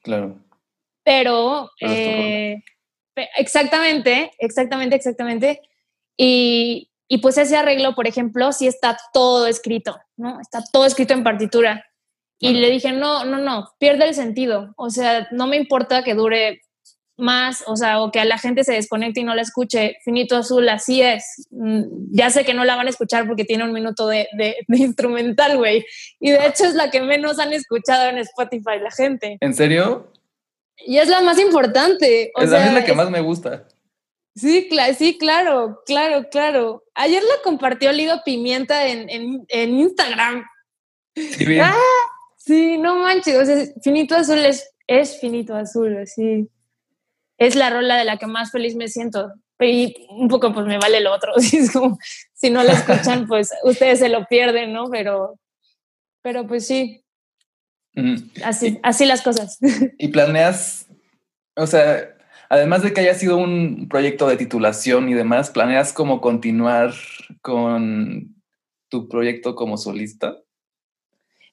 Claro. 0.03 0.37
Pero, 1.03 1.71
eh, 1.81 2.63
exactamente, 3.39 4.31
exactamente, 4.39 4.95
exactamente. 4.95 5.63
Y, 6.19 6.91
y, 7.09 7.19
pues 7.19 7.39
ese 7.39 7.57
arreglo, 7.57 7.95
por 7.95 8.07
ejemplo, 8.07 8.53
sí 8.53 8.67
está 8.67 8.99
todo 9.15 9.47
escrito, 9.47 9.99
¿no? 10.19 10.39
Está 10.39 10.63
todo 10.71 10.85
escrito 10.85 11.15
en 11.15 11.25
partitura. 11.25 11.87
Y 12.39 12.53
le 12.53 12.69
dije, 12.69 12.93
no, 12.93 13.25
no, 13.25 13.39
no, 13.39 13.71
pierde 13.79 14.07
el 14.07 14.15
sentido. 14.15 14.75
O 14.77 14.91
sea, 14.91 15.27
no 15.31 15.47
me 15.47 15.57
importa 15.57 16.05
que 16.05 16.13
dure 16.13 16.61
más, 17.17 17.63
o 17.67 17.77
sea, 17.77 18.01
o 18.03 18.11
que 18.11 18.21
a 18.21 18.25
la 18.25 18.39
gente 18.39 18.65
se 18.65 18.75
desconecte 18.75 19.21
y 19.21 19.25
no 19.25 19.35
la 19.35 19.43
escuche. 19.43 19.97
Finito 20.05 20.37
Azul, 20.37 20.69
así 20.69 21.01
es. 21.01 21.47
Mm, 21.51 21.83
ya 22.11 22.31
sé 22.31 22.45
que 22.45 22.55
no 22.55 22.65
la 22.65 22.77
van 22.77 22.87
a 22.87 22.91
escuchar 22.91 23.27
porque 23.27 23.45
tiene 23.45 23.65
un 23.65 23.73
minuto 23.73 24.09
de, 24.09 24.27
de, 24.37 24.57
instrumental, 24.69 25.57
güey. 25.57 25.85
Y 26.19 26.31
de 26.31 26.47
hecho 26.47 26.65
es 26.65 26.75
la 26.75 26.91
que 26.91 27.01
menos 27.01 27.39
han 27.39 27.53
escuchado 27.53 28.09
en 28.09 28.19
Spotify 28.19 28.79
la 28.83 28.91
gente. 28.91 29.39
¿En 29.41 29.55
serio? 29.55 30.13
Y 30.77 30.99
es 30.99 31.09
la 31.09 31.21
más 31.21 31.39
importante. 31.39 32.33
O 32.35 32.43
es 32.43 32.51
la 32.51 32.85
que 32.85 32.95
más 32.95 33.11
me 33.11 33.21
gusta. 33.21 33.69
Sí, 34.35 34.69
sí, 34.99 35.17
claro, 35.17 35.83
claro, 35.87 36.29
claro. 36.29 36.83
Ayer 36.95 37.23
la 37.23 37.43
compartió 37.45 37.93
Lido 37.93 38.23
Pimienta 38.25 38.89
en, 38.89 39.07
en, 39.49 39.79
Instagram. 39.79 40.45
Sí, 41.15 41.59
ah, 41.63 41.77
sí, 42.37 42.77
no 42.79 42.97
manches. 42.97 43.37
O 43.37 43.47
sea, 43.47 43.65
Finito 43.81 44.17
Azul 44.17 44.39
es, 44.39 44.69
es 44.89 45.21
Finito 45.21 45.55
Azul, 45.55 46.05
sí 46.07 46.51
es 47.47 47.57
la 47.57 47.71
rola 47.71 47.97
de 47.97 48.05
la 48.05 48.17
que 48.17 48.27
más 48.27 48.51
feliz 48.51 48.77
me 48.77 48.89
siento. 48.89 49.33
Y 49.61 50.07
un 50.11 50.29
poco 50.29 50.53
pues 50.53 50.67
me 50.67 50.79
vale 50.79 51.01
lo 51.01 51.13
otro. 51.13 51.33
si 51.39 52.51
no 52.51 52.63
la 52.63 52.73
escuchan, 52.73 53.27
pues 53.29 53.51
ustedes 53.63 54.01
se 54.01 54.09
lo 54.09 54.27
pierden, 54.27 54.73
¿no? 54.73 54.91
Pero, 54.91 55.39
pero 56.23 56.47
pues 56.47 56.67
sí. 56.67 57.05
Así, 58.45 58.81
así 58.83 59.07
las 59.07 59.23
cosas. 59.23 59.59
¿Y 59.99 60.09
planeas, 60.09 60.89
o 61.55 61.67
sea, 61.67 62.17
además 62.49 62.83
de 62.83 62.93
que 62.93 63.01
haya 63.01 63.15
sido 63.15 63.37
un 63.37 63.89
proyecto 63.89 64.27
de 64.27 64.37
titulación 64.37 65.09
y 65.09 65.15
demás, 65.15 65.51
planeas 65.51 65.93
como 65.93 66.21
continuar 66.21 66.93
con 67.41 68.35
tu 68.89 69.09
proyecto 69.09 69.55
como 69.55 69.77
solista? 69.77 70.37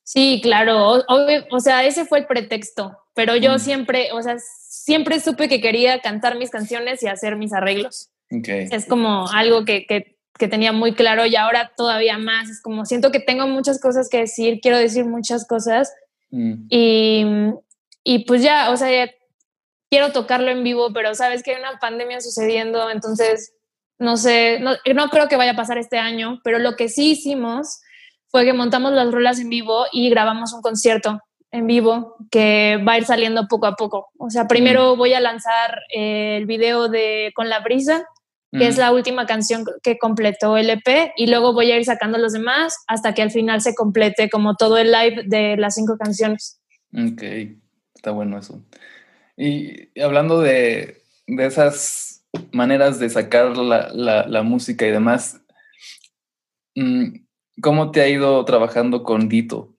Sí, 0.03 0.39
claro. 0.41 1.03
O, 1.07 1.59
sea, 1.59 1.85
ese 1.85 2.05
fue 2.05 2.19
el 2.19 2.25
pretexto, 2.25 2.97
pero 3.13 3.35
yo 3.35 3.59
siempre, 3.59 4.11
o 4.13 4.21
sea, 4.21 4.37
siempre 4.83 5.19
supe 5.19 5.47
que 5.47 5.61
quería 5.61 5.99
cantar 5.99 6.37
mis 6.37 6.49
canciones 6.49 7.03
y 7.03 7.07
hacer 7.07 7.35
mis 7.35 7.53
arreglos. 7.53 8.09
Es 8.29 8.85
como 8.85 9.27
algo 9.29 9.65
que, 9.65 9.85
que, 9.85 10.15
tenía 10.47 10.71
muy 10.71 10.93
claro 10.93 11.27
y 11.27 11.35
ahora 11.35 11.71
todavía 11.77 12.17
más. 12.17 12.49
Es 12.49 12.61
como 12.63 12.85
siento 12.85 13.11
que 13.11 13.19
tengo 13.19 13.45
muchas 13.45 13.79
cosas 13.79 14.09
que 14.09 14.19
decir, 14.19 14.59
quiero 14.59 14.79
decir 14.79 15.05
muchas 15.05 15.45
cosas 15.45 15.93
mm. 16.31 16.65
y, 16.69 17.25
y, 18.03 18.25
pues 18.25 18.41
ya, 18.41 18.71
o 18.71 18.77
sea, 18.77 19.07
quiero 19.91 20.11
tocarlo 20.11 20.49
en 20.49 20.63
vivo, 20.63 20.91
pero 20.93 21.13
sabes 21.13 21.43
que 21.43 21.51
hay 21.51 21.59
una 21.59 21.77
pandemia 21.77 22.21
sucediendo, 22.21 22.89
entonces 22.89 23.53
no 23.99 24.17
sé, 24.17 24.59
no, 24.61 24.71
no 24.95 25.09
creo 25.09 25.27
que 25.27 25.35
vaya 25.35 25.51
a 25.51 25.55
pasar 25.55 25.77
este 25.77 25.99
año, 25.99 26.39
pero 26.43 26.57
lo 26.57 26.75
que 26.75 26.89
sí 26.89 27.11
hicimos 27.11 27.81
fue 28.29 28.45
que 28.45 28.53
montamos 28.53 28.93
las 28.93 29.11
rolas 29.11 29.39
en 29.39 29.49
vivo 29.49 29.85
y 29.91 30.09
grabamos 30.09 30.53
un 30.53 30.63
concierto 30.63 31.21
en 31.51 31.67
vivo 31.67 32.15
que 32.31 32.79
va 32.87 32.93
a 32.93 32.97
ir 32.97 33.05
saliendo 33.05 33.47
poco 33.47 33.67
a 33.67 33.75
poco. 33.75 34.09
O 34.17 34.29
sea, 34.29 34.47
primero 34.47 34.95
voy 34.95 35.13
a 35.13 35.19
lanzar 35.19 35.79
eh, 35.93 36.37
el 36.37 36.45
video 36.45 36.87
de 36.87 37.31
Con 37.35 37.49
la 37.49 37.59
brisa, 37.59 38.05
que 38.53 38.67
es 38.67 38.77
la 38.77 38.91
última 38.91 39.25
canción 39.25 39.63
que 39.81 39.97
completó 39.97 40.57
el 40.57 40.69
EP, 40.69 41.13
y 41.15 41.27
luego 41.27 41.53
voy 41.53 41.71
a 41.71 41.77
ir 41.77 41.85
sacando 41.85 42.17
los 42.17 42.33
demás 42.33 42.75
hasta 42.87 43.13
que 43.13 43.21
al 43.21 43.31
final 43.31 43.61
se 43.61 43.75
complete 43.75 44.29
como 44.29 44.55
todo 44.55 44.77
el 44.77 44.91
live 44.91 45.23
de 45.25 45.55
las 45.55 45.75
cinco 45.75 45.97
canciones. 45.97 46.59
Ok, 46.93 47.23
está 47.95 48.11
bueno 48.11 48.37
eso. 48.37 48.61
Y 49.37 49.97
hablando 50.01 50.41
de, 50.41 51.01
de 51.27 51.45
esas 51.45 52.25
maneras 52.51 52.99
de 52.99 53.09
sacar 53.09 53.55
la, 53.55 53.89
la, 53.93 54.27
la 54.27 54.43
música 54.43 54.85
y 54.85 54.91
demás, 54.91 55.41
mm, 56.75 57.19
¿cómo 57.61 57.91
te 57.91 58.01
ha 58.01 58.09
ido 58.09 58.43
trabajando 58.43 59.03
con 59.03 59.29
Dito? 59.29 59.77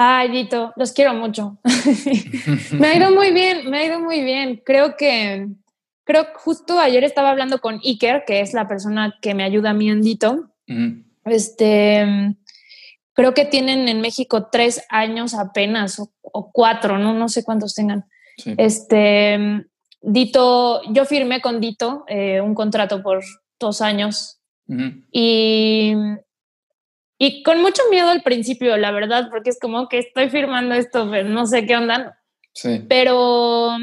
Ay, 0.00 0.30
Dito, 0.30 0.72
los 0.76 0.92
quiero 0.92 1.12
mucho. 1.12 1.58
me 2.72 2.86
ha 2.86 2.96
ido 2.96 3.10
muy 3.10 3.32
bien, 3.32 3.68
me 3.68 3.78
ha 3.78 3.84
ido 3.84 3.98
muy 3.98 4.22
bien. 4.22 4.62
Creo 4.64 4.96
que, 4.96 5.48
creo 6.04 6.28
justo 6.36 6.78
ayer 6.78 7.02
estaba 7.02 7.30
hablando 7.30 7.60
con 7.60 7.80
Iker, 7.84 8.22
que 8.24 8.40
es 8.40 8.54
la 8.54 8.68
persona 8.68 9.16
que 9.20 9.34
me 9.34 9.42
ayuda 9.42 9.70
a 9.70 9.74
mí 9.74 9.90
en 9.90 10.00
Dito. 10.00 10.54
Este, 11.24 12.36
creo 13.12 13.34
que 13.34 13.44
tienen 13.44 13.88
en 13.88 14.00
México 14.00 14.48
tres 14.52 14.84
años 14.88 15.34
apenas 15.34 15.98
o, 15.98 16.52
cuatro, 16.52 16.98
¿no? 16.98 17.12
No 17.12 17.28
sé 17.28 17.42
cuántos 17.42 17.74
tengan. 17.74 18.04
Este, 18.56 19.66
Dito, 20.00 20.80
yo 20.92 21.06
firmé 21.06 21.40
con 21.40 21.60
Dito 21.60 22.04
eh, 22.06 22.40
un 22.40 22.54
contrato 22.54 23.02
por 23.02 23.24
dos 23.58 23.82
años 23.82 24.40
y 25.10 25.92
y 27.18 27.42
con 27.42 27.60
mucho 27.60 27.82
miedo 27.90 28.08
al 28.08 28.22
principio, 28.22 28.76
la 28.76 28.92
verdad, 28.92 29.28
porque 29.30 29.50
es 29.50 29.58
como 29.58 29.88
que 29.88 29.98
estoy 29.98 30.30
firmando 30.30 30.74
esto, 30.74 31.08
pero 31.10 31.28
no 31.28 31.46
sé 31.46 31.66
qué 31.66 31.76
onda. 31.76 32.20
Sí. 32.52 32.84
Pero, 32.88 33.76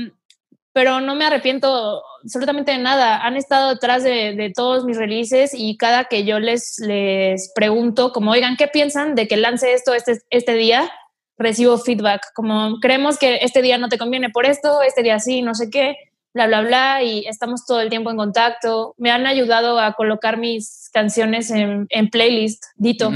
pero 0.72 1.02
no 1.02 1.16
me 1.16 1.26
arrepiento 1.26 2.02
absolutamente 2.24 2.72
de 2.72 2.78
nada. 2.78 3.26
Han 3.26 3.36
estado 3.36 3.74
detrás 3.74 4.04
de, 4.04 4.36
de, 4.36 4.52
todos 4.52 4.86
mis 4.86 4.98
releases 4.98 5.54
y 5.54 5.76
cada 5.76 6.06
que 6.06 6.24
yo 6.24 6.40
les, 6.40 6.80
les 6.80 7.52
pregunto, 7.54 8.14
como, 8.14 8.32
oigan, 8.32 8.56
¿qué 8.56 8.68
piensan 8.68 9.16
de 9.16 9.28
que 9.28 9.36
lance 9.36 9.74
esto 9.74 9.94
este, 9.94 10.22
este 10.30 10.54
día? 10.54 10.90
Recibo 11.38 11.78
feedback, 11.78 12.32
como, 12.34 12.80
creemos 12.80 13.18
que 13.18 13.40
este 13.42 13.62
día 13.62 13.78
no 13.78 13.90
te 13.90 13.98
conviene 13.98 14.30
por 14.30 14.46
esto, 14.46 14.82
este 14.82 15.04
día 15.04 15.20
sí, 15.20 15.42
no 15.42 15.54
sé 15.54 15.70
qué 15.70 15.98
bla, 16.36 16.48
bla, 16.48 16.62
bla, 16.62 17.02
y 17.02 17.26
estamos 17.28 17.66
todo 17.66 17.80
el 17.80 17.90
tiempo 17.90 18.12
en 18.12 18.18
contacto. 18.18 18.94
Me 18.98 19.10
han 19.10 19.26
ayudado 19.26 19.80
a 19.80 19.94
colocar 19.94 20.38
mis 20.38 20.90
canciones 20.94 21.50
en, 21.50 21.88
en 21.90 22.10
playlist, 22.10 22.66
Dito. 22.76 23.10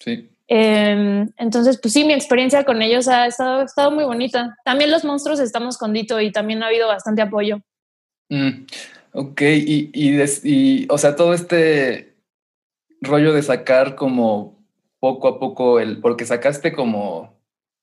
Sí. 0.00 0.30
Em, 0.48 1.28
entonces, 1.36 1.78
pues 1.78 1.92
sí, 1.92 2.04
mi 2.04 2.14
experiencia 2.14 2.64
con 2.64 2.80
ellos 2.80 3.08
ha 3.08 3.26
estado, 3.26 3.62
estado 3.62 3.90
muy 3.90 4.04
bonita. 4.04 4.56
También 4.64 4.90
los 4.90 5.04
monstruos 5.04 5.38
estamos 5.38 5.76
con 5.76 5.92
Dito 5.92 6.18
y 6.18 6.32
también 6.32 6.62
ha 6.62 6.68
habido 6.68 6.88
bastante 6.88 7.20
apoyo. 7.20 7.60
Mm, 8.30 8.64
ok, 9.12 9.42
y, 9.42 9.90
y, 9.92 10.24
y, 10.44 10.86
o 10.88 10.96
sea, 10.96 11.14
todo 11.14 11.34
este 11.34 12.16
rollo 13.02 13.34
de 13.34 13.42
sacar 13.42 13.96
como 13.96 14.66
poco 14.98 15.28
a 15.28 15.38
poco 15.38 15.78
el, 15.78 16.00
porque 16.00 16.24
sacaste 16.24 16.72
como 16.72 17.38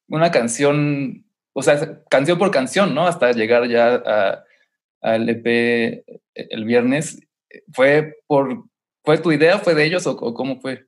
una 0.07 0.31
canción, 0.31 1.25
o 1.53 1.61
sea, 1.61 2.03
canción 2.09 2.39
por 2.39 2.49
canción, 2.49 2.95
¿no? 2.95 3.05
Hasta 3.05 3.33
llegar 3.33 3.67
ya 3.67 4.01
a, 4.03 4.45
al 5.03 5.29
EP 5.29 6.03
el 6.33 6.65
viernes, 6.65 7.19
¿fue 7.71 8.15
por 8.25 8.65
fue 9.03 9.17
tu 9.17 9.31
idea, 9.31 9.59
fue 9.59 9.75
de 9.75 9.85
ellos 9.85 10.07
o, 10.07 10.15
cómo 10.15 10.59
fue? 10.59 10.87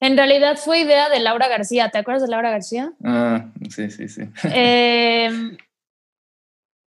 En 0.00 0.16
realidad 0.16 0.56
fue 0.56 0.80
idea 0.80 1.08
de 1.08 1.20
Laura 1.20 1.46
García. 1.46 1.90
¿Te 1.90 1.98
acuerdas 1.98 2.22
de 2.22 2.28
Laura 2.28 2.50
García? 2.50 2.92
Ah, 3.04 3.52
sí, 3.70 3.88
sí, 3.88 4.08
sí. 4.08 4.22
Em, 4.52 5.56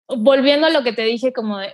volviendo 0.08 0.68
a 0.68 0.70
lo 0.70 0.82
que 0.84 0.94
te 0.94 1.04
dije, 1.04 1.34
como 1.34 1.58
de, 1.58 1.74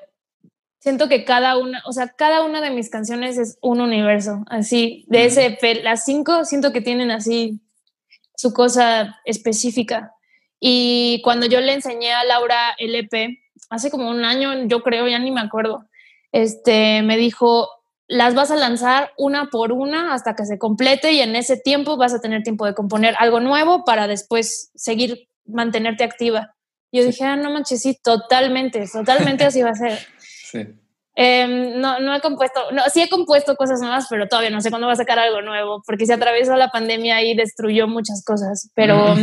siento 0.79 1.07
que 1.07 1.25
cada 1.25 1.57
una, 1.57 1.83
o 1.85 1.91
sea, 1.91 2.07
cada 2.07 2.43
una 2.43 2.59
de 2.59 2.71
mis 2.71 2.89
canciones 2.89 3.37
es 3.37 3.59
un 3.61 3.81
universo, 3.81 4.43
así, 4.47 5.05
de 5.09 5.25
ese, 5.25 5.59
las 5.83 6.05
cinco 6.05 6.43
siento 6.43 6.73
que 6.73 6.81
tienen 6.81 7.11
así 7.11 7.59
su 8.35 8.51
cosa 8.51 9.19
específica. 9.25 10.13
Y 10.59 11.21
cuando 11.23 11.45
yo 11.45 11.61
le 11.61 11.73
enseñé 11.73 12.13
a 12.13 12.23
Laura 12.23 12.75
el 12.79 12.95
EP, 12.95 13.37
hace 13.69 13.91
como 13.91 14.09
un 14.09 14.23
año, 14.25 14.67
yo 14.67 14.81
creo, 14.81 15.07
ya 15.07 15.19
ni 15.19 15.31
me 15.31 15.41
acuerdo, 15.41 15.85
este, 16.31 17.01
me 17.03 17.17
dijo, 17.17 17.69
las 18.07 18.35
vas 18.35 18.51
a 18.51 18.55
lanzar 18.55 19.11
una 19.17 19.49
por 19.49 19.71
una 19.71 20.13
hasta 20.13 20.35
que 20.35 20.45
se 20.45 20.57
complete 20.57 21.11
y 21.11 21.19
en 21.19 21.35
ese 21.35 21.57
tiempo 21.57 21.97
vas 21.97 22.13
a 22.13 22.21
tener 22.21 22.43
tiempo 22.43 22.65
de 22.65 22.73
componer 22.73 23.15
algo 23.19 23.39
nuevo 23.39 23.83
para 23.83 24.07
después 24.07 24.71
seguir, 24.75 25.27
mantenerte 25.45 26.03
activa. 26.03 26.55
Yo 26.91 27.03
dije, 27.03 27.25
ah, 27.25 27.35
no 27.35 27.51
manches, 27.51 27.81
sí, 27.81 27.97
totalmente, 28.01 28.87
totalmente 28.91 29.43
así 29.43 29.61
va 29.61 29.71
a 29.71 29.75
ser. 29.75 29.99
Sí. 30.49 30.65
Em, 31.19 31.81
no, 31.81 31.99
no 31.99 32.15
he 32.15 32.21
compuesto, 32.21 32.71
no, 32.71 32.83
sí 32.93 33.01
he 33.01 33.09
compuesto 33.09 33.57
cosas 33.57 33.81
nuevas, 33.81 34.05
pero 34.07 34.29
todavía 34.29 34.49
no 34.49 34.61
sé 34.61 34.69
cuándo 34.69 34.87
va 34.87 34.93
a 34.93 34.97
sacar 34.97 35.19
algo 35.19 35.41
nuevo, 35.41 35.83
porque 35.85 36.05
se 36.05 36.13
atravesó 36.13 36.55
la 36.55 36.69
pandemia 36.69 37.21
y 37.21 37.35
destruyó 37.35 37.87
muchas 37.87 38.23
cosas. 38.23 38.69
Pero, 38.75 39.15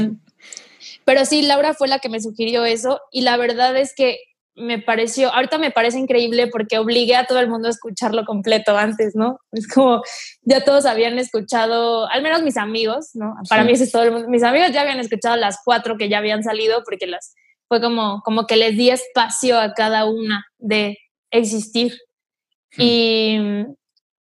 pero 1.06 1.24
sí, 1.24 1.42
Laura 1.42 1.72
fue 1.72 1.88
la 1.88 2.00
que 2.00 2.10
me 2.10 2.20
sugirió 2.20 2.66
eso 2.66 3.00
y 3.10 3.22
la 3.22 3.38
verdad 3.38 3.74
es 3.78 3.94
que 3.96 4.18
me 4.56 4.78
pareció, 4.78 5.32
ahorita 5.32 5.58
me 5.58 5.70
parece 5.70 5.98
increíble 5.98 6.46
porque 6.46 6.78
obligué 6.78 7.16
a 7.16 7.26
todo 7.26 7.40
el 7.40 7.48
mundo 7.48 7.68
a 7.68 7.72
escucharlo 7.72 8.24
completo 8.24 8.76
antes, 8.76 9.14
¿no? 9.16 9.38
Es 9.52 9.66
como, 9.66 10.02
ya 10.42 10.64
todos 10.64 10.86
habían 10.86 11.18
escuchado, 11.18 12.08
al 12.08 12.22
menos 12.22 12.42
mis 12.42 12.56
amigos, 12.56 13.10
¿no? 13.14 13.34
Para 13.48 13.64
mí 13.64 13.72
es 13.72 13.90
todo 13.90 14.04
el 14.04 14.12
mundo, 14.12 14.28
mis 14.28 14.42
amigos 14.42 14.70
ya 14.72 14.82
habían 14.82 15.00
escuchado 15.00 15.36
las 15.36 15.58
cuatro 15.64 15.96
que 15.96 16.08
ya 16.08 16.18
habían 16.18 16.42
salido 16.42 16.82
porque 16.84 17.06
las, 17.06 17.34
fue 17.68 17.80
como, 17.80 18.22
como 18.22 18.46
que 18.46 18.56
les 18.56 18.76
di 18.76 18.90
espacio 18.90 19.58
a 19.58 19.72
cada 19.72 20.04
una 20.04 20.46
de 20.58 20.98
existir. 21.30 21.92
Hmm. 22.76 22.82
Y, 22.82 23.38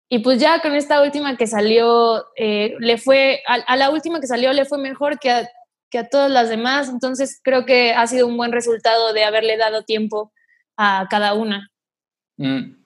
y, 0.09 0.19
pues 0.19 0.39
ya 0.39 0.61
con 0.61 0.75
esta 0.75 1.01
última 1.01 1.37
que 1.37 1.47
salió, 1.47 2.25
eh, 2.35 2.75
le 2.79 2.97
fue, 2.97 3.41
a, 3.47 3.75
la 3.75 3.91
última 3.91 4.19
que 4.19 4.27
salió 4.27 4.51
le 4.53 4.65
fue 4.65 4.77
mejor 4.79 5.19
que 5.19 5.29
a, 5.29 5.47
que 5.93 5.99
a 5.99 6.09
todas 6.09 6.31
las 6.31 6.49
demás, 6.49 6.89
entonces 6.89 7.39
creo 7.43 7.67
que 7.67 7.93
ha 7.93 8.07
sido 8.07 8.25
un 8.25 8.35
buen 8.35 8.51
resultado 8.51 9.13
de 9.13 9.25
haberle 9.25 9.57
dado 9.57 9.83
tiempo 9.83 10.33
a 10.75 11.05
cada 11.07 11.35
una. 11.35 11.69
Mm. 12.37 12.77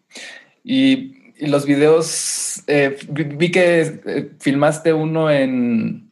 Y, 0.62 1.14
los 1.40 1.66
videos, 1.66 2.64
eh, 2.68 2.98
vi 3.08 3.50
que 3.50 4.02
eh, 4.06 4.32
filmaste 4.42 4.92
uno 4.92 5.32
en, 5.32 6.12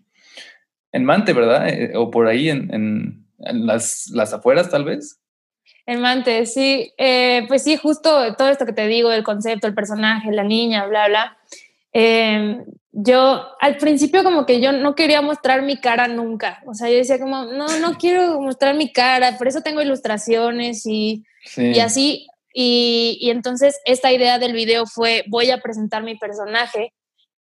en 0.94 1.04
Mante, 1.04 1.34
¿verdad? 1.34 1.68
o 1.96 2.12
por 2.12 2.28
ahí 2.28 2.50
en, 2.50 2.74
en, 2.74 3.66
las, 3.66 4.08
las 4.14 4.32
afueras 4.32 4.70
tal 4.70 4.86
vez. 4.86 5.20
En 5.86 6.00
Mante, 6.00 6.46
sí. 6.46 6.94
Eh, 6.98 7.44
pues 7.50 7.64
sí, 7.64 7.76
justo 7.76 8.36
todo 8.38 8.48
esto 8.48 8.66
que 8.66 8.72
te 8.72 8.88
digo, 8.88 9.12
el 9.12 9.24
concepto, 9.24 9.68
el 9.68 9.74
personaje, 9.74 10.32
la 10.32 10.44
niña, 10.44 10.86
bla, 10.86 11.10
bla. 11.10 11.38
Yo 12.98 13.46
al 13.60 13.78
principio 13.78 14.24
como 14.24 14.46
que 14.46 14.62
yo 14.62 14.72
no 14.72 14.96
quería 14.96 15.22
mostrar 15.22 15.62
mi 15.62 15.78
cara 15.78 16.08
nunca. 16.08 16.62
O 16.66 16.74
sea, 16.74 16.90
yo 16.90 16.96
decía 16.96 17.20
como, 17.20 17.46
no, 17.46 17.68
no 17.80 17.98
quiero 17.98 18.40
mostrar 18.40 18.76
mi 18.76 18.92
cara, 18.92 19.38
por 19.38 19.48
eso 19.48 19.62
tengo 19.62 19.82
ilustraciones 19.82 20.86
y, 20.86 21.24
y 21.58 21.80
así. 21.80 22.28
Y, 22.54 23.18
y 23.20 23.32
entonces 23.32 23.80
esta 23.86 24.14
idea 24.14 24.40
del 24.40 24.54
video 24.54 24.86
fue, 24.86 25.26
voy 25.28 25.52
a 25.52 25.60
presentar 25.60 26.04
mi 26.04 26.18
personaje 26.18 26.94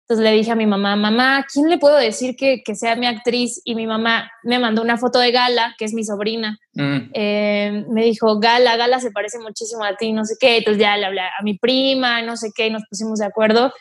entonces 0.07 0.23
le 0.23 0.37
dije 0.37 0.51
a 0.51 0.55
mi 0.55 0.67
mamá, 0.67 0.95
mamá, 0.95 1.47
¿quién 1.51 1.67
le 1.67 1.79
puedo 1.79 1.97
decir 1.97 2.35
que, 2.35 2.61
que, 2.63 2.75
sea 2.75 2.95
mi 2.95 3.07
actriz? 3.07 3.59
Y 3.65 3.73
mi 3.73 3.87
mamá 3.87 4.29
me 4.43 4.59
mandó 4.59 4.83
una 4.83 4.97
foto 4.97 5.17
de 5.17 5.31
Gala, 5.31 5.73
que 5.79 5.85
es 5.85 5.95
mi 5.95 6.03
sobrina. 6.03 6.59
Mm. 6.73 7.09
Eh, 7.11 7.85
me 7.89 8.03
dijo, 8.03 8.39
Gala, 8.39 8.77
Gala 8.77 8.99
se 8.99 9.09
parece 9.09 9.39
muchísimo 9.39 9.83
a 9.83 9.95
ti, 9.95 10.13
no 10.13 10.23
sé 10.23 10.35
qué. 10.39 10.57
Entonces 10.57 10.79
ya 10.79 10.95
le 10.95 11.07
hablé 11.07 11.21
a 11.21 11.41
mi 11.43 11.57
prima, 11.57 12.21
no 12.21 12.37
sé 12.37 12.51
qué, 12.53 12.67
y 12.67 12.69
nos 12.69 12.83
pusimos 12.87 13.17
de 13.17 13.25
acuerdo. 13.25 13.73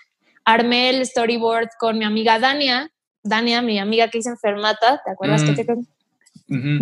Armé 0.44 0.90
el 0.90 1.06
storyboard 1.06 1.68
con 1.78 1.98
mi 1.98 2.04
amiga 2.04 2.38
Dania. 2.38 2.90
Dania, 3.22 3.62
mi 3.62 3.78
amiga 3.78 4.08
que 4.08 4.18
hice 4.18 4.28
enfermata, 4.28 5.00
¿te 5.04 5.10
acuerdas 5.10 5.42
que 5.42 5.52
mm. 5.52 5.54
te 5.54 5.64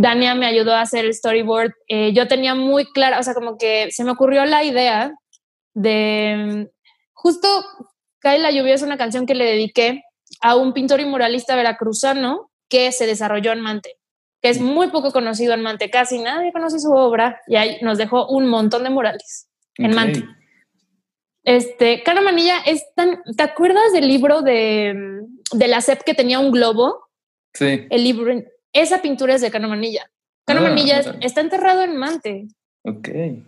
Dania 0.01 0.35
me 0.35 0.47
ayudó 0.47 0.75
a 0.75 0.81
hacer 0.81 1.05
el 1.05 1.15
storyboard. 1.15 1.73
Eh, 1.87 2.13
yo 2.13 2.27
tenía 2.27 2.57
muy 2.57 2.85
clara, 2.87 3.21
o 3.21 3.23
sea, 3.23 3.33
como 3.33 3.57
que 3.59 3.93
se 3.93 4.03
me 4.03 4.11
ocurrió 4.11 4.45
la 4.45 4.65
idea 4.65 5.13
de 5.75 6.69
justo 7.13 7.49
Cae 8.23 8.39
la 8.39 8.53
lluvia 8.53 8.75
es 8.75 8.83
una 8.83 8.97
canción 8.97 9.27
que 9.27 9.35
le 9.35 9.45
dediqué 9.45 10.05
a 10.41 10.55
un 10.55 10.73
pintor 10.73 11.01
y 11.01 11.05
muralista 11.05 11.57
veracruzano 11.57 12.51
que 12.69 12.93
se 12.93 13.05
desarrolló 13.05 13.53
en 13.53 13.61
Mante, 13.61 13.97
que 14.41 14.49
es 14.49 14.61
muy 14.61 14.89
poco 14.89 15.11
conocido 15.11 15.55
en 15.55 15.63
Mante, 15.63 15.91
casi 15.91 16.21
nadie 16.21 16.53
conoce 16.53 16.79
su 16.79 16.93
obra 16.93 17.41
y 17.49 17.57
ahí 17.57 17.79
nos 17.83 17.99
dejó 17.99 18.29
un 18.29 18.47
montón 18.47 18.85
de 18.85 18.91
murales 18.91 19.49
en 19.77 19.95
Mante. 19.95 20.25
Este, 21.45 22.03
Cano 22.03 22.23
Manilla 22.23 22.61
es 22.67 22.85
tan, 22.95 23.23
¿te 23.37 23.43
acuerdas 23.43 23.93
del 23.93 24.07
libro 24.07 24.43
de, 24.43 25.23
de 25.53 25.69
la 25.69 25.81
SEP 25.81 26.03
que 26.03 26.15
tenía 26.15 26.39
un 26.39 26.53
globo? 26.53 27.09
Sí. 27.53 27.87
El 27.91 28.05
libro, 28.05 28.33
esa 28.73 29.03
pintura 29.03 29.35
es 29.35 29.41
de 29.41 29.51
Cano 29.51 29.69
Manilla. 29.69 30.09
Cano 30.47 30.61
ah, 30.61 30.69
Manilla 30.69 31.01
está 31.21 31.41
enterrado 31.41 31.83
en 31.83 31.97
Mante. 31.97 32.49
Ok. 32.85 33.09
Eh, 33.09 33.43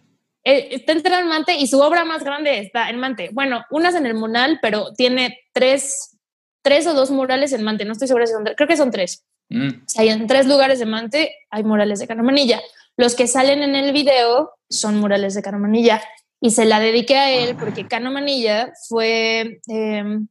está 0.45 0.92
en 0.92 1.28
Mante 1.28 1.55
y 1.55 1.66
su 1.66 1.80
obra 1.80 2.05
más 2.05 2.22
grande 2.22 2.59
está 2.59 2.90
en 2.90 2.99
Mante. 2.99 3.30
Bueno, 3.32 3.64
unas 3.70 3.95
en 3.95 4.07
el 4.07 4.14
Munal, 4.14 4.59
pero 4.61 4.92
tiene 4.92 5.40
tres, 5.53 6.18
tres 6.62 6.86
o 6.86 6.95
dos 6.95 7.11
murales 7.11 7.53
en 7.53 7.62
Mante. 7.62 7.84
No 7.84 7.92
estoy 7.92 8.09
segura 8.09 8.26
si 8.26 8.34
son 8.34 8.45
tres. 8.45 8.57
Creo 8.57 8.68
que 8.68 8.76
son 8.76 8.90
tres. 8.90 9.24
Mm. 9.49 9.68
O 9.68 9.88
sea, 9.88 10.05
en 10.12 10.26
tres 10.26 10.47
lugares 10.47 10.78
de 10.78 10.86
Mante 10.86 11.34
hay 11.51 11.64
murales 11.64 11.99
de 11.99 12.07
Canomanilla. 12.07 12.61
Los 12.97 13.14
que 13.14 13.26
salen 13.26 13.62
en 13.62 13.74
el 13.74 13.92
video 13.92 14.53
son 14.68 15.01
murales 15.01 15.34
de 15.34 15.42
Canomanilla. 15.42 16.03
Y 16.45 16.51
se 16.51 16.66
la 16.66 16.78
dediqué 16.78 17.16
a 17.16 17.32
él 17.32 17.57
porque 17.57 17.88
Canomanilla 17.88 18.70
fue... 18.86 19.62
Em, 19.66 20.28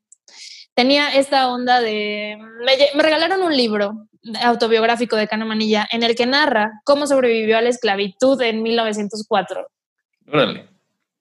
tenía 0.76 1.10
esta 1.16 1.52
onda 1.52 1.82
de... 1.82 2.38
Me, 2.38 2.78
me, 2.94 3.02
regalaron 3.02 3.42
un 3.42 3.58
libro 3.58 4.08
autobiográfico 4.44 5.16
de 5.16 5.28
Canomanilla 5.28 5.88
en 5.92 6.04
el 6.04 6.14
que 6.14 6.28
narra 6.28 6.82
cómo 6.84 7.08
sobrevivió 7.08 7.58
a 7.58 7.64
la 7.64 7.70
esclavitud 7.70 8.40
en 8.44 8.62
1904. 8.62 9.68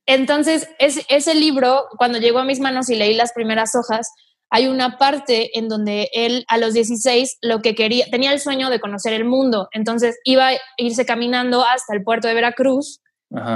Entonces, 0.05 0.68
es, 0.78 1.07
ese 1.09 1.34
libro, 1.36 1.86
cuando 1.97 2.18
llegó 2.18 2.40
a 2.40 2.45
mis 2.45 2.61
manos 2.61 2.90
y 2.90 2.97
leí 2.97 3.14
las 3.14 3.32
primeras 3.32 3.74
hojas, 3.74 4.12
hay 4.51 4.66
una 4.66 4.99
parte 4.99 5.59
en 5.59 5.70
donde 5.70 6.11
él 6.12 6.45
a 6.49 6.59
los 6.59 6.74
16 6.74 7.38
lo 7.40 7.62
que 7.62 7.74
quería, 7.74 8.05
tenía 8.11 8.30
el 8.30 8.40
sueño 8.40 8.68
de 8.68 8.78
conocer 8.78 9.14
el 9.14 9.24
mundo, 9.24 9.70
entonces 9.72 10.18
iba 10.24 10.49
a 10.49 10.59
irse 10.76 11.07
caminando 11.07 11.64
hasta 11.64 11.95
el 11.95 12.03
puerto 12.03 12.28
de 12.28 12.34
Veracruz, 12.34 13.01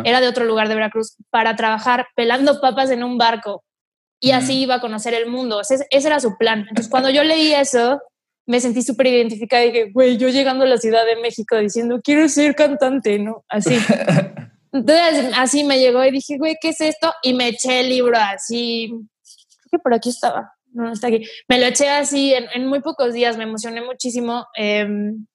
era 0.05 0.21
de 0.21 0.29
otro 0.29 0.45
lugar 0.45 0.69
de 0.69 0.75
Veracruz, 0.75 1.17
para 1.31 1.57
trabajar 1.57 2.07
pelando 2.15 2.61
papas 2.61 2.91
en 2.91 3.05
un 3.05 3.19
barco 3.19 3.65
y 4.21 4.31
así 4.31 4.61
iba 4.63 4.77
a 4.77 4.81
conocer 4.81 5.15
el 5.15 5.27
mundo, 5.27 5.61
ese, 5.61 5.87
ese, 5.91 6.09
era 6.09 6.21
su 6.21 6.37
plan. 6.39 6.61
Entonces 6.61 6.89
cuando 6.89 7.11
yo 7.11 7.23
leí 7.23 7.53
eso, 7.53 8.01
me 8.47 8.61
sentí 8.61 8.83
súper 8.83 9.09
identificada 9.09 9.65
y 9.65 9.73
dije, 9.73 9.91
güey, 9.93 10.17
yo 10.17 10.29
llegando 10.29 10.65
a 10.65 10.69
la 10.69 10.79
Ciudad 10.79 11.05
de 11.05 11.21
México 11.21 11.57
diciendo, 11.57 12.01
quiero 12.03 12.29
ser 12.29 12.55
cantante, 12.55 13.19
¿no? 13.19 13.45
Así. 13.49 13.77
Entonces 14.73 15.33
así 15.37 15.65
me 15.65 15.79
llegó 15.79 16.05
y 16.05 16.11
dije, 16.11 16.39
güey, 16.39 16.57
¿qué 16.61 16.71
es 16.71 16.81
esto? 16.81 17.13
Y 17.23 17.35
me 17.35 17.49
eché 17.49 17.81
el 17.81 17.89
libro 17.89 18.17
así, 18.19 18.89
creo 18.89 19.69
que 19.71 19.79
por 19.79 19.95
aquí 19.95 20.11
estaba, 20.11 20.53
no, 20.73 20.93
está 20.93 21.09
aquí. 21.09 21.25
Me 21.49 21.59
lo 21.59 21.67
eché 21.67 21.89
así 21.89 22.35
en, 22.35 22.67
muy 22.67 22.81
pocos 22.81 23.15
días, 23.15 23.37
me 23.37 23.45
emocioné 23.45 23.83
muchísimo. 23.83 24.47
Em, 24.55 25.27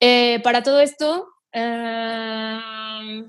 eh, 0.00 0.40
para 0.42 0.62
todo 0.62 0.80
esto, 0.80 1.26
em, 1.52 3.26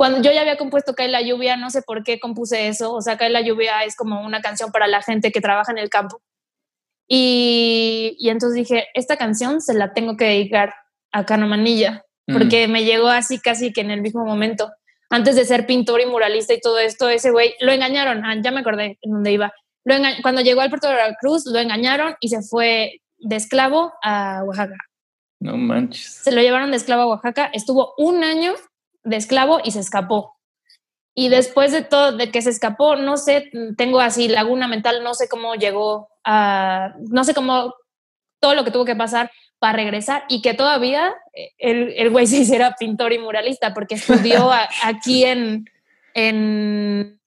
cuando 0.00 0.22
yo 0.22 0.32
ya 0.32 0.40
había 0.40 0.56
compuesto 0.56 0.94
Cae 0.94 1.08
la 1.08 1.20
lluvia, 1.20 1.58
no 1.58 1.68
sé 1.68 1.82
por 1.82 2.02
qué 2.04 2.18
compuse 2.18 2.68
eso, 2.68 2.94
o 2.94 3.02
sea, 3.02 3.18
Cae 3.18 3.28
la 3.28 3.42
lluvia 3.42 3.84
es 3.84 3.96
como 3.96 4.24
una 4.24 4.40
canción 4.40 4.72
para 4.72 4.86
la 4.86 5.02
gente 5.02 5.30
que 5.30 5.42
trabaja 5.42 5.72
en 5.72 5.76
el 5.76 5.90
campo. 5.90 6.22
Y, 7.06 8.16
y 8.18 8.30
entonces 8.30 8.54
dije, 8.54 8.86
esta 8.94 9.18
canción 9.18 9.60
se 9.60 9.74
la 9.74 9.92
tengo 9.92 10.16
que 10.16 10.24
dedicar 10.24 10.72
a 11.12 11.26
Cano 11.26 11.46
Manilla 11.46 12.06
porque 12.32 12.66
me 12.66 12.84
llegó 12.84 13.08
así 13.08 13.40
casi 13.40 13.74
que 13.74 13.82
en 13.82 13.90
el 13.90 14.00
mismo 14.00 14.24
momento. 14.24 14.72
Antes 15.10 15.36
de 15.36 15.44
ser 15.44 15.66
pintor 15.66 16.00
y 16.00 16.06
muralista 16.06 16.54
y 16.54 16.60
todo 16.62 16.78
esto, 16.78 17.10
ese 17.10 17.30
güey 17.30 17.52
lo 17.60 17.70
engañaron, 17.70 18.24
ah, 18.24 18.36
ya 18.42 18.52
me 18.52 18.60
acordé 18.60 18.96
en 19.02 19.12
dónde 19.12 19.32
iba. 19.32 19.52
Lo 19.84 19.96
cuando 20.22 20.40
llegó 20.40 20.62
al 20.62 20.70
puerto 20.70 20.88
de 20.88 20.94
Veracruz, 20.94 21.44
lo 21.44 21.58
engañaron 21.58 22.14
y 22.20 22.30
se 22.30 22.40
fue 22.40 23.02
de 23.18 23.36
esclavo 23.36 23.92
a 24.02 24.44
Oaxaca. 24.46 24.78
No 25.40 25.58
manches. 25.58 26.20
Se 26.22 26.32
lo 26.32 26.40
llevaron 26.40 26.70
de 26.70 26.78
esclavo 26.78 27.02
a 27.02 27.06
Oaxaca, 27.08 27.50
estuvo 27.52 27.92
un 27.98 28.24
año 28.24 28.54
de 29.04 29.16
esclavo 29.16 29.60
y 29.64 29.70
se 29.70 29.80
escapó. 29.80 30.36
Y 31.14 31.28
después 31.28 31.72
de 31.72 31.82
todo, 31.82 32.16
de 32.16 32.30
que 32.30 32.42
se 32.42 32.50
escapó, 32.50 32.96
no 32.96 33.16
sé, 33.16 33.50
tengo 33.76 34.00
así 34.00 34.28
laguna 34.28 34.68
mental, 34.68 35.02
no 35.02 35.14
sé 35.14 35.28
cómo 35.28 35.54
llegó 35.54 36.08
a, 36.24 36.94
no 37.10 37.24
sé 37.24 37.34
cómo, 37.34 37.74
todo 38.40 38.54
lo 38.54 38.64
que 38.64 38.70
tuvo 38.70 38.84
que 38.84 38.96
pasar 38.96 39.30
para 39.58 39.74
regresar 39.74 40.24
y 40.28 40.40
que 40.40 40.54
todavía 40.54 41.14
eh, 41.34 41.50
el, 41.58 41.92
el 41.96 42.10
güey 42.10 42.26
se 42.26 42.38
hiciera 42.38 42.76
pintor 42.78 43.12
y 43.12 43.18
muralista 43.18 43.74
porque 43.74 43.96
estudió 43.96 44.50
aquí 44.84 45.24
en, 45.24 45.66
en, 46.14 47.20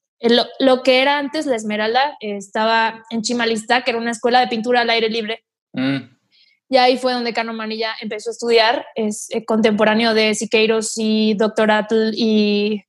lo, 0.59 0.83
que 0.83 1.01
era 1.01 1.17
antes 1.19 1.45
la 1.45 1.55
Esmeralda, 1.55 2.17
estaba 2.19 3.03
en 3.09 3.21
Chimalista, 3.21 3.83
que 3.83 3.91
era 3.91 3.99
una 3.99 4.11
escuela 4.11 4.39
de 4.39 4.47
pintura 4.47 4.81
al 4.81 4.89
aire 4.89 5.09
libre. 5.09 5.43
Mm. 5.73 5.97
Y 6.73 6.77
ahí 6.77 6.97
fue 6.97 7.13
donde 7.13 7.33
Cano 7.33 7.53
Manilla 7.53 7.93
empezó 8.01 8.31
a 8.31 8.33
estudiar, 8.33 8.87
es 8.95 9.27
eh, 9.29 9.45
contemporáneo 9.45 10.15
de 10.15 10.33
Siqueiros 10.33 10.93
y 10.97 11.35
Doctor 11.35 11.69
Atle 11.69 12.09
y 12.15 12.83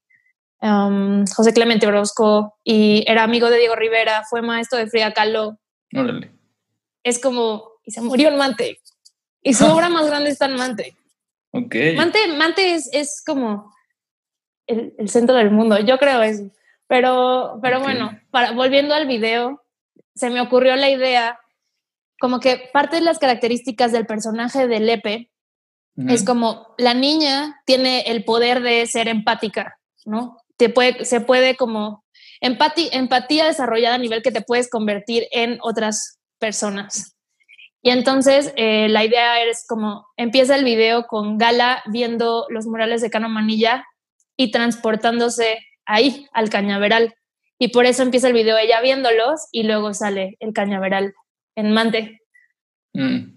um, 0.62 1.26
José 1.26 1.52
Clemente 1.52 1.86
Orozco 1.86 2.56
y 2.64 3.04
era 3.06 3.24
amigo 3.24 3.50
de 3.50 3.58
Diego 3.58 3.76
Rivera, 3.76 4.24
fue 4.30 4.40
maestro 4.40 4.78
de 4.78 4.86
Frida 4.86 5.12
Kahlo. 5.12 5.58
Órale. 5.94 6.32
Es 7.02 7.18
como, 7.18 7.72
y 7.84 7.90
se 7.90 8.00
murió 8.00 8.28
en 8.28 8.38
Mante. 8.38 8.80
Y 9.42 9.52
su 9.52 9.66
obra 9.70 9.90
más 9.90 10.06
grande 10.06 10.30
está 10.30 10.46
en 10.46 10.54
Mante. 10.54 10.96
Ok. 11.50 11.74
Mante, 11.94 12.26
Mante 12.28 12.72
es, 12.72 12.88
es 12.90 13.22
como 13.22 13.70
el, 14.66 14.94
el 14.96 15.10
centro 15.10 15.36
del 15.36 15.50
mundo, 15.50 15.78
yo 15.80 15.98
creo 15.98 16.22
eso. 16.22 16.50
Pero, 16.86 17.58
pero 17.60 17.80
bueno, 17.80 18.18
para, 18.30 18.52
volviendo 18.52 18.94
al 18.94 19.06
video, 19.06 19.62
se 20.14 20.30
me 20.30 20.40
ocurrió 20.40 20.74
la 20.74 20.88
idea, 20.88 21.38
como 22.20 22.40
que 22.40 22.70
parte 22.72 22.96
de 22.96 23.02
las 23.02 23.18
características 23.18 23.92
del 23.92 24.06
personaje 24.06 24.66
de 24.66 24.80
Lepe 24.80 25.30
es 26.08 26.24
como 26.24 26.74
la 26.76 26.92
niña 26.92 27.60
tiene 27.66 28.00
el 28.02 28.24
poder 28.24 28.62
de 28.62 28.84
ser 28.86 29.06
empática, 29.06 29.78
¿no? 30.04 30.38
Te 30.56 30.68
puede, 30.68 31.04
se 31.04 31.20
puede 31.20 31.54
como 31.54 32.04
empati- 32.40 32.88
empatía 32.90 33.44
desarrollada 33.44 33.94
a 33.94 33.98
nivel 33.98 34.20
que 34.22 34.32
te 34.32 34.42
puedes 34.42 34.68
convertir 34.68 35.28
en 35.30 35.58
otras 35.62 36.18
personas. 36.40 37.16
Y 37.80 37.90
entonces 37.90 38.52
eh, 38.56 38.88
la 38.88 39.04
idea 39.04 39.40
es 39.44 39.64
como 39.68 40.06
empieza 40.16 40.56
el 40.56 40.64
video 40.64 41.06
con 41.06 41.38
Gala 41.38 41.82
viendo 41.86 42.46
los 42.48 42.66
murales 42.66 43.00
de 43.00 43.10
Cano 43.10 43.28
Manilla 43.28 43.84
y 44.36 44.50
transportándose 44.50 45.58
ahí 45.86 46.26
al 46.32 46.50
cañaveral. 46.50 47.14
Y 47.56 47.68
por 47.68 47.86
eso 47.86 48.02
empieza 48.02 48.26
el 48.26 48.32
video 48.32 48.58
ella 48.58 48.80
viéndolos 48.80 49.48
y 49.52 49.62
luego 49.62 49.94
sale 49.94 50.36
el 50.40 50.52
cañaveral 50.52 51.14
en 51.56 51.72
Mante. 51.72 52.20
Mm. 52.92 53.34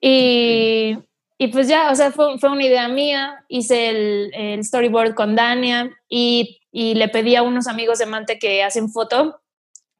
Y, 0.00 0.98
y 1.38 1.48
pues 1.48 1.68
ya, 1.68 1.90
o 1.90 1.94
sea, 1.94 2.10
fue, 2.10 2.38
fue 2.38 2.50
una 2.50 2.64
idea 2.64 2.88
mía, 2.88 3.44
hice 3.48 3.88
el, 3.88 4.30
el 4.34 4.64
storyboard 4.64 5.14
con 5.14 5.36
Dania 5.36 5.90
y, 6.08 6.60
y 6.70 6.94
le 6.94 7.08
pedí 7.08 7.36
a 7.36 7.42
unos 7.42 7.66
amigos 7.66 7.98
de 7.98 8.06
Mante 8.06 8.38
que 8.38 8.62
hacen 8.62 8.90
foto, 8.90 9.40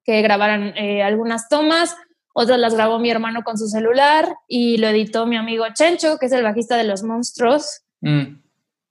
que 0.05 0.23
grabaran 0.23 0.77
eh, 0.77 1.03
algunas 1.03 1.49
tomas, 1.49 1.97
otras 2.35 2.59
las 2.59 2.75
grabó 2.75 2.99
mi 2.99 3.11
hermano 3.11 3.43
con 3.45 3.59
su 3.59 3.69
celular 3.69 4.35
y 4.49 4.79
lo 4.79 4.89
editó 4.89 5.27
mi 5.27 5.37
amigo 5.37 5.65
Chencho, 5.75 6.19
que 6.19 6.27
es 6.27 6.33
el 6.33 6.43
bajista 6.43 6.77
de 6.77 6.85
Los 6.85 7.03
Monstruos, 7.03 7.83
Mm. 8.05 8.43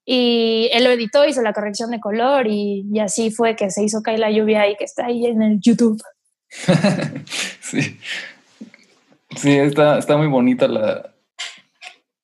y 0.05 0.69
él 0.71 0.85
lo 0.85 0.89
editó, 0.89 1.25
hizo 1.27 1.41
la 1.41 1.51
corrección 1.51 1.91
de 1.91 1.99
color 1.99 2.47
y, 2.47 2.85
y 2.89 2.99
así 2.99 3.29
fue 3.29 3.57
que 3.57 3.69
se 3.69 3.83
hizo 3.83 4.01
Cae 4.01 4.17
la 4.17 4.31
lluvia 4.31 4.69
y 4.69 4.77
que 4.77 4.85
está 4.85 5.07
ahí 5.07 5.25
en 5.25 5.41
el 5.41 5.59
YouTube. 5.59 6.01
sí. 7.59 7.97
Sí, 9.35 9.51
está, 9.51 9.97
está 9.97 10.17
muy 10.17 10.27
bonita 10.27 10.67
la. 10.67 11.15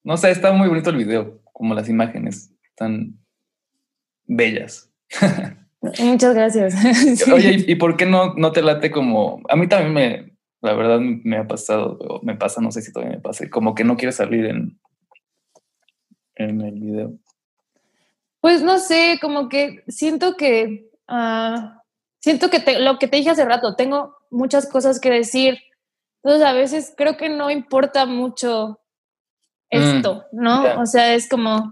No 0.04 0.18
sé, 0.18 0.32
está 0.32 0.52
muy 0.54 0.68
bonito 0.70 0.90
el 0.90 0.98
video, 0.98 1.42
como 1.54 1.74
las 1.74 1.90
imágenes 1.90 2.52
tan 2.76 3.18
bellas. 4.26 4.92
Muchas 6.00 6.34
gracias. 6.34 6.74
Sí. 7.18 7.32
Oye, 7.32 7.64
¿y, 7.68 7.72
y 7.72 7.76
por 7.76 7.98
qué 7.98 8.06
no, 8.06 8.34
no 8.36 8.52
te 8.52 8.62
late 8.62 8.92
como. 8.92 9.42
A 9.50 9.56
mí 9.56 9.68
también 9.68 9.94
me. 9.94 10.38
La 10.62 10.74
verdad 10.74 11.00
me 11.00 11.38
ha 11.38 11.48
pasado, 11.48 11.98
o 12.00 12.20
me 12.24 12.36
pasa, 12.36 12.62
no 12.62 12.72
sé 12.72 12.82
si 12.82 12.92
todavía 12.92 13.16
me 13.18 13.22
pasa, 13.22 13.48
como 13.50 13.76
que 13.76 13.84
no 13.84 13.96
quiere 13.96 14.12
salir 14.12 14.46
en, 14.48 14.80
en 16.36 16.62
el 16.62 16.80
video. 16.80 17.14
Pues 18.42 18.64
no 18.64 18.80
sé, 18.80 19.20
como 19.22 19.50
que 19.50 19.84
siento 19.88 20.36
que, 20.36 20.90
ah, 21.08 21.84
siento 22.20 22.50
que 22.50 22.60
te- 22.60 22.80
lo 22.80 22.98
que 22.98 23.08
te 23.08 23.18
dije 23.18 23.30
hace 23.30 23.46
rato, 23.46 23.76
tengo 23.76 24.16
muchas 24.32 24.68
cosas 24.68 25.00
que 25.00 25.12
decir. 25.12 25.60
Entonces 26.28 26.46
a 26.46 26.52
veces 26.52 26.94
creo 26.98 27.16
que 27.16 27.30
no 27.30 27.50
importa 27.50 28.06
mucho 28.06 28.82
esto, 29.70 30.26
¿no? 30.34 30.66
ya. 30.66 30.78
O 30.78 30.86
sea, 30.86 31.14
es 31.14 31.30
como, 31.30 31.72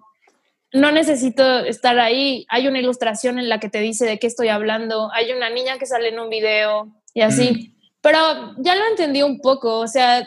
no 0.72 0.94
necesito 0.94 1.60
estar 1.60 2.00
ahí. 2.00 2.46
Hay 2.48 2.70
una 2.70 2.80
ilustración 2.80 3.38
en 3.38 3.50
la 3.50 3.60
que 3.60 3.68
te 3.68 3.80
dice 3.80 4.06
de 4.06 4.18
qué 4.18 4.28
estoy 4.28 4.48
hablando. 4.48 5.12
Hay 5.12 5.34
una 5.34 5.50
niña 5.50 5.78
que 5.78 5.86
sale 5.86 6.08
en 6.08 6.22
un 6.22 6.30
video 6.30 6.88
y 7.14 7.20
así. 7.20 7.76
Pero 8.00 8.18
ya 8.60 8.76
lo 8.76 8.88
entendí 8.88 9.24
un 9.24 9.42
poco. 9.42 9.78
O 9.78 9.88
sea, 9.90 10.26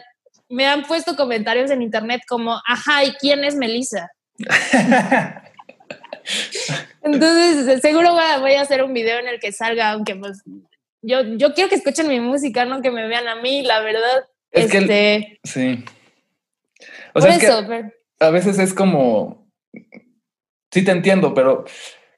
me 0.50 0.66
han 0.66 0.82
puesto 0.82 1.16
comentarios 1.16 1.70
en 1.70 1.80
internet 1.80 2.20
como, 2.28 2.60
ajá, 2.66 3.04
¿y 3.04 3.12
quién 3.12 3.44
es 3.44 3.56
Melissa? 3.56 4.10
Entonces, 7.02 7.80
seguro 7.80 8.12
voy 8.12 8.24
a, 8.24 8.38
voy 8.40 8.52
a 8.56 8.60
hacer 8.60 8.84
un 8.84 8.92
video 8.92 9.20
en 9.20 9.28
el 9.28 9.40
que 9.40 9.52
salga, 9.52 9.92
aunque 9.92 10.16
pues 10.16 10.42
yo, 11.02 11.22
yo 11.36 11.54
quiero 11.54 11.68
que 11.68 11.76
escuchen 11.76 12.08
mi 12.08 12.20
música, 12.20 12.64
no 12.64 12.82
que 12.82 12.90
me 12.90 13.06
vean 13.06 13.28
a 13.28 13.36
mí, 13.40 13.62
la 13.62 13.80
verdad. 13.80 14.24
Es 14.50 14.70
que 14.70 14.78
el- 14.78 14.84
este, 14.90 15.40
sí. 15.44 15.84
O 17.10 17.12
por 17.14 17.22
sea, 17.22 17.32
es 17.32 17.38
que 17.38 17.46
eso, 17.46 17.64
pero- 17.66 17.90
a 18.20 18.30
veces 18.30 18.58
es 18.58 18.74
como. 18.74 19.48
Sí, 20.72 20.84
te 20.84 20.90
entiendo, 20.90 21.34
pero 21.34 21.64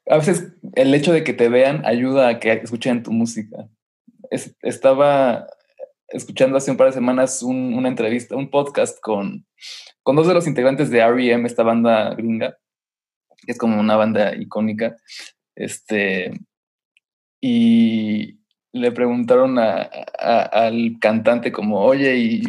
a 0.08 0.16
veces 0.16 0.52
el 0.74 0.94
hecho 0.94 1.12
de 1.12 1.22
que 1.24 1.32
te 1.32 1.48
vean 1.48 1.84
ayuda 1.86 2.28
a 2.28 2.38
que 2.40 2.52
escuchen 2.52 3.02
tu 3.02 3.12
música. 3.12 3.68
Es- 4.30 4.56
estaba 4.62 5.46
escuchando 6.08 6.56
hace 6.56 6.70
un 6.70 6.76
par 6.76 6.88
de 6.88 6.92
semanas 6.94 7.42
un- 7.42 7.74
una 7.74 7.88
entrevista, 7.88 8.34
un 8.36 8.50
podcast 8.50 8.98
con, 9.00 9.46
con 10.02 10.16
dos 10.16 10.26
de 10.26 10.34
los 10.34 10.46
integrantes 10.48 10.90
de 10.90 11.06
REM, 11.06 11.46
esta 11.46 11.62
banda 11.62 12.14
gringa, 12.14 12.56
que 13.46 13.52
es 13.52 13.58
como 13.58 13.78
una 13.78 13.96
banda 13.96 14.34
icónica. 14.34 14.96
Este. 15.54 16.32
Y 17.40 18.39
le 18.72 18.92
preguntaron 18.92 19.58
a- 19.58 19.88
a- 20.18 20.42
al 20.66 20.96
cantante 21.00 21.52
como, 21.52 21.80
oye, 21.80 22.16
¿y, 22.18 22.42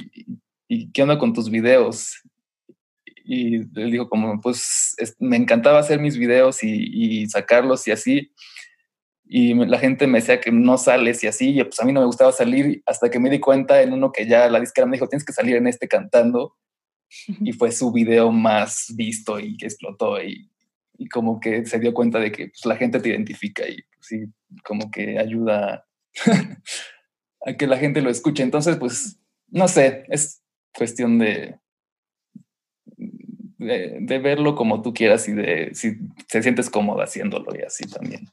¿y 0.67 0.91
qué 0.91 1.03
onda 1.03 1.17
con 1.19 1.33
tus 1.33 1.49
videos? 1.49 2.13
y 3.23 3.55
él 3.57 3.91
dijo 3.91 4.09
como, 4.09 4.41
pues 4.41 4.93
es- 4.97 5.15
me 5.19 5.37
encantaba 5.37 5.79
hacer 5.79 5.99
mis 5.99 6.17
videos 6.17 6.63
y, 6.63 7.21
y 7.23 7.27
sacarlos 7.29 7.87
y 7.87 7.91
así. 7.91 8.31
Y 9.25 9.53
la 9.53 9.79
gente 9.79 10.07
me 10.07 10.19
decía 10.19 10.41
que 10.41 10.51
no 10.51 10.77
sales 10.77 11.23
y 11.23 11.27
así, 11.27 11.57
y 11.57 11.63
pues 11.63 11.79
a 11.79 11.85
mí 11.85 11.93
no 11.93 12.01
me 12.01 12.05
gustaba 12.07 12.31
salir 12.33 12.83
hasta 12.85 13.09
que 13.09 13.19
me 13.19 13.29
di 13.29 13.39
cuenta 13.39 13.81
en 13.81 13.93
uno 13.93 14.11
que 14.11 14.27
ya 14.27 14.49
la 14.49 14.59
disquera 14.59 14.85
me 14.87 14.97
dijo, 14.97 15.07
tienes 15.07 15.25
que 15.25 15.33
salir 15.33 15.55
en 15.55 15.67
este 15.67 15.87
cantando. 15.87 16.55
Y 17.41 17.53
fue 17.53 17.71
su 17.71 17.91
video 17.91 18.31
más 18.31 18.87
visto 18.95 19.39
y 19.39 19.57
que 19.57 19.65
explotó 19.67 20.21
y, 20.23 20.49
y 20.97 21.07
como 21.09 21.39
que 21.39 21.65
se 21.65 21.79
dio 21.79 21.93
cuenta 21.93 22.19
de 22.19 22.31
que 22.31 22.47
pues, 22.47 22.65
la 22.65 22.75
gente 22.77 22.99
te 22.99 23.09
identifica 23.09 23.67
y 23.67 23.75
pues, 23.83 24.07
sí, 24.07 24.25
como 24.63 24.89
que 24.91 25.19
ayuda 25.19 25.85
a 27.45 27.53
que 27.53 27.67
la 27.67 27.77
gente 27.77 28.01
lo 28.01 28.09
escuche. 28.09 28.43
Entonces, 28.43 28.77
pues, 28.77 29.19
no 29.47 29.67
sé, 29.67 30.05
es 30.09 30.41
cuestión 30.75 31.19
de, 31.19 31.59
de, 33.57 33.97
de 34.01 34.19
verlo 34.19 34.55
como 34.55 34.81
tú 34.81 34.93
quieras 34.93 35.27
y 35.27 35.33
de 35.33 35.71
si 35.73 35.97
te 36.29 36.41
sientes 36.41 36.69
cómoda 36.69 37.03
haciéndolo 37.03 37.55
y 37.57 37.61
así 37.63 37.89
también. 37.89 38.27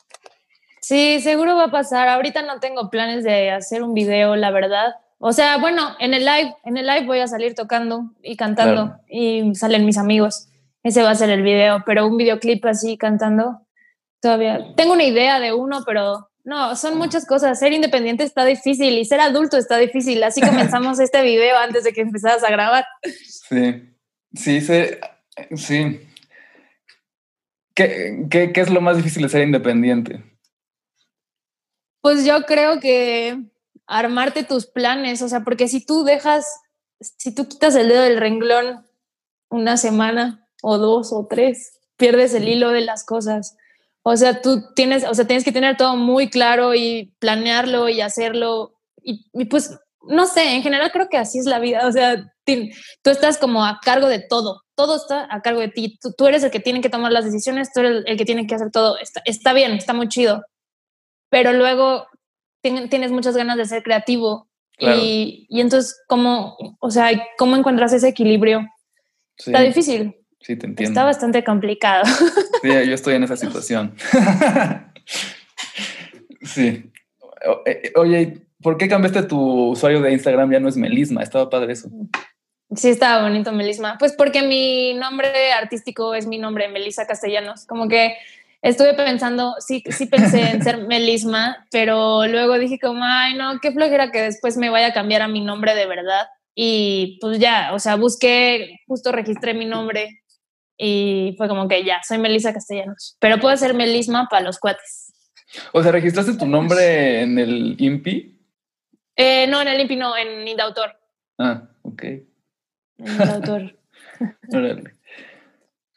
Sí, 0.81 1.21
seguro 1.21 1.57
va 1.57 1.65
a 1.65 1.71
pasar. 1.71 2.09
Ahorita 2.09 2.43
no 2.43 2.61
tengo 2.61 2.89
planes 2.91 3.25
de 3.25 3.51
hacer 3.51 3.83
un 3.83 3.95
video, 3.95 4.37
la 4.37 4.51
verdad. 4.51 4.95
O 5.19 5.33
sea, 5.33 5.59
bueno, 5.59 5.97
en 5.99 6.15
el 6.15 6.25
live, 6.25 6.55
en 6.65 6.77
el 6.77 6.87
live 6.87 7.05
voy 7.07 7.19
a 7.19 7.27
salir 7.27 7.55
tocando 7.55 8.13
y 8.23 8.37
cantando 8.37 8.85
Claro. 8.85 9.01
y 9.09 9.55
salen 9.55 9.85
mis 9.85 9.99
amigos. 9.99 10.49
Ese 10.85 11.03
va 11.03 11.11
a 11.11 11.15
ser 11.17 11.29
el 11.31 11.43
video, 11.43 11.83
pero 11.85 12.07
un 12.07 12.17
videoclip 12.17 12.65
así 12.65 12.97
cantando, 12.97 13.67
todavía 14.23 14.75
tengo 14.77 14.93
una 14.93 15.03
idea 15.05 15.41
de 15.41 15.53
uno, 15.53 15.83
pero 15.85 16.28
no, 16.49 16.75
son 16.77 16.97
muchas 16.97 17.27
cosas. 17.27 17.59
Ser 17.59 17.75
independiente 17.75 18.25
está 18.25 18.45
difícil 18.47 18.97
y 18.99 19.05
ser 19.05 19.21
adulto 19.21 19.59
está 19.59 19.77
difícil. 19.77 20.23
Así 20.25 20.41
comenzamos 20.41 20.99
este 21.01 21.23
video 21.23 21.59
antes 21.59 21.85
de 21.85 21.93
que 21.93 22.01
empezaras 22.01 22.43
a 22.43 22.51
grabar. 22.51 22.87
Sí, 23.03 23.95
sí, 24.35 24.61
se- 24.63 24.99
sí. 25.55 26.01
¿Qué, 27.75 28.27
qué, 28.31 28.53
qué 28.53 28.61
es 28.63 28.71
lo 28.71 28.81
más 28.81 28.97
difícil 28.97 29.23
de 29.23 29.29
ser 29.29 29.43
independiente? 29.43 30.25
Pues 32.01 32.25
yo 32.25 32.43
creo 32.47 32.81
que 32.81 33.39
armarte 33.87 34.43
tus 34.43 34.67
planes, 34.67 35.21
o 35.21 35.29
sea, 35.29 35.41
porque 35.45 35.69
si 35.69 35.85
tú 35.85 36.03
dejas, 36.03 36.47
si 37.01 37.35
tú 37.35 37.47
quitas 37.47 37.75
el 37.75 37.89
dedo 37.89 38.03
del 38.05 38.17
renglón 38.19 38.87
una 39.51 39.77
semana 39.77 40.49
o 40.63 40.79
dos 40.79 41.13
o 41.13 41.27
tres, 41.29 41.79
pierdes 41.99 42.33
el 42.33 42.49
hilo 42.49 42.71
de 42.71 42.81
las 42.81 43.05
cosas. 43.05 43.57
O 44.03 44.17
sea, 44.17 44.41
tú 44.41 44.63
tienes, 44.75 45.05
o 45.05 45.15
sea, 45.15 45.27
tienes 45.27 45.45
que 45.45 45.53
tener 45.53 45.77
todo 45.77 45.97
muy 45.97 46.31
claro 46.31 46.75
y 46.75 47.15
planearlo 47.19 47.89
y 47.89 48.01
hacerlo. 48.01 48.75
Y, 49.03 49.27
y 49.35 49.45
pues, 49.47 49.79
no 50.09 50.27
sé, 50.27 50.55
en 50.55 50.63
general 50.63 50.91
creo 50.93 51.09
que 51.09 51.19
así 51.19 51.39
es 51.39 51.45
la 51.47 51.59
vida. 51.59 51.87
O 51.87 51.93
sea, 51.93 52.33
ti- 52.45 52.71
tú 53.03 53.11
estás 53.11 53.37
como 53.39 53.65
a 53.65 53.81
cargo 53.83 54.07
de 54.09 54.21
todo. 54.21 54.63
Todo 54.75 54.97
está 54.97 55.27
a 55.31 55.43
cargo 55.43 55.61
de 55.61 55.69
ti. 55.69 55.99
Tú, 56.01 56.13
tú 56.17 56.27
eres 56.27 56.43
el 56.45 56.51
que 56.51 56.61
tiene 56.61 56.81
que 56.81 56.89
tomar 56.89 57.13
las 57.13 57.25
decisiones, 57.25 57.73
tú 57.73 57.81
eres 57.81 58.05
el, 58.07 58.17
que 58.17 58.25
tiene 58.25 58.47
que 58.47 58.55
hacer 58.55 58.71
todo. 58.71 58.97
Está, 58.99 59.21
está 59.25 59.53
bien, 59.53 59.73
está 59.73 59.93
muy 59.93 60.09
chido. 60.09 60.45
Pero 61.31 61.53
luego 61.53 62.07
tien- 62.63 62.89
tienes 62.89 63.11
muchas 63.11 63.37
ganas 63.37 63.57
de 63.59 63.67
ser 63.67 63.83
creativo. 63.83 64.49
Claro. 64.79 65.01
Y, 65.03 65.47
y 65.51 65.61
entonces, 65.61 66.01
¿cómo, 66.07 66.57
o 66.81 66.91
sea, 66.91 67.11
cómo 67.37 67.57
encuentras 67.57 67.93
ese 67.93 68.09
equilibrio? 68.09 68.67
Sí, 69.37 69.51
Está 69.51 69.63
difícil. 69.63 70.15
Sí, 70.41 70.57
te 70.57 70.67
entiendo. 70.67 70.91
Está 70.93 71.05
bastante 71.05 71.45
complicado. 71.45 72.05
Sí, 72.63 72.69
yo 72.69 72.95
estoy 72.95 73.15
en 73.15 73.25
esa 73.25 73.37
situación. 73.37 73.95
sí. 76.43 76.91
O- 77.47 77.63
eh, 77.67 77.93
Oye, 77.97 78.47
¿por 78.63 78.77
qué 78.77 78.89
cambiaste 78.89 79.23
tu 79.25 79.71
usuario 79.71 80.01
de 80.01 80.13
Instagram? 80.13 80.51
Ya 80.53 80.61
no 80.61 80.69
es 80.69 80.77
Melisma, 80.77 81.23
estaba 81.23 81.51
padre 81.51 81.73
eso. 81.73 81.89
Sí, 82.75 82.91
estaba 82.91 83.23
bonito, 83.23 83.53
Melisma. 83.53 83.97
Pues 83.99 84.13
porque 84.13 84.43
mi 84.43 84.95
nombre 84.95 85.53
artístico 85.53 86.15
es 86.15 86.27
mi 86.27 86.39
nombre, 86.39 86.69
Melissa 86.69 87.07
Castellanos. 87.07 87.65
Como 87.67 87.89
que 87.89 88.15
estuve 88.61 88.93
pensando, 88.95 89.55
sí, 89.61 89.83
sí 89.89 90.07
pensé 90.07 90.51
en 90.51 90.63
ser 90.63 90.79
Melisma, 90.89 91.67
pero 91.71 92.27
luego 92.27 92.59
dije 92.59 92.79
como, 92.79 93.03
ay, 93.05 93.35
no, 93.35 93.59
qué 93.61 93.73
flojera 93.73 94.11
que 94.11 94.21
después 94.23 94.57
me 94.59 94.69
vaya 94.69 94.89
a 94.89 94.93
cambiar 94.93 95.23
a 95.23 95.29
mi 95.29 95.41
nombre 95.41 95.75
de 95.75 95.87
verdad. 95.87 96.27
Y 96.55 97.19
pues 97.21 97.39
ya, 97.39 97.71
o 97.73 97.79
sea, 97.79 97.95
busqué, 97.97 98.81
justo 98.89 99.13
registré 99.13 99.55
mi 99.55 99.65
nombre 99.65 100.21
y 100.79 101.35
fue 101.37 101.49
como 101.49 101.67
que 101.67 101.85
ya, 101.85 102.01
soy 102.07 102.19
Melisa 102.19 102.53
Castellanos, 102.53 103.17
pero 103.19 103.41
puedo 103.41 103.57
ser 103.57 103.75
Melisma 103.75 104.29
para 104.31 104.45
los 104.45 104.59
cuates. 104.59 105.13
O 105.73 105.83
sea, 105.83 105.93
¿registraste 105.93 106.35
tu 106.35 106.47
nombre 106.47 107.23
en 107.23 107.39
el 107.39 107.75
INPI? 107.79 108.39
Eh, 109.17 109.47
no, 109.49 109.61
en 109.61 109.69
el 109.69 109.81
INPI 109.81 109.97
no, 109.97 110.17
en 110.17 110.47
Indautor. 110.47 110.97
Ah, 111.39 111.69
ok. 111.83 112.03
En 112.05 112.27
Indautor. 112.99 113.79
Órale. 114.53 114.95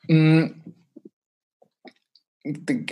Mm, 0.08 0.46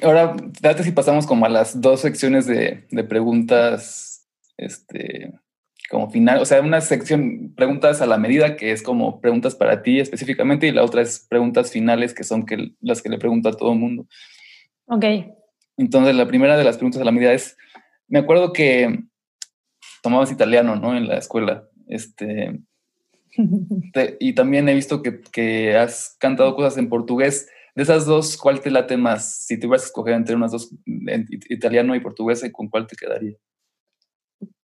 ahora, 0.03 0.35
date 0.61 0.83
si 0.83 0.91
pasamos 0.91 1.25
como 1.25 1.45
a 1.45 1.49
las 1.49 1.81
dos 1.81 2.01
secciones 2.01 2.45
de, 2.45 2.85
de 2.91 3.03
preguntas, 3.03 4.27
este, 4.57 5.33
como 5.89 6.09
final, 6.09 6.39
o 6.39 6.45
sea, 6.45 6.61
una 6.61 6.81
sección 6.81 7.53
preguntas 7.55 8.01
a 8.01 8.05
la 8.05 8.17
medida 8.17 8.55
que 8.55 8.71
es 8.71 8.83
como 8.83 9.19
preguntas 9.19 9.55
para 9.55 9.81
ti 9.81 9.99
específicamente 9.99 10.67
y 10.67 10.71
la 10.71 10.83
otra 10.83 11.01
es 11.01 11.25
preguntas 11.27 11.71
finales 11.71 12.13
que 12.13 12.23
son 12.23 12.45
que, 12.45 12.73
las 12.79 13.01
que 13.01 13.09
le 13.09 13.17
pregunto 13.17 13.49
a 13.49 13.53
todo 13.53 13.73
el 13.73 13.79
mundo. 13.79 14.07
Ok. 14.85 15.05
Entonces, 15.77 16.15
la 16.15 16.27
primera 16.27 16.57
de 16.57 16.63
las 16.63 16.77
preguntas 16.77 17.01
a 17.01 17.05
la 17.05 17.11
medida 17.11 17.33
es, 17.33 17.57
me 18.07 18.19
acuerdo 18.19 18.53
que 18.53 18.99
tomabas 20.03 20.31
italiano, 20.31 20.75
¿no? 20.75 20.95
En 20.95 21.07
la 21.07 21.17
escuela. 21.17 21.67
Este, 21.87 22.59
y 24.19 24.33
también 24.33 24.69
he 24.69 24.75
visto 24.75 25.01
que, 25.01 25.21
que, 25.21 25.75
has 25.75 26.15
cantado 26.19 26.55
cosas 26.55 26.77
en 26.77 26.89
portugués. 26.89 27.49
De 27.75 27.83
esas 27.83 28.05
dos, 28.05 28.37
¿cuál 28.37 28.61
te 28.61 28.71
late 28.71 28.97
más? 28.97 29.45
Si 29.45 29.57
tuvieras 29.59 29.83
que 29.83 29.87
escoger 29.87 30.13
entre 30.13 30.35
unas 30.35 30.51
dos, 30.51 30.75
italiano 31.49 31.95
y 31.95 31.99
portugués, 31.99 32.43
¿con 32.51 32.67
cuál 32.67 32.85
te 32.85 32.95
quedaría? 32.95 33.37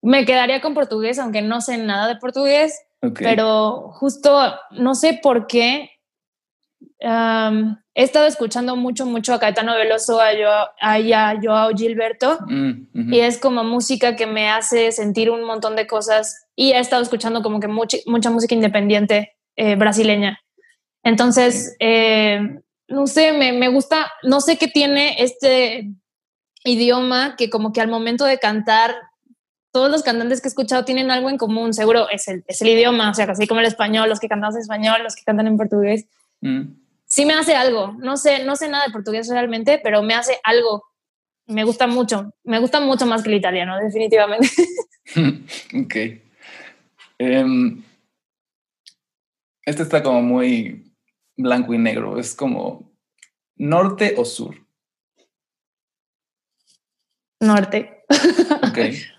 Me 0.05 0.23
quedaría 0.23 0.61
con 0.61 0.75
portugués, 0.75 1.17
aunque 1.17 1.41
no 1.41 1.61
sé 1.61 1.79
nada 1.79 2.07
de 2.07 2.17
portugués, 2.17 2.79
pero 3.17 3.89
justo 3.93 4.53
no 4.69 4.93
sé 4.93 5.19
por 5.21 5.47
qué. 5.47 5.89
he 6.99 8.03
estado 8.03 8.27
escuchando 8.27 8.75
mucho, 8.75 9.07
mucho 9.07 9.33
a 9.33 9.39
Caetano 9.39 9.73
Veloso, 9.73 10.21
a, 10.21 10.29
a, 10.79 11.35
Joao 11.41 11.71
Gilberto, 11.75 12.37
mm, 12.45 13.13
y 13.13 13.19
es 13.19 13.39
como 13.39 13.63
música 13.63 14.15
que 14.15 14.27
me 14.27 14.47
hace 14.47 14.91
sentir 14.91 15.31
un 15.31 15.43
montón 15.43 15.75
de 15.75 15.87
cosas. 15.87 16.49
Y 16.55 16.73
he 16.73 16.79
estado 16.79 17.01
escuchando 17.01 17.41
como 17.41 17.59
que 17.59 17.67
mucha, 17.67 17.97
mucha 18.05 18.29
música 18.29 18.53
independiente 18.53 19.35
eh, 19.55 19.75
brasileña. 19.75 20.39
Entonces, 21.03 21.75
eh, 21.79 22.59
no 22.87 23.07
sé, 23.07 23.33
me, 23.33 23.53
me 23.53 23.69
gusta, 23.69 24.11
no 24.21 24.39
sé 24.39 24.57
qué 24.59 24.67
tiene 24.67 25.15
este 25.23 25.89
idioma 26.63 27.35
que 27.37 27.49
como 27.49 27.73
que 27.73 27.81
al 27.81 27.87
momento 27.87 28.25
de 28.25 28.37
cantar 28.37 28.95
todos 29.75 29.91
los 29.91 30.03
cantantes 30.03 30.39
que 30.39 30.47
he 30.47 30.51
escuchado 30.51 30.85
tienen 30.85 31.11
algo 31.11 31.29
en 31.29 31.37
común, 31.37 31.73
seguro 31.73 32.07
es 32.09 32.29
el, 32.29 32.45
es 32.47 32.61
el 32.61 32.69
idioma, 32.69 33.09
o 33.09 33.13
sea, 33.13 33.25
así 33.25 33.45
como 33.45 33.59
el 33.59 33.65
español, 33.65 34.07
los 34.07 34.21
que 34.21 34.29
cantamos 34.29 34.55
en 34.55 34.61
español, 34.61 35.03
los 35.03 35.17
que 35.17 35.23
cantan 35.23 35.47
en 35.47 35.57
portugués. 35.57 36.05
Mm. 36.39 36.77
Sí 37.03 37.25
me 37.25 37.33
hace 37.33 37.55
algo, 37.55 37.93
no 37.99 38.15
sé, 38.15 38.45
no 38.45 38.55
sé 38.55 38.69
nada 38.69 38.85
de 38.85 38.93
portugués 38.93 39.27
realmente, 39.27 39.81
pero 39.83 40.01
me 40.01 40.13
hace 40.13 40.39
algo. 40.45 40.85
Me 41.45 41.65
gusta 41.65 41.87
mucho, 41.87 42.33
me 42.45 42.59
gusta 42.59 42.79
mucho 42.79 43.05
más 43.05 43.21
que 43.21 43.27
el 43.27 43.35
italiano, 43.35 43.77
definitivamente. 43.77 44.47
ok. 45.77 45.95
Um, 47.19 47.83
este 49.65 49.83
está 49.83 50.01
como 50.01 50.21
muy 50.21 50.89
blanco 51.35 51.73
y 51.73 51.79
negro, 51.79 52.17
es 52.17 52.33
como 52.33 52.93
norte 53.57 54.15
o 54.15 54.23
sur. 54.23 54.55
Norte. 57.41 58.05
Ok. 58.69 58.79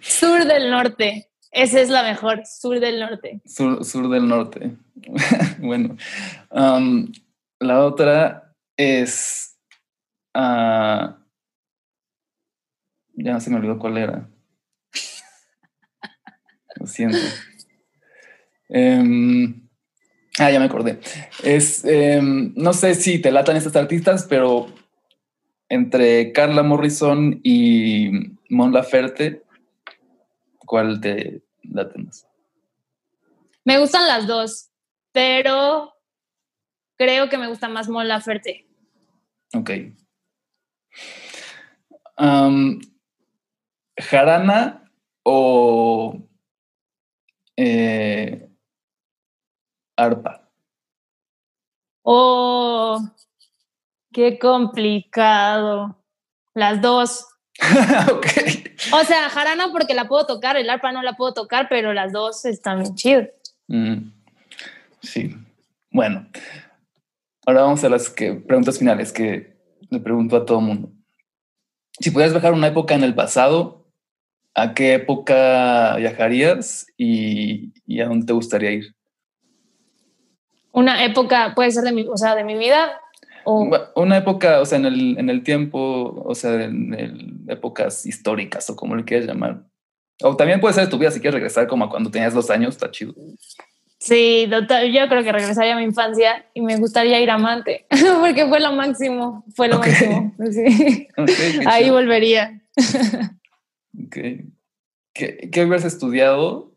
sur 0.00 0.44
del 0.44 0.70
norte. 0.70 1.28
Esa 1.52 1.80
es 1.80 1.88
la 1.88 2.02
mejor, 2.02 2.42
sur 2.44 2.78
del 2.80 3.00
norte. 3.00 3.40
Sur, 3.46 4.08
del 4.10 4.28
norte. 4.28 4.76
bueno, 5.58 5.96
um, 6.50 7.10
la 7.58 7.84
otra 7.84 8.54
es... 8.76 9.56
Uh, 10.34 11.14
ya 13.14 13.40
se 13.40 13.48
me 13.48 13.56
olvidó 13.56 13.78
cuál 13.78 13.96
era. 13.96 14.28
Lo 16.74 16.86
siento. 16.86 17.16
Um, 18.68 19.66
ah, 20.38 20.50
ya 20.50 20.58
me 20.58 20.66
acordé. 20.66 21.00
Es, 21.42 21.84
um, 21.84 22.52
no 22.54 22.74
sé 22.74 22.94
si 22.96 23.18
te 23.18 23.32
latan 23.32 23.56
estas 23.56 23.76
artistas, 23.76 24.26
pero 24.28 24.66
entre 25.70 26.32
Carla 26.32 26.62
Morrison 26.62 27.40
y 27.42 28.35
Mon 28.50 28.72
Laferte, 28.72 29.44
¿cuál 30.58 31.00
te 31.00 31.42
late 31.62 31.98
más? 31.98 32.26
Me 33.64 33.78
gustan 33.78 34.06
las 34.06 34.26
dos, 34.26 34.70
pero 35.12 35.94
creo 36.96 37.28
que 37.28 37.38
me 37.38 37.48
gusta 37.48 37.68
más 37.68 37.88
Mon 37.88 38.06
Laferte. 38.06 38.66
Ok. 39.54 39.70
¿Jarana 43.98 44.90
o 45.24 46.28
eh, 47.56 48.48
arpa? 49.96 50.50
Oh, 52.02 53.00
qué 54.12 54.38
complicado. 54.38 56.04
Las 56.54 56.80
dos. 56.80 57.26
ok. 58.12 58.26
O 58.92 59.04
sea, 59.04 59.28
jarana 59.30 59.72
porque 59.72 59.94
la 59.94 60.08
puedo 60.08 60.26
tocar, 60.26 60.56
el 60.56 60.68
arpa 60.68 60.92
no 60.92 61.02
la 61.02 61.14
puedo 61.14 61.32
tocar, 61.32 61.68
pero 61.68 61.92
las 61.92 62.12
dos 62.12 62.44
están 62.44 62.82
bien 62.82 62.94
chidas. 62.94 63.28
Mm, 63.68 64.10
sí. 65.00 65.36
Bueno, 65.90 66.26
ahora 67.46 67.62
vamos 67.62 67.82
a 67.84 67.88
las 67.88 68.10
que, 68.10 68.34
preguntas 68.34 68.78
finales 68.78 69.12
que 69.12 69.56
le 69.90 70.00
pregunto 70.00 70.36
a 70.36 70.44
todo 70.44 70.60
mundo. 70.60 70.90
Si 71.98 72.10
pudieras 72.10 72.34
viajar 72.34 72.52
una 72.52 72.66
época 72.66 72.94
en 72.94 73.04
el 73.04 73.14
pasado, 73.14 73.86
¿a 74.54 74.74
qué 74.74 74.94
época 74.94 75.96
viajarías 75.96 76.86
y, 76.96 77.72
y, 77.86 78.00
a 78.00 78.06
dónde 78.06 78.26
te 78.26 78.32
gustaría 78.34 78.72
ir? 78.72 78.94
Una 80.72 81.04
época, 81.04 81.54
puede 81.54 81.70
ser 81.70 81.84
de 81.84 81.92
mi, 81.92 82.06
o 82.06 82.16
sea, 82.18 82.34
de 82.34 82.44
mi 82.44 82.58
vida 82.58 83.00
una 83.46 84.16
época, 84.16 84.60
o 84.60 84.66
sea, 84.66 84.78
en 84.78 84.86
el, 84.86 85.18
en 85.18 85.30
el 85.30 85.42
tiempo, 85.42 86.22
o 86.24 86.34
sea, 86.34 86.64
en, 86.64 87.44
épocas 87.48 88.04
históricas 88.04 88.68
o 88.70 88.76
como 88.76 88.96
le 88.96 89.04
quieras 89.04 89.26
llamar. 89.26 89.62
O 90.22 90.36
también 90.36 90.60
puede 90.60 90.74
ser 90.74 90.88
tu 90.88 90.98
vida 90.98 91.10
si 91.10 91.20
quieres 91.20 91.34
regresar 91.34 91.68
como 91.68 91.84
a 91.84 91.90
cuando 91.90 92.10
tenías 92.10 92.34
dos 92.34 92.50
años, 92.50 92.74
está 92.74 92.90
chido. 92.90 93.14
Sí, 93.98 94.48
yo 94.50 95.08
creo 95.08 95.22
que 95.22 95.32
regresaría 95.32 95.74
a 95.74 95.78
mi 95.78 95.84
infancia 95.84 96.44
y 96.54 96.60
me 96.60 96.76
gustaría 96.76 97.20
ir 97.20 97.30
a 97.30 97.34
Amante, 97.34 97.86
porque 98.20 98.46
fue 98.46 98.60
lo 98.60 98.72
máximo, 98.72 99.44
fue 99.54 99.68
lo 99.68 99.78
máximo. 99.78 100.34
Ahí 101.66 101.90
volvería. 101.90 102.60
¿Qué, 104.10 104.46
¿Qué 105.14 105.64
hubieras 105.64 105.84
estudiado? 105.84 106.72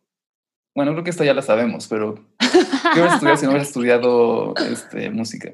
Bueno, 0.75 0.91
creo 0.91 1.03
que 1.03 1.09
esto 1.09 1.23
ya 1.23 1.33
lo 1.33 1.41
sabemos, 1.41 1.87
pero 1.87 2.15
¿qué 2.39 2.99
hubieras 2.99 3.15
estudiado 3.15 3.37
si 3.37 3.45
no 3.45 3.51
hubieras 3.51 3.67
estudiado 3.67 4.53
este, 4.71 5.09
música? 5.09 5.53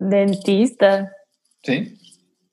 Dentista. 0.00 1.12
Sí. 1.62 1.96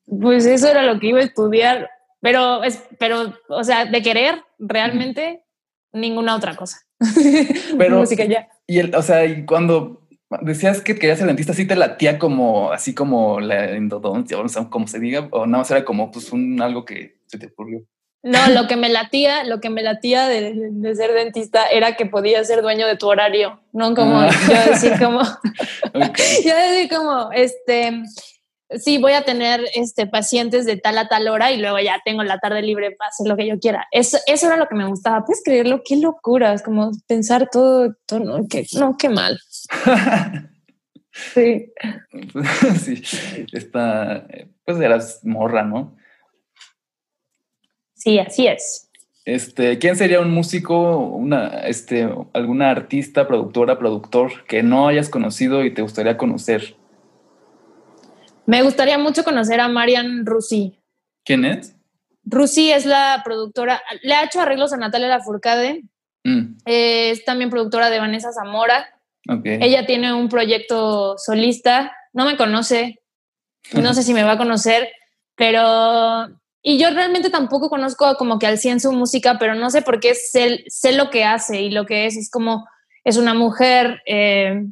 Pues 0.06 0.46
eso 0.46 0.68
era 0.68 0.84
lo 0.84 1.00
que 1.00 1.08
iba 1.08 1.20
a 1.20 1.24
estudiar, 1.24 1.90
pero, 2.22 2.64
es, 2.64 2.84
pero 3.00 3.34
o 3.50 3.64
sea, 3.64 3.86
de 3.86 4.02
querer 4.02 4.44
realmente 4.60 5.44
ninguna 5.92 6.36
otra 6.36 6.56
cosa. 6.56 6.82
Pero, 7.78 8.00
Música 8.00 8.26
ya. 8.26 8.48
Y 8.66 8.80
el, 8.80 8.96
o 8.96 9.02
sea, 9.02 9.26
y 9.26 9.46
cuando 9.46 10.08
decías 10.42 10.82
que 10.82 10.96
querías 10.96 11.20
ser 11.20 11.28
dentista, 11.28 11.54
sí 11.54 11.66
te 11.66 11.76
latía 11.76 12.20
como, 12.20 12.72
así 12.72 12.94
como 12.94 13.40
la 13.40 13.72
endodoncia, 13.76 14.38
o 14.38 14.44
no 14.44 14.50
sé 14.50 14.60
cómo 14.70 14.88
se 14.88 15.00
diga, 15.00 15.28
o 15.32 15.46
nada 15.46 15.60
más 15.60 15.72
era 15.72 15.86
como 15.86 16.12
pues 16.12 16.32
un 16.32 16.62
algo 16.62 16.86
que 16.86 17.20
se 17.28 17.38
te 17.38 17.48
ocurrió. 17.48 17.84
No, 18.24 18.50
lo 18.50 18.68
que 18.68 18.76
me 18.76 18.90
latía, 18.90 19.44
lo 19.44 19.62
que 19.62 19.70
me 19.70 19.84
latía 19.84 20.28
de, 20.28 20.96
ser 20.96 21.14
dentista 21.14 21.68
era 21.68 21.96
que 21.96 22.06
podía 22.06 22.44
ser 22.44 22.62
dueño 22.62 22.88
de 22.88 22.98
tu 22.98 23.08
horario, 23.08 23.62
no 23.72 23.94
como 23.94 24.20
ah. 24.20 24.30
yo 24.50 24.72
decir 24.72 24.94
como, 25.00 25.22
yo 25.94 26.56
decir 26.56 26.90
como, 26.90 27.32
este, 27.32 28.04
sí, 28.72 28.98
voy 28.98 29.14
a 29.14 29.24
tener 29.24 29.64
este, 29.76 30.08
pacientes 30.08 30.66
de 30.66 30.78
tal 30.78 30.98
a 30.98 31.08
tal 31.08 31.28
hora 31.28 31.52
y 31.52 31.58
luego 31.60 31.80
ya 31.80 32.02
tengo 32.04 32.24
la 32.24 32.40
tarde 32.40 32.62
libre 32.62 32.92
para 32.92 33.10
hacer 33.10 33.28
lo 33.28 33.38
que 33.38 33.48
yo 33.48 33.60
quiera. 33.60 33.88
Eso, 33.92 34.18
eso 34.26 34.48
era 34.48 34.58
lo 34.58 34.68
que 34.68 34.76
me 34.76 34.88
gustaba. 34.88 35.24
¿Puedes 35.24 35.44
creerlo? 35.44 35.82
Qué 35.86 35.98
locura, 35.98 36.54
es 36.54 36.64
como 36.64 36.92
pensar 37.08 37.50
todo, 37.52 37.96
todo 38.06 38.20
no, 38.20 38.48
qué, 38.50 38.66
no, 38.74 38.98
qué 38.98 39.10
mal. 39.10 39.40
sí. 41.12 41.72
sí, 42.84 43.02
está, 43.54 44.28
pues 44.66 44.80
eras 44.80 45.22
morra, 45.24 45.64
¿no? 45.64 45.97
Sí, 48.08 48.20
así 48.20 48.48
es. 48.48 48.90
Este, 49.26 49.80
¿quién 49.80 49.98
sería 49.98 50.22
un 50.22 50.32
músico, 50.32 50.98
una, 50.98 51.48
este, 51.68 52.10
alguna 52.32 52.70
artista, 52.70 53.28
productora, 53.28 53.78
productor 53.78 54.46
que 54.46 54.64
no 54.64 54.88
hayas 54.88 55.10
conocido 55.10 55.66
y 55.66 55.74
te 55.74 55.82
gustaría 55.82 56.16
conocer? 56.16 56.78
Me 58.46 58.62
gustaría 58.64 58.98
mucho 58.98 59.26
conocer 59.26 59.60
a 59.60 59.68
Marian 59.68 60.26
Rusi. 60.26 60.80
¿Quién 61.26 61.44
es? 61.44 61.76
Rusi 62.24 62.72
es 62.72 62.86
la 62.86 63.24
productora, 63.26 63.82
le 64.04 64.14
ha 64.14 64.24
hecho 64.24 64.40
arreglos 64.40 64.72
a 64.72 64.78
Natalia 64.78 65.10
Lafourcade, 65.10 65.84
mm. 66.24 66.60
es 66.64 67.26
también 67.26 67.50
productora 67.50 67.90
de 67.90 68.00
Vanessa 68.00 68.32
Zamora. 68.32 68.88
Ella 69.44 69.86
tiene 69.86 70.14
un 70.14 70.30
proyecto 70.30 71.18
solista, 71.18 71.94
no 72.14 72.24
me 72.24 72.38
conoce, 72.38 73.02
no 73.74 73.94
sé 73.94 74.04
si 74.04 74.14
me 74.14 74.24
va 74.24 74.32
a 74.32 74.38
conocer, 74.38 74.88
pero... 75.36 76.37
Y 76.62 76.80
yo 76.80 76.90
realmente 76.90 77.30
tampoco 77.30 77.70
conozco 77.70 78.16
como 78.18 78.40
que 78.40 78.48
al 78.48 78.58
100 78.58 78.80
su 78.82 78.92
música, 78.92 79.38
pero 79.40 79.56
no 79.56 79.70
sé 79.70 79.82
por 79.82 80.00
qué 80.00 80.16
sé, 80.16 80.64
sé 80.68 80.92
lo 80.94 81.10
que 81.10 81.24
hace 81.24 81.62
y 81.62 81.70
lo 81.70 81.86
que 81.86 82.06
es, 82.06 82.18
es 82.18 82.30
como, 82.30 82.68
es 83.04 83.18
una 83.18 83.34
mujer 83.34 84.02
eh, 84.06 84.66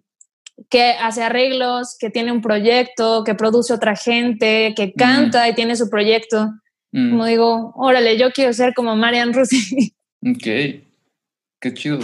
que 0.69 0.91
hace 0.91 1.23
arreglos, 1.23 1.95
que 1.99 2.09
tiene 2.09 2.31
un 2.31 2.41
proyecto, 2.41 3.23
que 3.23 3.35
produce 3.35 3.73
otra 3.73 3.95
gente, 3.95 4.73
que 4.75 4.93
canta 4.93 5.47
y 5.47 5.55
tiene 5.55 5.75
su 5.75 5.89
proyecto. 5.89 6.51
Como 6.91 7.25
digo, 7.25 7.73
órale, 7.75 8.17
yo 8.17 8.31
quiero 8.31 8.53
ser 8.53 8.73
como 8.73 8.95
Marian 8.95 9.33
Rusi. 9.33 9.93
Ok, 10.27 10.41
qué 11.59 11.73
chido. 11.75 11.99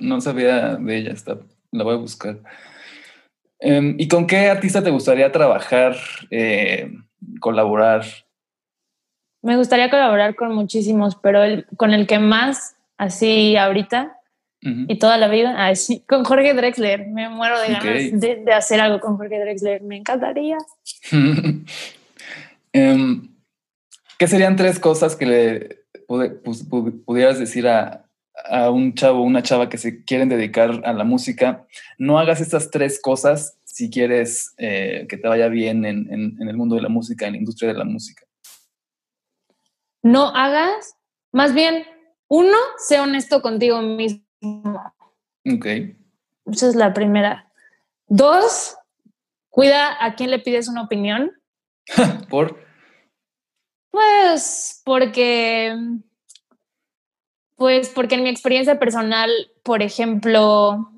No, 0.00 0.20
sabía 0.20 0.76
de 0.76 0.96
ella, 0.96 1.10
está, 1.10 1.38
la 1.72 1.82
voy 1.82 1.94
a 1.94 1.98
buscar. 1.98 2.38
Em, 3.58 3.96
¿Y 3.98 4.06
con 4.06 4.28
qué 4.28 4.48
artista 4.48 4.80
te 4.80 4.90
gustaría 4.90 5.32
trabajar, 5.32 5.96
eh, 6.30 6.92
colaborar? 7.40 8.04
Me 9.48 9.56
gustaría 9.56 9.88
colaborar 9.88 10.34
con 10.34 10.54
muchísimos, 10.54 11.16
pero 11.16 11.42
el, 11.42 11.64
con 11.78 11.94
el 11.94 12.06
que 12.06 12.18
más, 12.18 12.76
así 12.98 13.56
ahorita, 13.56 14.14
y 14.60 14.98
toda 14.98 15.16
la 15.16 15.28
vida, 15.28 15.54
ah, 15.56 15.74
sí, 15.74 16.04
con 16.06 16.22
Jorge 16.22 16.52
Drexler. 16.52 17.06
Me 17.06 17.30
muero 17.30 17.58
de 17.58 17.68
ganas 17.68 18.20
de, 18.20 18.52
hacer 18.52 18.78
algo 18.78 19.00
con 19.00 19.16
Jorge 19.16 19.40
Drexler. 19.40 19.82
Me 19.82 19.96
encantaría. 19.96 20.58
Em, 22.74 23.30
¿Qué 24.18 24.28
serían 24.28 24.56
tres 24.56 24.78
cosas 24.78 25.16
que 25.16 25.24
le 25.24 25.78
pudieras 27.06 27.38
decir 27.38 27.66
a, 27.66 28.04
un 28.70 28.92
chavo 28.92 29.20
o 29.20 29.22
una 29.22 29.42
chava 29.42 29.70
que 29.70 29.78
se 29.78 30.04
quieren 30.04 30.28
dedicar 30.28 30.82
a 30.84 30.92
la 30.92 31.04
música? 31.04 31.64
No 31.96 32.18
hagas 32.18 32.42
estas 32.42 32.70
tres 32.70 33.00
cosas 33.00 33.56
si 33.64 33.88
quieres 33.88 34.52
eh, 34.58 35.06
que 35.08 35.16
te 35.16 35.26
vaya 35.26 35.48
bien 35.48 35.86
en, 35.86 36.12
en 36.12 36.48
el 36.48 36.56
mundo 36.58 36.76
de 36.76 36.82
la 36.82 36.90
música, 36.90 37.26
en 37.26 37.32
la 37.32 37.38
industria 37.38 37.72
de 37.72 37.78
la 37.78 37.84
música. 37.86 38.27
No 40.02 40.28
hagas, 40.28 40.96
más 41.32 41.54
bien, 41.54 41.84
uno, 42.28 42.56
sé 42.78 43.00
honesto 43.00 43.42
contigo 43.42 43.80
mismo 43.82 44.24
Ok. 45.54 45.66
Esa 46.46 46.68
es 46.68 46.74
la 46.74 46.92
primera. 46.94 47.50
Dos, 48.06 48.76
cuida 49.48 50.04
a 50.04 50.14
quién 50.14 50.30
le 50.30 50.38
pides 50.38 50.68
una 50.68 50.82
opinión. 50.82 51.32
¿Por? 52.30 52.58
Pues 53.90 54.82
porque, 54.84 55.74
pues 57.56 57.88
porque 57.88 58.14
en 58.14 58.22
mi 58.22 58.28
experiencia 58.28 58.78
personal, 58.78 59.30
por 59.62 59.82
ejemplo, 59.82 60.92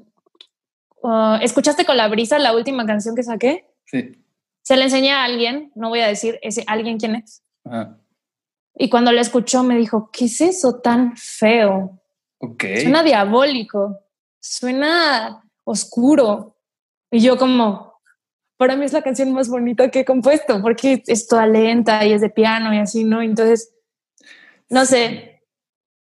uh, 1.02 1.34
¿escuchaste 1.40 1.84
con 1.84 1.96
la 1.96 2.08
brisa 2.08 2.38
la 2.38 2.54
última 2.54 2.84
canción 2.86 3.14
que 3.14 3.22
saqué? 3.22 3.66
Sí. 3.86 4.24
Se 4.62 4.76
la 4.76 4.84
enseñé 4.84 5.12
a 5.12 5.24
alguien, 5.24 5.72
no 5.74 5.88
voy 5.88 6.00
a 6.00 6.08
decir 6.08 6.38
ese 6.42 6.64
alguien 6.66 6.98
quién 6.98 7.14
es. 7.14 7.42
Y 8.82 8.88
cuando 8.88 9.12
la 9.12 9.20
escuchó 9.20 9.62
me 9.62 9.76
dijo, 9.76 10.08
¿qué 10.10 10.24
es 10.24 10.40
eso 10.40 10.80
tan 10.80 11.14
feo? 11.14 12.00
Suena 12.40 13.02
diabólico, 13.02 14.00
suena 14.40 15.44
oscuro. 15.64 16.56
Y 17.10 17.20
yo 17.20 17.36
como, 17.36 18.00
para 18.56 18.76
mí 18.76 18.86
es 18.86 18.94
la 18.94 19.02
canción 19.02 19.34
más 19.34 19.50
bonita 19.50 19.90
que 19.90 20.00
he 20.00 20.04
compuesto, 20.06 20.62
porque 20.62 21.02
es 21.06 21.26
toda 21.26 21.46
lenta 21.46 22.06
y 22.06 22.14
es 22.14 22.22
de 22.22 22.30
piano 22.30 22.72
y 22.72 22.78
así, 22.78 23.04
¿no? 23.04 23.20
Entonces, 23.20 23.74
no 24.70 24.86
sé. 24.86 25.42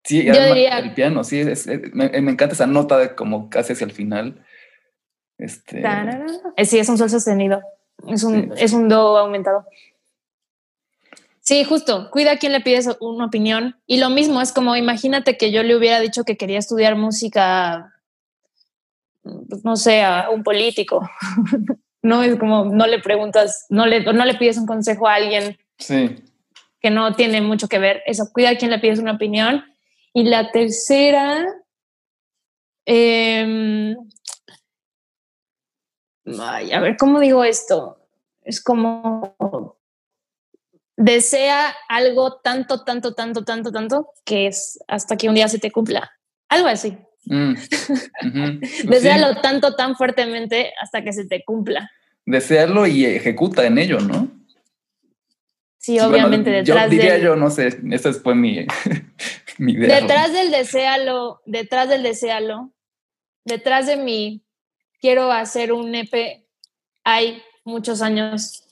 Sí, 0.05 0.25
yo 0.25 0.33
diría, 0.33 0.79
el 0.79 0.95
piano, 0.95 1.25
sí, 1.25 1.43
me, 1.93 2.05
encanta 2.16 2.55
esa 2.55 2.68
nota 2.68 2.99
de 2.99 3.16
como 3.16 3.51
casi 3.51 3.73
hacia 3.73 3.85
el 3.85 3.93
final. 3.93 4.47
Este... 5.39 5.83
Eh, 6.57 6.64
sí, 6.64 6.79
es 6.79 6.89
un 6.89 6.99
sol 6.99 7.11
sostenido, 7.11 7.62
es 8.07 8.23
un, 8.23 8.55
es 8.57 8.73
un 8.73 8.89
do 8.89 9.18
aumentado. 9.18 9.66
Sí, 11.41 11.64
justo, 11.64 12.11
cuida 12.11 12.32
a 12.32 12.36
quien 12.36 12.53
le 12.53 12.61
pides 12.61 12.88
una 13.01 13.26
opinión. 13.26 13.80
Y 13.86 13.99
lo 13.99 14.11
mismo 14.11 14.41
es 14.41 14.53
como, 14.53 14.76
imagínate 14.76 15.36
que 15.36 15.51
yo 15.51 15.62
le 15.62 15.74
hubiera 15.74 15.99
dicho 16.01 16.24
que 16.24 16.36
quería 16.36 16.59
estudiar 16.59 16.97
música, 16.97 17.95
pues, 19.22 19.64
no 19.64 19.76
sé, 19.76 20.03
a 20.03 20.30
un 20.30 20.43
político. 20.43 21.09
no 22.03 22.22
es 22.22 22.38
como, 22.38 22.66
no 22.66 22.86
le 22.86 23.01
preguntas, 23.01 23.66
no 23.68 23.86
le, 23.86 24.01
no 24.01 24.24
le 24.24 24.34
pides 24.34 24.59
un 24.59 24.66
consejo 24.66 25.09
a 25.09 25.14
alguien 25.14 25.59
que 26.80 26.91
no 26.91 27.14
tiene 27.14 27.41
mucho 27.41 27.68
que 27.68 27.78
ver. 27.78 28.03
Eso, 28.07 28.30
cuida 28.32 28.51
a 28.51 28.57
quien 28.57 28.70
le 28.70 28.78
pides 28.78 28.99
una 28.99 29.12
opinión. 29.12 29.64
Y 30.12 30.24
la 30.24 30.51
tercera, 30.51 31.47
em, 32.84 33.97
a 36.38 36.80
ver, 36.80 36.97
¿cómo 36.99 37.20
digo 37.20 37.45
esto? 37.45 37.99
Es 38.43 38.62
como 38.62 39.36
desea 41.01 41.74
algo 41.88 42.40
tanto, 42.44 42.84
tanto, 42.84 43.14
tanto, 43.14 43.42
tanto, 43.42 43.72
tanto, 43.72 44.12
que 44.24 44.46
es 44.46 44.78
hasta 44.86 45.16
que 45.16 45.28
un 45.28 45.34
día 45.34 45.48
se 45.48 45.59
te 45.59 45.70
cumpla. 45.70 46.12
Algo 46.48 46.68
así. 46.68 46.96
Mm. 47.24 47.55
Desealo 48.84 49.40
tanto, 49.40 49.74
tan 49.76 49.96
fuertemente 49.96 50.72
hasta 50.80 51.03
que 51.03 51.12
se 51.12 51.24
te 51.24 51.42
cumpla. 51.42 51.90
Desearlo 52.26 52.86
y 52.86 53.07
ejecuta 53.07 53.64
en 53.66 53.78
ello, 53.78 54.01
¿no? 54.01 54.28
Sí, 55.78 55.98
obviamente 55.98 56.51
detrás 56.51 56.84
yo 56.84 56.90
diría 56.90 57.16
yo, 57.16 57.36
no 57.36 57.48
sé, 57.48 57.80
esa 57.90 58.12
fue 58.12 58.34
mi, 58.34 58.66
mi 59.59 59.72
idea. 59.72 60.03
Detrás 60.03 60.34
del 60.34 60.51
desealo, 60.51 61.40
detrás 61.46 61.88
del 61.88 62.03
desealo, 62.03 62.72
detrás 63.46 63.86
de 63.86 63.96
mi 63.96 64.44
quiero 65.01 65.32
hacer 65.32 65.72
un 65.72 65.94
EP, 65.94 66.44
hay 67.03 67.42
muchos 67.64 68.03
años 68.03 68.64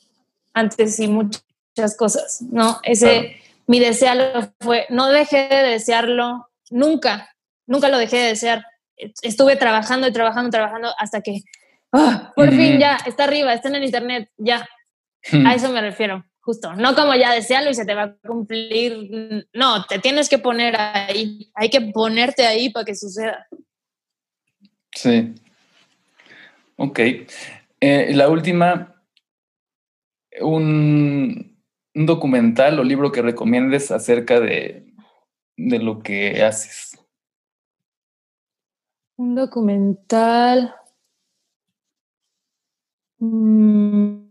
antes 0.52 1.00
y 1.00 1.08
muchos 1.08 1.47
cosas, 1.96 2.42
¿no? 2.50 2.80
Ese, 2.82 3.36
mi 3.66 3.80
deseo 3.80 4.52
fue, 4.60 4.86
no 4.90 5.08
dejé 5.08 5.48
de 5.48 5.62
desearlo 5.62 6.48
nunca, 6.70 7.30
nunca 7.66 7.88
lo 7.88 7.98
dejé 7.98 8.18
de 8.18 8.28
desear. 8.28 8.64
Estuve 8.96 9.56
trabajando 9.56 10.08
y 10.08 10.12
trabajando, 10.12 10.50
trabajando 10.50 10.90
hasta 10.98 11.20
que, 11.20 11.42
ah, 11.92 12.32
por 12.34 12.50
fin 12.50 12.78
ya, 12.78 12.98
está 13.06 13.24
arriba, 13.24 13.52
está 13.52 13.68
en 13.68 13.76
el 13.76 13.84
internet, 13.84 14.30
ya. 14.36 14.66
A 15.44 15.54
eso 15.54 15.70
me 15.70 15.80
refiero, 15.80 16.24
justo. 16.40 16.74
No 16.74 16.94
como 16.94 17.14
ya 17.14 17.32
desearlo 17.32 17.70
y 17.70 17.74
se 17.74 17.84
te 17.84 17.94
va 17.94 18.02
a 18.04 18.16
cumplir. 18.26 19.46
No, 19.52 19.84
te 19.84 19.98
tienes 19.98 20.28
que 20.28 20.38
poner 20.38 20.76
ahí. 20.78 21.50
Hay 21.54 21.68
que 21.68 21.80
ponerte 21.80 22.46
ahí 22.46 22.70
para 22.70 22.84
que 22.84 22.94
suceda. 22.94 23.46
Sí. 24.92 25.34
Ok. 26.76 27.00
Eh, 27.80 28.12
la 28.14 28.28
última, 28.28 29.02
un, 30.40 31.57
un 31.98 32.06
documental 32.06 32.78
o 32.78 32.84
libro 32.84 33.10
que 33.10 33.22
recomiendes 33.22 33.90
acerca 33.90 34.38
de, 34.38 34.86
lo 35.56 35.98
que 35.98 36.44
haces. 36.44 36.96
Un 39.16 39.34
documental. 39.34 40.76
Mm. 43.18 44.28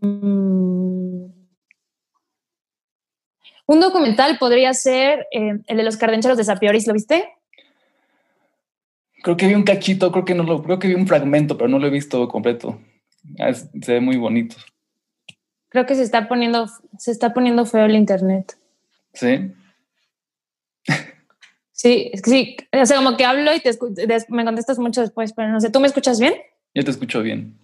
Un 3.66 3.80
documental 3.80 4.38
podría 4.38 4.72
ser 4.72 5.26
eh, 5.30 5.58
el 5.66 5.76
de 5.76 5.82
los 5.82 5.98
cardencheros 5.98 6.38
de 6.38 6.44
Sapioris, 6.44 6.86
¿lo 6.86 6.94
viste? 6.94 7.34
Creo 9.22 9.36
que 9.36 9.46
vi 9.46 9.54
un 9.54 9.64
cachito, 9.64 10.10
creo 10.10 10.24
que 10.24 10.34
no 10.34 10.42
lo, 10.42 10.62
creo 10.62 10.78
que 10.78 10.88
vi 10.88 10.94
un 10.94 11.06
fragmento, 11.06 11.58
pero 11.58 11.68
no 11.68 11.78
lo 11.78 11.86
he 11.86 11.90
visto 11.90 12.26
completo. 12.28 12.80
Ah, 13.38 13.52
se 13.52 13.92
ve 13.92 14.00
muy 14.00 14.16
bonito. 14.16 14.56
Creo 15.68 15.86
que 15.86 15.94
se 15.94 16.02
está 16.02 16.28
poniendo, 16.28 16.66
se 16.98 17.10
está 17.10 17.34
poniendo 17.34 17.66
feo 17.66 17.84
el 17.84 17.94
internet. 17.94 18.56
Sí. 19.12 19.52
Sí, 21.72 22.10
es 22.12 22.22
que 22.22 22.30
sí, 22.30 22.56
o 22.72 22.86
sea, 22.86 22.96
como 22.96 23.16
que 23.16 23.24
hablo 23.24 23.54
y 23.54 23.60
te 23.60 23.70
me 24.30 24.44
contestas 24.44 24.80
mucho 24.80 25.00
después, 25.00 25.32
pero 25.32 25.48
no 25.48 25.60
sé, 25.60 25.70
¿tú 25.70 25.78
me 25.78 25.86
escuchas 25.86 26.18
bien? 26.18 26.34
Yo 26.74 26.84
te 26.84 26.90
escucho 26.90 27.22
bien. 27.22 27.56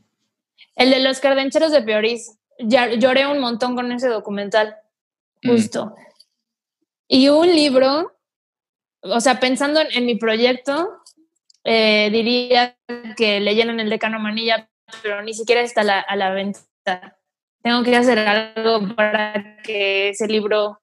El 0.76 0.90
de 0.90 1.00
los 1.00 1.18
cardencheros 1.18 1.72
de 1.72 1.82
Peoris, 1.82 2.38
ya, 2.60 2.94
lloré 2.94 3.26
un 3.26 3.40
montón 3.40 3.74
con 3.74 3.90
ese 3.90 4.06
documental, 4.06 4.76
mm. 5.42 5.50
justo. 5.50 5.96
Y 7.08 7.28
un 7.28 7.48
libro, 7.48 8.12
o 9.00 9.20
sea, 9.20 9.40
pensando 9.40 9.80
en, 9.80 10.06
mi 10.06 10.14
proyecto, 10.14 10.90
eh, 11.64 12.08
diría 12.12 12.76
que 13.16 13.40
leyeron 13.40 13.80
el 13.80 13.90
Decano 13.90 14.20
Manilla, 14.20 14.68
pero 15.02 15.22
ni 15.22 15.34
siquiera 15.34 15.60
está 15.60 15.80
a 15.80 16.16
la 16.16 16.30
venta 16.30 17.18
tengo 17.64 17.82
que 17.82 17.96
hacer 17.96 18.18
algo 18.18 18.94
para 18.94 19.56
que 19.62 20.10
ese 20.10 20.28
libro 20.28 20.80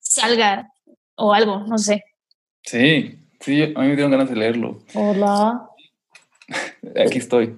salga 0.00 0.68
o 1.14 1.32
algo, 1.32 1.60
no 1.60 1.78
sé. 1.78 2.02
Sí, 2.64 3.16
sí, 3.38 3.62
a 3.62 3.80
mí 3.80 3.86
me 3.86 3.94
dieron 3.94 4.10
ganas 4.10 4.28
de 4.28 4.34
leerlo. 4.34 4.80
Hola. 4.94 5.68
Aquí 7.06 7.18
estoy. 7.18 7.56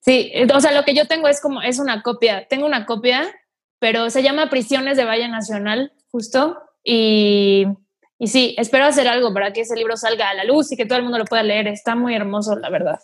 Sí, 0.00 0.32
o 0.54 0.60
sea, 0.60 0.72
lo 0.72 0.84
que 0.84 0.94
yo 0.94 1.06
tengo 1.06 1.28
es 1.28 1.42
como, 1.42 1.60
es 1.60 1.78
una 1.78 2.02
copia. 2.02 2.48
Tengo 2.48 2.64
una 2.64 2.86
copia, 2.86 3.30
pero 3.78 4.08
se 4.08 4.22
llama 4.22 4.48
Prisiones 4.48 4.96
de 4.96 5.04
Valle 5.04 5.28
Nacional, 5.28 5.92
justo. 6.10 6.56
Y, 6.82 7.66
y 8.18 8.28
sí, 8.28 8.54
espero 8.56 8.86
hacer 8.86 9.06
algo 9.06 9.34
para 9.34 9.52
que 9.52 9.60
ese 9.60 9.76
libro 9.76 9.98
salga 9.98 10.30
a 10.30 10.34
la 10.34 10.44
luz 10.44 10.72
y 10.72 10.78
que 10.78 10.86
todo 10.86 10.96
el 10.96 11.04
mundo 11.04 11.18
lo 11.18 11.26
pueda 11.26 11.42
leer. 11.42 11.68
Está 11.68 11.94
muy 11.94 12.14
hermoso, 12.14 12.56
la 12.56 12.70
verdad. 12.70 13.00